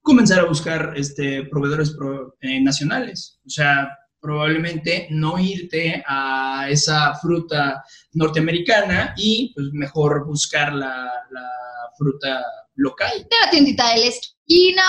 Comenzar 0.02 0.40
a 0.40 0.46
buscar 0.46 0.94
este, 0.96 1.44
proveedores 1.44 1.94
eh, 2.40 2.62
nacionales. 2.62 3.38
O 3.46 3.50
sea, 3.50 3.90
probablemente 4.22 5.08
no 5.10 5.38
irte 5.38 6.02
a 6.08 6.68
esa 6.70 7.14
fruta 7.16 7.84
norteamericana 8.14 9.14
y 9.18 9.52
pues 9.54 9.68
mejor 9.74 10.26
buscar 10.26 10.72
la, 10.72 11.12
la 11.32 11.50
fruta 11.98 12.42
local. 12.76 13.12
De 13.30 13.36
la 13.44 13.52
tiendita 13.52 13.90
de 13.90 14.00
la 14.00 14.06
esquina, 14.06 14.33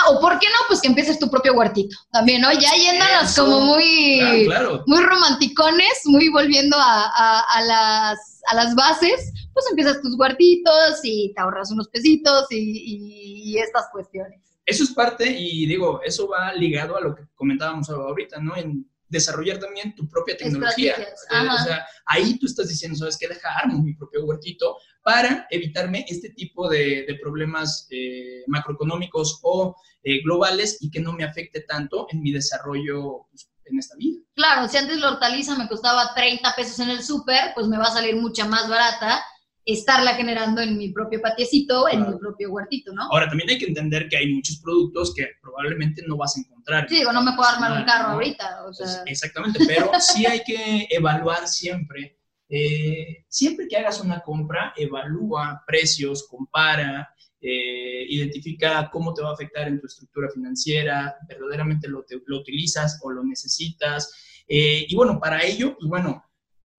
o 0.09 0.19
por 0.19 0.39
qué 0.39 0.47
no, 0.47 0.57
pues 0.67 0.81
que 0.81 0.87
empieces 0.87 1.19
tu 1.19 1.29
propio 1.29 1.53
huertito 1.53 1.95
también, 2.11 2.41
¿no? 2.41 2.51
Ya 2.51 2.71
yéndonos 2.75 3.35
como 3.35 3.61
muy, 3.61 4.47
muy 4.85 5.03
romanticones, 5.03 6.01
muy 6.05 6.29
volviendo 6.29 6.77
a, 6.79 7.61
las, 7.65 8.41
a 8.47 8.55
las 8.55 8.75
bases, 8.75 9.31
pues 9.53 9.65
empiezas 9.69 10.01
tus 10.01 10.17
huertitos 10.17 10.99
y 11.03 11.33
te 11.33 11.41
ahorras 11.41 11.71
unos 11.71 11.87
pesitos 11.89 12.45
y, 12.51 13.53
y 13.53 13.57
estas 13.57 13.85
cuestiones. 13.91 14.41
Eso 14.65 14.83
es 14.83 14.91
parte, 14.91 15.29
y 15.29 15.67
digo, 15.67 16.01
eso 16.03 16.27
va 16.27 16.51
ligado 16.53 16.97
a 16.97 17.01
lo 17.01 17.13
que 17.13 17.23
comentábamos 17.35 17.89
ahorita, 17.89 18.39
¿no? 18.39 18.57
En 18.57 18.89
desarrollar 19.07 19.59
también 19.59 19.93
tu 19.95 20.07
propia 20.09 20.35
tecnología. 20.35 20.95
Eh, 20.97 21.47
o 21.47 21.63
sea, 21.63 21.85
ahí 22.05 22.37
tú 22.39 22.47
estás 22.47 22.67
diciendo, 22.67 22.97
¿sabes 22.97 23.17
qué? 23.17 23.27
Deja 23.27 23.49
armo 23.57 23.81
mi 23.81 23.93
propio 23.93 24.25
huertito 24.25 24.77
para 25.05 25.45
evitarme 25.51 26.03
este 26.09 26.31
tipo 26.31 26.67
de, 26.67 27.05
problemas 27.21 27.87
eh, 27.91 28.43
macroeconómicos 28.47 29.39
o 29.43 29.75
eh, 30.01 30.23
globales 30.23 30.79
y 30.81 30.89
que 30.89 30.99
no 30.99 31.13
me 31.13 31.23
afecte 31.23 31.61
tanto 31.61 32.07
en 32.09 32.23
mi 32.23 32.31
desarrollo 32.31 33.27
pues, 33.29 33.47
en 33.65 33.77
esta 33.77 33.95
vida. 33.97 34.19
Claro, 34.33 34.67
si 34.67 34.77
antes 34.77 34.97
la 34.97 35.11
hortaliza 35.11 35.55
me 35.59 35.67
costaba 35.67 36.11
30 36.15 36.55
pesos 36.55 36.79
en 36.79 36.89
el 36.89 37.03
súper, 37.03 37.53
pues 37.53 37.67
me 37.67 37.77
va 37.77 37.83
a 37.83 37.91
salir 37.91 38.15
mucha 38.15 38.45
más 38.45 38.67
barata 38.67 39.23
estarla 39.63 40.13
generando 40.15 40.61
en 40.61 40.77
mi 40.77 40.91
propio 40.91 41.21
patiecito, 41.21 41.87
en 41.89 42.07
mi 42.07 42.17
propio 42.17 42.51
huertito, 42.51 42.93
¿no? 42.93 43.03
Ahora, 43.11 43.27
también 43.27 43.49
hay 43.49 43.57
que 43.57 43.65
entender 43.65 44.07
que 44.09 44.17
hay 44.17 44.31
muchos 44.33 44.57
productos 44.57 45.13
que 45.15 45.27
probablemente 45.41 46.03
no 46.07 46.17
vas 46.17 46.37
a 46.37 46.41
encontrar. 46.41 46.87
Sí, 46.87 46.97
digo, 46.97 47.11
no 47.11 47.23
me 47.23 47.33
puedo 47.33 47.49
armar 47.49 47.79
un 47.79 47.83
carro 47.83 48.13
ahorita, 48.13 48.63
o 48.65 48.73
sea... 48.73 49.03
exactamente, 49.05 49.59
pero 49.67 49.91
sí 49.99 50.25
hay 50.25 50.41
que 50.43 50.87
evaluar 50.91 51.47
siempre, 51.47 52.14
eh, 52.49 53.25
siempre 53.27 53.67
que 53.67 53.77
hagas 53.77 54.01
una 54.01 54.21
compra, 54.21 54.73
evalúa 54.75 55.63
precios, 55.65 56.27
compara, 56.27 57.09
eh, 57.41 58.05
identifica 58.09 58.89
cómo 58.91 59.13
te 59.13 59.21
va 59.21 59.29
a 59.29 59.33
afectar 59.33 59.67
en 59.67 59.79
tu 59.79 59.87
estructura 59.87 60.29
financiera, 60.29 61.15
verdaderamente 61.27 61.87
lo, 61.87 62.05
lo 62.25 62.37
utilizas 62.37 62.99
o 63.03 63.11
lo 63.11 63.23
necesitas. 63.23 64.43
Eh, 64.47 64.85
y 64.87 64.95
bueno, 64.95 65.19
para 65.19 65.43
ello, 65.43 65.75
pues 65.77 65.89
bueno, 65.89 66.23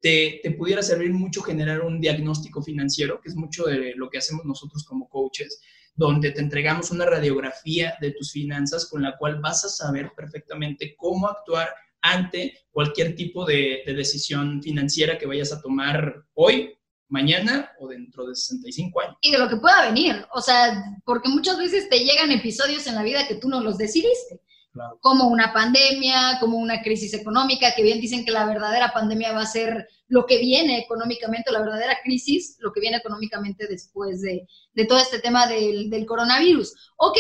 te, 0.01 0.41
pudiera 0.57 0.83
servir 0.83 1.13
mucho 1.13 1.43
generar 1.43 1.81
un 1.83 2.01
diagnóstico 2.01 2.63
financiero, 2.63 3.21
que 3.21 3.29
es 3.29 3.37
mucho 3.37 3.65
de 3.65 3.95
lo 3.97 4.09
que 4.09 4.19
hacemos 4.19 4.45
nosotros 4.45 4.85
como 4.85 5.09
coaches, 5.09 5.61
donde 5.95 6.31
te 6.31 6.41
entregamos 6.41 6.91
una 6.91 7.07
radiografía 7.07 7.95
de 8.01 8.13
tus 8.13 8.33
finanzas 8.33 8.87
con 8.89 9.03
la 9.03 9.17
cual 9.17 9.41
vas 9.41 9.65
a 9.65 9.69
saber 9.69 10.13
perfectamente 10.15 10.95
cómo 10.97 11.27
actuar 11.27 11.71
ante 12.13 12.67
cualquier 12.71 13.15
tipo 13.15 13.45
de, 13.45 13.83
de 13.87 13.95
decisión 13.95 14.63
financiera 14.63 15.17
que 15.19 15.27
vayas 15.27 15.53
a 15.53 15.61
tomar 15.61 16.15
hoy 16.35 16.73
mañana 17.09 17.71
o 17.79 17.89
dentro 17.89 18.27
de 18.27 18.35
65 18.35 19.01
años. 19.01 19.17
Y 19.21 19.31
de 19.31 19.39
lo 19.39 19.49
que 19.49 19.57
pueda 19.57 19.87
venir, 19.89 20.27
o 20.35 20.41
sea, 20.41 20.83
porque 21.05 21.29
muchas 21.29 21.57
veces 21.59 21.89
te 21.89 22.01
llegan 22.01 22.31
episodios 22.33 22.87
en 22.87 22.97
la 22.97 23.03
vida 23.03 23.27
que 23.29 23.37
tú 23.37 23.49
no 23.49 23.61
los 23.61 23.79
decidiste, 23.79 24.41
Claro. 24.73 24.99
como 25.01 25.29
una 25.29 25.55
pandemia, 25.55 26.37
como 26.39 26.59
una 26.59 26.83
crisis 26.83 27.15
económica, 27.15 27.73
que 27.75 27.83
bien 27.83 27.99
dicen 27.99 28.27
que 28.27 28.31
la 28.31 28.45
verdadera 28.45 28.93
pandemia 28.93 29.33
va 29.33 29.41
a 29.41 29.47
ser 29.47 29.89
lo 30.09 30.27
que 30.27 30.37
viene 30.39 30.79
económicamente, 30.79 31.51
la 31.51 31.61
verdadera 31.61 31.97
crisis, 32.05 32.59
lo 32.61 32.73
que 32.75 32.81
viene 32.81 32.99
económicamente 32.99 33.67
después 33.69 34.21
de, 34.21 34.47
de 34.75 34.85
todo 34.85 34.99
este 34.99 35.21
tema 35.21 35.47
del, 35.47 35.89
del 35.89 36.05
coronavirus. 36.05 36.93
Ok, 36.99 37.17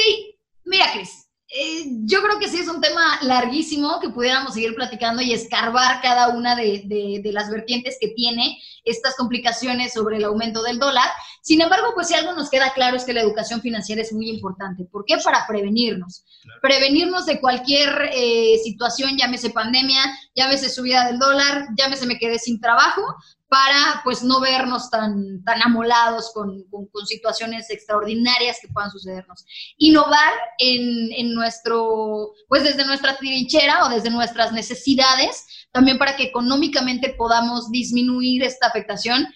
mira, 0.64 0.84
Cris, 0.92 1.25
eh, 1.48 1.84
yo 2.04 2.22
creo 2.22 2.40
que 2.40 2.48
sí 2.48 2.58
es 2.58 2.68
un 2.68 2.80
tema 2.80 3.20
larguísimo 3.22 4.00
que 4.00 4.08
pudiéramos 4.08 4.54
seguir 4.54 4.74
platicando 4.74 5.22
y 5.22 5.32
escarbar 5.32 6.02
cada 6.02 6.30
una 6.30 6.56
de, 6.56 6.82
de, 6.86 7.20
de, 7.22 7.32
las 7.32 7.50
vertientes 7.50 7.98
que 8.00 8.08
tiene 8.08 8.58
estas 8.84 9.14
complicaciones 9.14 9.92
sobre 9.92 10.16
el 10.16 10.24
aumento 10.24 10.62
del 10.62 10.80
dólar. 10.80 11.08
Sin 11.42 11.60
embargo, 11.60 11.92
pues 11.94 12.08
si 12.08 12.14
algo 12.14 12.32
nos 12.32 12.50
queda 12.50 12.72
claro 12.72 12.96
es 12.96 13.04
que 13.04 13.12
la 13.12 13.20
educación 13.20 13.60
financiera 13.60 14.02
es 14.02 14.12
muy 14.12 14.28
importante. 14.28 14.86
¿Por 14.90 15.04
qué? 15.04 15.18
Para 15.22 15.46
prevenirnos. 15.46 16.24
Claro. 16.42 16.60
Prevenirnos 16.62 17.26
de 17.26 17.40
cualquier 17.40 18.10
eh, 18.12 18.58
situación, 18.64 19.16
llámese 19.16 19.50
pandemia, 19.50 20.02
llámese 20.34 20.68
subida 20.68 21.06
del 21.06 21.20
dólar, 21.20 21.68
llámese 21.78 22.06
me 22.06 22.18
quedé 22.18 22.40
sin 22.40 22.60
trabajo, 22.60 23.02
para 23.48 24.00
pues 24.02 24.22
no 24.22 24.40
vernos 24.40 24.90
tan, 24.90 25.42
tan 25.44 25.62
amolados 25.62 26.32
con, 26.34 26.64
con, 26.64 27.06
situaciones 27.06 27.70
extraordinarias 27.70 28.58
que 28.60 28.68
puedan 28.68 28.90
sucedernos. 28.90 29.44
Innovar 29.76 30.32
en, 30.58 31.12
en, 31.12 31.34
nuestro, 31.34 32.32
pues 32.48 32.64
desde 32.64 32.84
nuestra 32.84 33.16
trinchera 33.16 33.84
o 33.84 33.88
desde 33.88 34.10
nuestras 34.10 34.52
necesidades, 34.52 35.68
también 35.70 35.98
para 35.98 36.16
que 36.16 36.24
económicamente 36.24 37.14
podamos 37.16 37.70
disminuir 37.70 38.42
esta 38.42 38.66
afectación. 38.66 39.26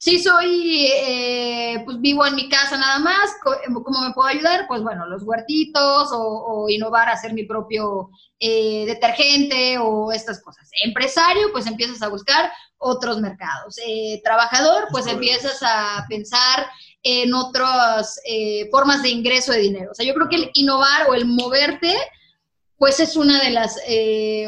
Si 0.00 0.22
soy, 0.22 0.86
eh, 0.86 1.82
pues 1.84 2.00
vivo 2.00 2.24
en 2.24 2.36
mi 2.36 2.48
casa 2.48 2.76
nada 2.76 3.00
más, 3.00 3.34
¿cómo 3.42 4.00
me 4.00 4.12
puedo 4.14 4.28
ayudar? 4.28 4.66
Pues 4.68 4.80
bueno, 4.80 5.06
los 5.06 5.24
huertitos 5.24 6.12
o, 6.12 6.22
o 6.22 6.68
innovar, 6.68 7.08
hacer 7.08 7.32
mi 7.32 7.42
propio 7.42 8.10
eh, 8.38 8.84
detergente 8.86 9.76
o 9.78 10.12
estas 10.12 10.40
cosas. 10.40 10.70
Empresario, 10.84 11.50
pues 11.50 11.66
empiezas 11.66 12.00
a 12.02 12.08
buscar 12.08 12.52
otros 12.76 13.20
mercados. 13.20 13.76
Eh, 13.84 14.20
trabajador, 14.22 14.86
pues 14.92 15.08
empiezas 15.08 15.60
a 15.64 16.06
pensar 16.08 16.68
en 17.02 17.34
otras 17.34 18.20
eh, 18.24 18.68
formas 18.70 19.02
de 19.02 19.08
ingreso 19.08 19.50
de 19.50 19.58
dinero. 19.58 19.90
O 19.90 19.94
sea, 19.94 20.06
yo 20.06 20.14
creo 20.14 20.28
que 20.28 20.36
el 20.36 20.50
innovar 20.54 21.10
o 21.10 21.14
el 21.14 21.26
moverte, 21.26 21.92
pues 22.76 23.00
es 23.00 23.16
una 23.16 23.42
de 23.42 23.50
las 23.50 23.76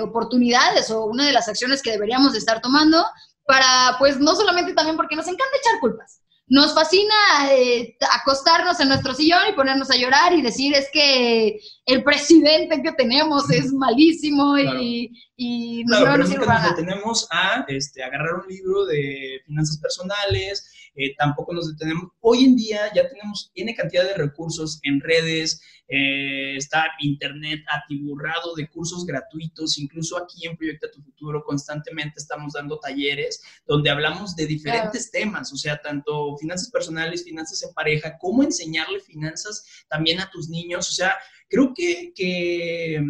oportunidades 0.00 0.92
o 0.92 1.06
una 1.06 1.26
de 1.26 1.32
las 1.32 1.48
acciones 1.48 1.82
que 1.82 1.90
deberíamos 1.90 2.34
de 2.34 2.38
estar 2.38 2.60
tomando 2.60 3.04
para, 3.50 3.96
pues 3.98 4.20
no 4.20 4.34
solamente 4.36 4.72
también 4.74 4.96
porque 4.96 5.16
nos 5.16 5.26
encanta 5.26 5.56
echar 5.60 5.80
culpas. 5.80 6.20
Nos 6.52 6.74
fascina 6.74 7.14
eh, 7.52 7.96
acostarnos 8.20 8.80
en 8.80 8.88
nuestro 8.88 9.14
sillón 9.14 9.40
y 9.48 9.52
ponernos 9.52 9.88
a 9.90 9.96
llorar 9.96 10.32
y 10.32 10.42
decir 10.42 10.74
es 10.74 10.88
que 10.92 11.60
el 11.86 12.02
presidente 12.02 12.82
que 12.82 12.92
tenemos 12.92 13.48
es 13.50 13.72
malísimo 13.72 14.54
Claro. 14.54 14.80
y, 14.80 15.12
y 15.36 15.84
Claro, 15.86 16.06
no 16.06 16.16
nos 16.18 16.28
sirve 16.28 16.46
para 16.46 16.58
nada. 16.60 16.70
detenemos 16.74 17.28
a 17.30 17.64
este, 17.68 18.02
agarrar 18.02 18.34
un 18.34 18.48
libro 18.48 18.84
de 18.86 19.40
finanzas 19.46 19.78
personales, 19.78 20.68
eh, 20.94 21.14
tampoco 21.16 21.52
nos 21.52 21.70
detenemos. 21.70 22.10
Hoy 22.20 22.44
en 22.44 22.56
día 22.56 22.92
ya 22.94 23.08
tenemos 23.08 23.50
N 23.54 23.74
cantidad 23.74 24.04
de 24.04 24.14
recursos 24.14 24.80
en 24.82 25.00
redes, 25.00 25.62
eh, 25.88 26.56
está 26.56 26.86
internet 27.00 27.64
atiburrado 27.68 28.54
de 28.54 28.68
cursos 28.68 29.04
gratuitos, 29.04 29.78
incluso 29.78 30.16
aquí 30.16 30.46
en 30.46 30.56
Proyecta 30.56 30.90
Tu 30.90 31.02
Futuro 31.02 31.42
constantemente 31.44 32.14
estamos 32.18 32.52
dando 32.52 32.78
talleres 32.78 33.42
donde 33.66 33.90
hablamos 33.90 34.36
de 34.36 34.46
diferentes 34.46 35.10
temas, 35.10 35.52
o 35.52 35.56
sea, 35.56 35.80
tanto 35.80 36.36
finanzas 36.38 36.70
personales, 36.70 37.24
finanzas 37.24 37.62
en 37.62 37.74
pareja, 37.74 38.18
cómo 38.18 38.42
enseñarle 38.42 39.00
finanzas 39.00 39.64
también 39.88 40.20
a 40.20 40.30
tus 40.30 40.48
niños, 40.48 40.88
o 40.88 40.92
sea, 40.92 41.14
creo 41.48 41.72
que, 41.74 42.12
que 42.14 43.02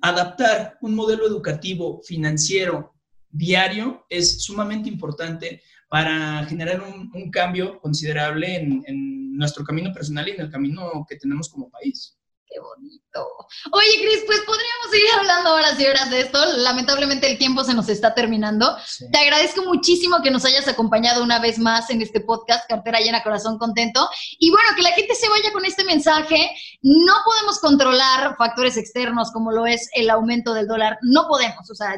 adaptar 0.00 0.78
un 0.80 0.94
modelo 0.94 1.26
educativo 1.26 2.00
financiero 2.02 2.94
diario 3.30 4.06
es 4.08 4.42
sumamente 4.42 4.88
importante 4.88 5.62
para 5.90 6.46
generar 6.46 6.80
un, 6.82 7.10
un 7.12 7.30
cambio 7.30 7.80
considerable 7.80 8.56
en, 8.56 8.82
en, 8.86 9.20
nuestro 9.36 9.64
camino 9.64 9.90
personal 9.92 10.28
y 10.28 10.32
en 10.32 10.40
el 10.42 10.50
camino 10.50 11.04
que 11.08 11.16
tenemos 11.16 11.48
como 11.48 11.70
país. 11.70 12.14
Qué 12.46 12.60
bonito. 12.60 13.26
Oye, 13.72 14.02
Cris, 14.02 14.24
pues 14.26 14.40
podríamos 14.40 14.90
seguir 14.90 15.08
hablando 15.18 15.54
horas 15.54 15.80
y 15.80 15.86
horas 15.86 16.10
de 16.10 16.20
esto. 16.20 16.38
Lamentablemente 16.58 17.30
el 17.30 17.38
tiempo 17.38 17.64
se 17.64 17.72
nos 17.72 17.88
está 17.88 18.12
terminando. 18.12 18.76
Sí. 18.84 19.06
Te 19.10 19.18
agradezco 19.18 19.64
muchísimo 19.64 20.20
que 20.22 20.30
nos 20.30 20.44
hayas 20.44 20.68
acompañado 20.68 21.22
una 21.22 21.38
vez 21.38 21.58
más 21.58 21.88
en 21.90 22.02
este 22.02 22.20
podcast, 22.20 22.68
Cartera 22.68 22.98
Llena, 22.98 23.22
Corazón 23.22 23.56
Contento. 23.56 24.10
Y 24.38 24.50
bueno, 24.50 24.68
que 24.76 24.82
la 24.82 24.92
gente 24.92 25.14
se 25.14 25.28
vaya 25.28 25.52
con 25.52 25.64
este 25.64 25.84
mensaje. 25.84 26.50
No 26.82 27.14
podemos 27.24 27.60
controlar 27.60 28.36
factores 28.36 28.76
externos 28.76 29.30
como 29.32 29.52
lo 29.52 29.66
es 29.66 29.88
el 29.94 30.10
aumento 30.10 30.52
del 30.52 30.66
dólar. 30.66 30.98
No 31.02 31.28
podemos. 31.28 31.70
O 31.70 31.74
sea, 31.74 31.94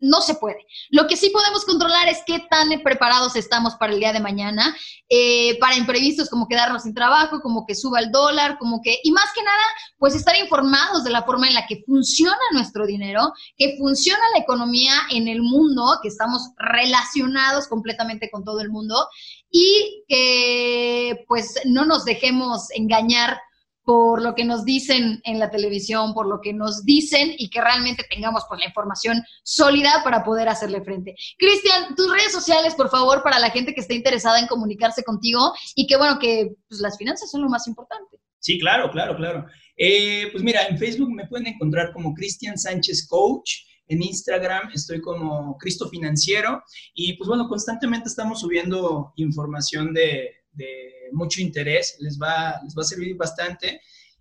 no 0.00 0.20
se 0.20 0.34
puede. 0.34 0.64
Lo 0.90 1.06
que 1.06 1.16
sí 1.16 1.30
podemos 1.30 1.64
controlar 1.64 2.08
es 2.08 2.22
qué 2.26 2.46
tan 2.50 2.68
preparados 2.82 3.36
estamos 3.36 3.74
para 3.76 3.92
el 3.92 4.00
día 4.00 4.12
de 4.12 4.20
mañana, 4.20 4.76
eh, 5.08 5.58
para 5.58 5.76
imprevistos 5.76 6.28
como 6.28 6.46
quedarnos 6.46 6.84
sin 6.84 6.94
trabajo, 6.94 7.40
como 7.40 7.66
que 7.66 7.74
suba 7.74 8.00
el 8.00 8.12
dólar, 8.12 8.58
como 8.58 8.80
que, 8.80 8.98
y 9.02 9.10
más 9.10 9.32
que 9.34 9.42
nada, 9.42 9.62
pues 9.98 10.14
estar 10.14 10.36
informados 10.38 11.04
de 11.04 11.10
la 11.10 11.24
forma 11.24 11.48
en 11.48 11.54
la 11.54 11.66
que 11.66 11.82
funciona 11.84 12.36
nuestro 12.52 12.86
dinero, 12.86 13.32
que 13.56 13.76
funciona 13.76 14.22
la 14.34 14.40
economía 14.40 14.92
en 15.10 15.28
el 15.28 15.42
mundo, 15.42 15.98
que 16.02 16.08
estamos 16.08 16.50
relacionados 16.58 17.66
completamente 17.66 18.30
con 18.30 18.44
todo 18.44 18.60
el 18.60 18.70
mundo 18.70 19.08
y 19.50 20.04
que 20.08 21.24
pues 21.26 21.60
no 21.64 21.84
nos 21.84 22.04
dejemos 22.04 22.70
engañar 22.70 23.40
por 23.88 24.20
lo 24.20 24.34
que 24.34 24.44
nos 24.44 24.66
dicen 24.66 25.22
en 25.24 25.38
la 25.38 25.50
televisión, 25.50 26.12
por 26.12 26.26
lo 26.26 26.42
que 26.42 26.52
nos 26.52 26.84
dicen 26.84 27.34
y 27.38 27.48
que 27.48 27.62
realmente 27.62 28.04
tengamos 28.10 28.42
pues 28.46 28.60
la 28.60 28.66
información 28.66 29.22
sólida 29.42 30.02
para 30.04 30.22
poder 30.22 30.46
hacerle 30.50 30.82
frente. 30.82 31.14
Cristian, 31.38 31.94
tus 31.96 32.12
redes 32.12 32.30
sociales, 32.30 32.74
por 32.74 32.90
favor, 32.90 33.22
para 33.22 33.38
la 33.38 33.48
gente 33.48 33.72
que 33.72 33.80
esté 33.80 33.94
interesada 33.94 34.40
en 34.40 34.46
comunicarse 34.46 35.02
contigo 35.02 35.54
y 35.74 35.86
que 35.86 35.96
bueno, 35.96 36.18
que 36.18 36.54
pues, 36.68 36.82
las 36.82 36.98
finanzas 36.98 37.30
son 37.30 37.40
lo 37.40 37.48
más 37.48 37.66
importante. 37.66 38.20
Sí, 38.40 38.58
claro, 38.58 38.90
claro, 38.90 39.16
claro. 39.16 39.46
Eh, 39.74 40.28
pues 40.32 40.44
mira, 40.44 40.66
en 40.66 40.76
Facebook 40.76 41.10
me 41.10 41.26
pueden 41.26 41.46
encontrar 41.46 41.90
como 41.94 42.12
Cristian 42.12 42.58
Sánchez 42.58 43.06
Coach. 43.08 43.52
En 43.86 44.02
Instagram 44.02 44.68
estoy 44.74 45.00
como 45.00 45.56
Cristo 45.56 45.88
Financiero 45.88 46.62
y 46.92 47.14
pues 47.16 47.26
bueno, 47.26 47.48
constantemente 47.48 48.10
estamos 48.10 48.40
subiendo 48.40 49.14
información 49.16 49.94
de, 49.94 50.37
de 50.58 51.08
mucho 51.12 51.40
interés, 51.40 51.96
les 52.00 52.18
va, 52.18 52.60
les 52.62 52.74
va 52.76 52.82
a 52.82 52.84
servir 52.84 53.16
bastante. 53.16 53.80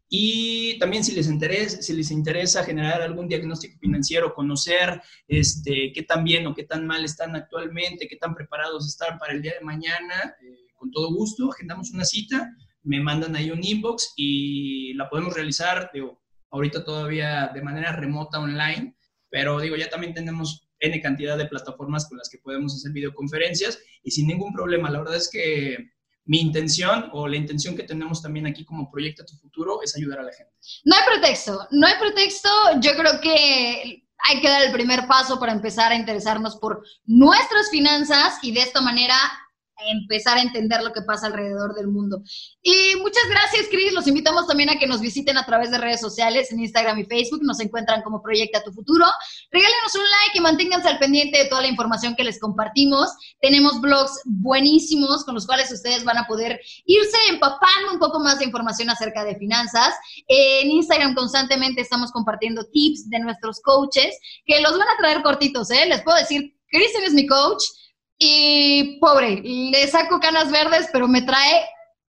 Y 0.10 0.80
también 0.80 1.04
si 1.04 1.14
les, 1.14 1.28
interesa, 1.28 1.82
si 1.82 1.94
les 1.94 2.12
interesa 2.12 2.64
generar 2.64 3.02
algún 3.02 3.28
diagnóstico 3.28 3.78
financiero, 3.78 4.34
conocer 4.34 5.02
este, 5.28 5.92
qué 5.94 6.04
tan 6.04 6.24
bien 6.24 6.48
o 6.48 6.56
qué 6.56 6.64
tan 6.64 6.88
mal 6.88 7.04
están 7.04 7.36
actualmente, 7.36 8.08
qué 8.08 8.16
tan 8.16 8.34
preparados 8.34 8.88
están 8.88 9.20
para 9.20 9.34
el 9.34 9.42
día 9.42 9.56
de 9.60 9.66
mañana, 9.66 10.36
eh, 10.42 10.68
con 10.76 10.92
todo 10.92 11.14
gusto, 11.14 11.52
agendamos 11.52 11.92
una 11.92 12.06
cita, 12.06 12.50
me 12.84 13.02
mandan 13.02 13.36
ahí 13.36 13.52
un 13.52 13.62
inbox 13.62 14.14
y 14.16 14.94
la 14.94 15.10
podemos 15.10 15.34
realizar, 15.34 15.92
digo, 15.94 16.22
ahorita 16.52 16.86
todavía 16.86 17.52
de 17.54 17.62
manera 17.62 17.92
remota 17.92 18.40
online, 18.40 18.96
pero 19.30 19.60
digo, 19.60 19.76
ya 19.76 19.90
también 19.90 20.14
tenemos 20.14 20.70
N 20.80 21.02
cantidad 21.02 21.38
de 21.38 21.48
plataformas 21.48 22.08
con 22.08 22.18
las 22.18 22.30
que 22.30 22.38
podemos 22.38 22.74
hacer 22.76 22.92
videoconferencias 22.92 23.80
y 24.04 24.12
sin 24.12 24.28
ningún 24.28 24.54
problema. 24.54 24.90
La 24.90 25.00
verdad 25.00 25.16
es 25.16 25.30
que 25.30 25.92
mi 26.28 26.40
intención 26.42 27.10
o 27.14 27.28
la 27.28 27.38
intención 27.38 27.76
que 27.76 27.84
tenemos 27.84 28.22
también 28.22 28.46
aquí 28.46 28.64
como 28.64 28.92
Proyecta 28.92 29.26
Tu 29.26 29.36
Futuro 29.38 29.82
es 29.82 29.96
ayudar 29.96 30.20
a 30.20 30.24
la 30.24 30.32
gente. 30.34 30.54
No 30.86 30.96
hay 30.96 31.02
pretexto, 31.06 31.68
no 31.72 31.88
hay 31.88 31.94
pretexto. 32.00 32.50
Yo 32.80 32.92
creo 32.96 33.20
que 33.22 34.04
hay 34.28 34.42
que 34.42 34.50
dar 34.50 34.64
el 34.64 34.72
primer 34.74 35.08
paso 35.08 35.40
para 35.40 35.54
empezar 35.54 35.92
a 35.92 35.96
interesarnos 35.96 36.58
por 36.58 36.84
nuestras 37.06 37.70
finanzas 37.70 38.40
y 38.42 38.52
de 38.52 38.62
esta 38.62 38.82
manera 38.82 39.16
empezar 39.86 40.38
a 40.38 40.42
entender 40.42 40.82
lo 40.84 40.94
que 40.94 41.02
pasa 41.02 41.28
alrededor 41.28 41.76
del 41.76 41.88
mundo. 41.88 42.22
Y 42.62 42.96
muchas 43.00 43.24
gracias, 43.30 43.68
Cris. 43.70 43.94
Los 43.94 44.08
invitamos 44.08 44.48
también 44.48 44.70
a 44.70 44.80
que 44.80 44.88
nos 44.88 45.02
visiten 45.02 45.38
a 45.38 45.46
través 45.46 45.72
de 45.72 45.78
redes 45.78 46.02
sociales, 46.02 46.52
en 46.52 46.60
Instagram 46.60 47.00
y 47.00 47.06
Facebook. 47.06 47.44
Nos 47.44 47.60
encuentran 47.60 48.02
como 48.02 48.22
Proyecta 48.22 48.64
Tu 48.64 48.72
Futuro. 48.72 49.06
Regálenos 49.52 49.96
un 49.96 50.02
like 50.02 50.38
y 50.38 50.42
manténganse 50.42 50.88
al 50.88 51.00
pendiente 51.00 51.38
de 51.38 51.46
toda 51.46 51.62
la 51.62 51.68
información 51.68 52.16
que 52.16 52.24
les 52.24 52.40
compartimos. 52.40 53.10
Tenemos 53.42 53.80
blogs 53.82 54.22
buenísimos 54.26 55.24
con 55.26 55.36
los 55.36 55.46
cuales 55.46 55.72
ustedes 55.72 56.04
van 56.04 56.18
a 56.18 56.28
poder 56.28 56.60
irse 56.86 57.18
empapando 57.30 57.94
un 57.94 58.00
poco 58.00 58.20
más 58.20 58.40
de 58.40 58.46
información 58.46 58.90
acerca 58.90 59.24
de 59.24 59.36
finanzas. 59.36 59.94
En 60.28 60.72
Instagram 60.72 61.16
constantemente 61.16 61.82
estamos 61.82 62.12
compartiendo 62.12 62.66
tips 62.66 63.10
de 63.10 63.20
nuestros 63.20 63.60
coaches 63.62 64.18
que 64.46 64.60
los 64.62 64.78
van 64.78 64.88
a 64.88 64.98
traer 64.98 65.22
cortitos, 65.22 65.70
¿eh? 65.72 65.86
Les 65.88 66.02
puedo 66.02 66.18
decir, 66.18 66.56
Kristen 66.70 67.04
es 67.04 67.14
mi 67.14 67.26
coach 67.26 67.64
y 68.20 68.98
pobre, 69.00 69.42
le 69.44 69.88
saco 69.88 70.20
canas 70.20 70.52
verdes, 70.52 70.90
pero 70.92 71.08
me 71.08 71.22
trae 71.22 71.66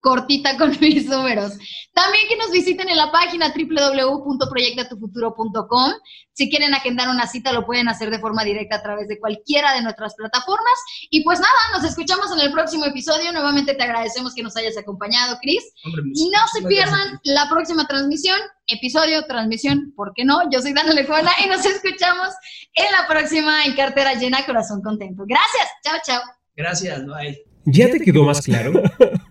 cortita 0.05 0.57
con 0.59 0.71
mis 0.81 1.07
números. 1.07 1.55
También 1.95 2.29
que 2.29 2.37
nos 2.37 2.53
visiten 2.53 2.91
en 2.91 2.99
la 2.99 3.11
página 3.11 3.55
www.proyectatufuturo.com. 3.57 5.93
Si 6.35 6.51
quieren 6.51 6.75
agendar 6.75 7.09
una 7.09 7.27
cita, 7.27 7.51
lo 7.53 7.65
pueden 7.65 7.89
hacer 7.89 8.11
de 8.11 8.19
forma 8.19 8.45
directa 8.45 8.77
a 8.77 8.83
través 8.83 9.09
de 9.09 9.19
cualquiera 9.19 9.73
de 9.73 9.81
nuestras 9.81 10.15
plataformas. 10.15 10.75
Y 11.09 11.25
pues 11.25 11.41
nada, 11.41 11.55
nos 11.73 11.85
escuchamos 11.85 12.31
en 12.33 12.41
el 12.41 12.53
próximo 12.53 12.85
episodio. 12.85 13.33
Nuevamente 13.33 13.73
te 13.75 13.83
agradecemos 13.83 14.35
que 14.35 14.43
nos 14.43 14.55
hayas 14.57 14.77
acompañado, 14.77 15.39
Cris. 15.41 15.65
Y 16.13 16.29
no 16.29 16.41
se 16.53 16.61
pierdan 16.67 17.19
la 17.23 17.49
próxima 17.49 17.87
transmisión, 17.87 18.39
episodio, 18.67 19.25
transmisión, 19.27 19.95
¿por 19.97 20.13
qué 20.15 20.27
no? 20.27 20.51
Yo 20.51 20.61
soy 20.61 20.75
Dana 20.75 20.93
Lejona 20.93 21.31
y 21.43 21.49
nos 21.49 21.65
escuchamos 21.65 22.29
en 22.75 22.93
la 22.93 23.07
próxima 23.09 23.65
en 23.65 23.75
Cartera 23.75 24.13
Llena, 24.15 24.45
Corazón 24.45 24.83
Contento. 24.83 25.25
Gracias, 25.27 25.67
chao, 25.83 25.97
chao. 26.05 26.21
Gracias, 26.57 27.07
bye. 27.07 27.43
¿Ya 27.67 27.91
te 27.91 27.99
quedó 28.01 28.25
más 28.25 28.43
claro? 28.43 28.73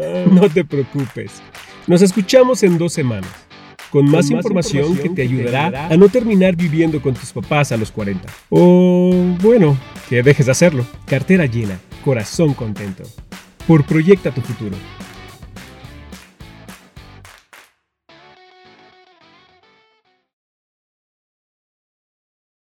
No 0.30 0.48
te 0.48 0.64
preocupes. 0.64 1.42
Nos 1.86 2.02
escuchamos 2.02 2.62
en 2.62 2.78
dos 2.78 2.92
semanas, 2.92 3.30
con 3.90 4.08
más, 4.10 4.30
información, 4.30 4.96
que 4.96 5.08
te 5.08 5.22
ayudará 5.22 5.88
a 5.88 5.96
no 5.96 6.08
terminar 6.08 6.56
viviendo 6.56 7.00
con 7.00 7.14
tus 7.14 7.32
papás 7.32 7.72
a 7.72 7.76
los 7.76 7.90
40. 7.90 8.28
O, 8.50 9.12
bueno, 9.40 9.76
que 10.08 10.22
dejes 10.22 10.46
de 10.46 10.52
hacerlo. 10.52 10.86
Cartera 11.06 11.46
llena, 11.46 11.78
corazón 12.04 12.54
contento. 12.54 13.04
Por 13.66 13.84
Proyecta 13.84 14.30
tu 14.30 14.40
futuro. 14.40 14.76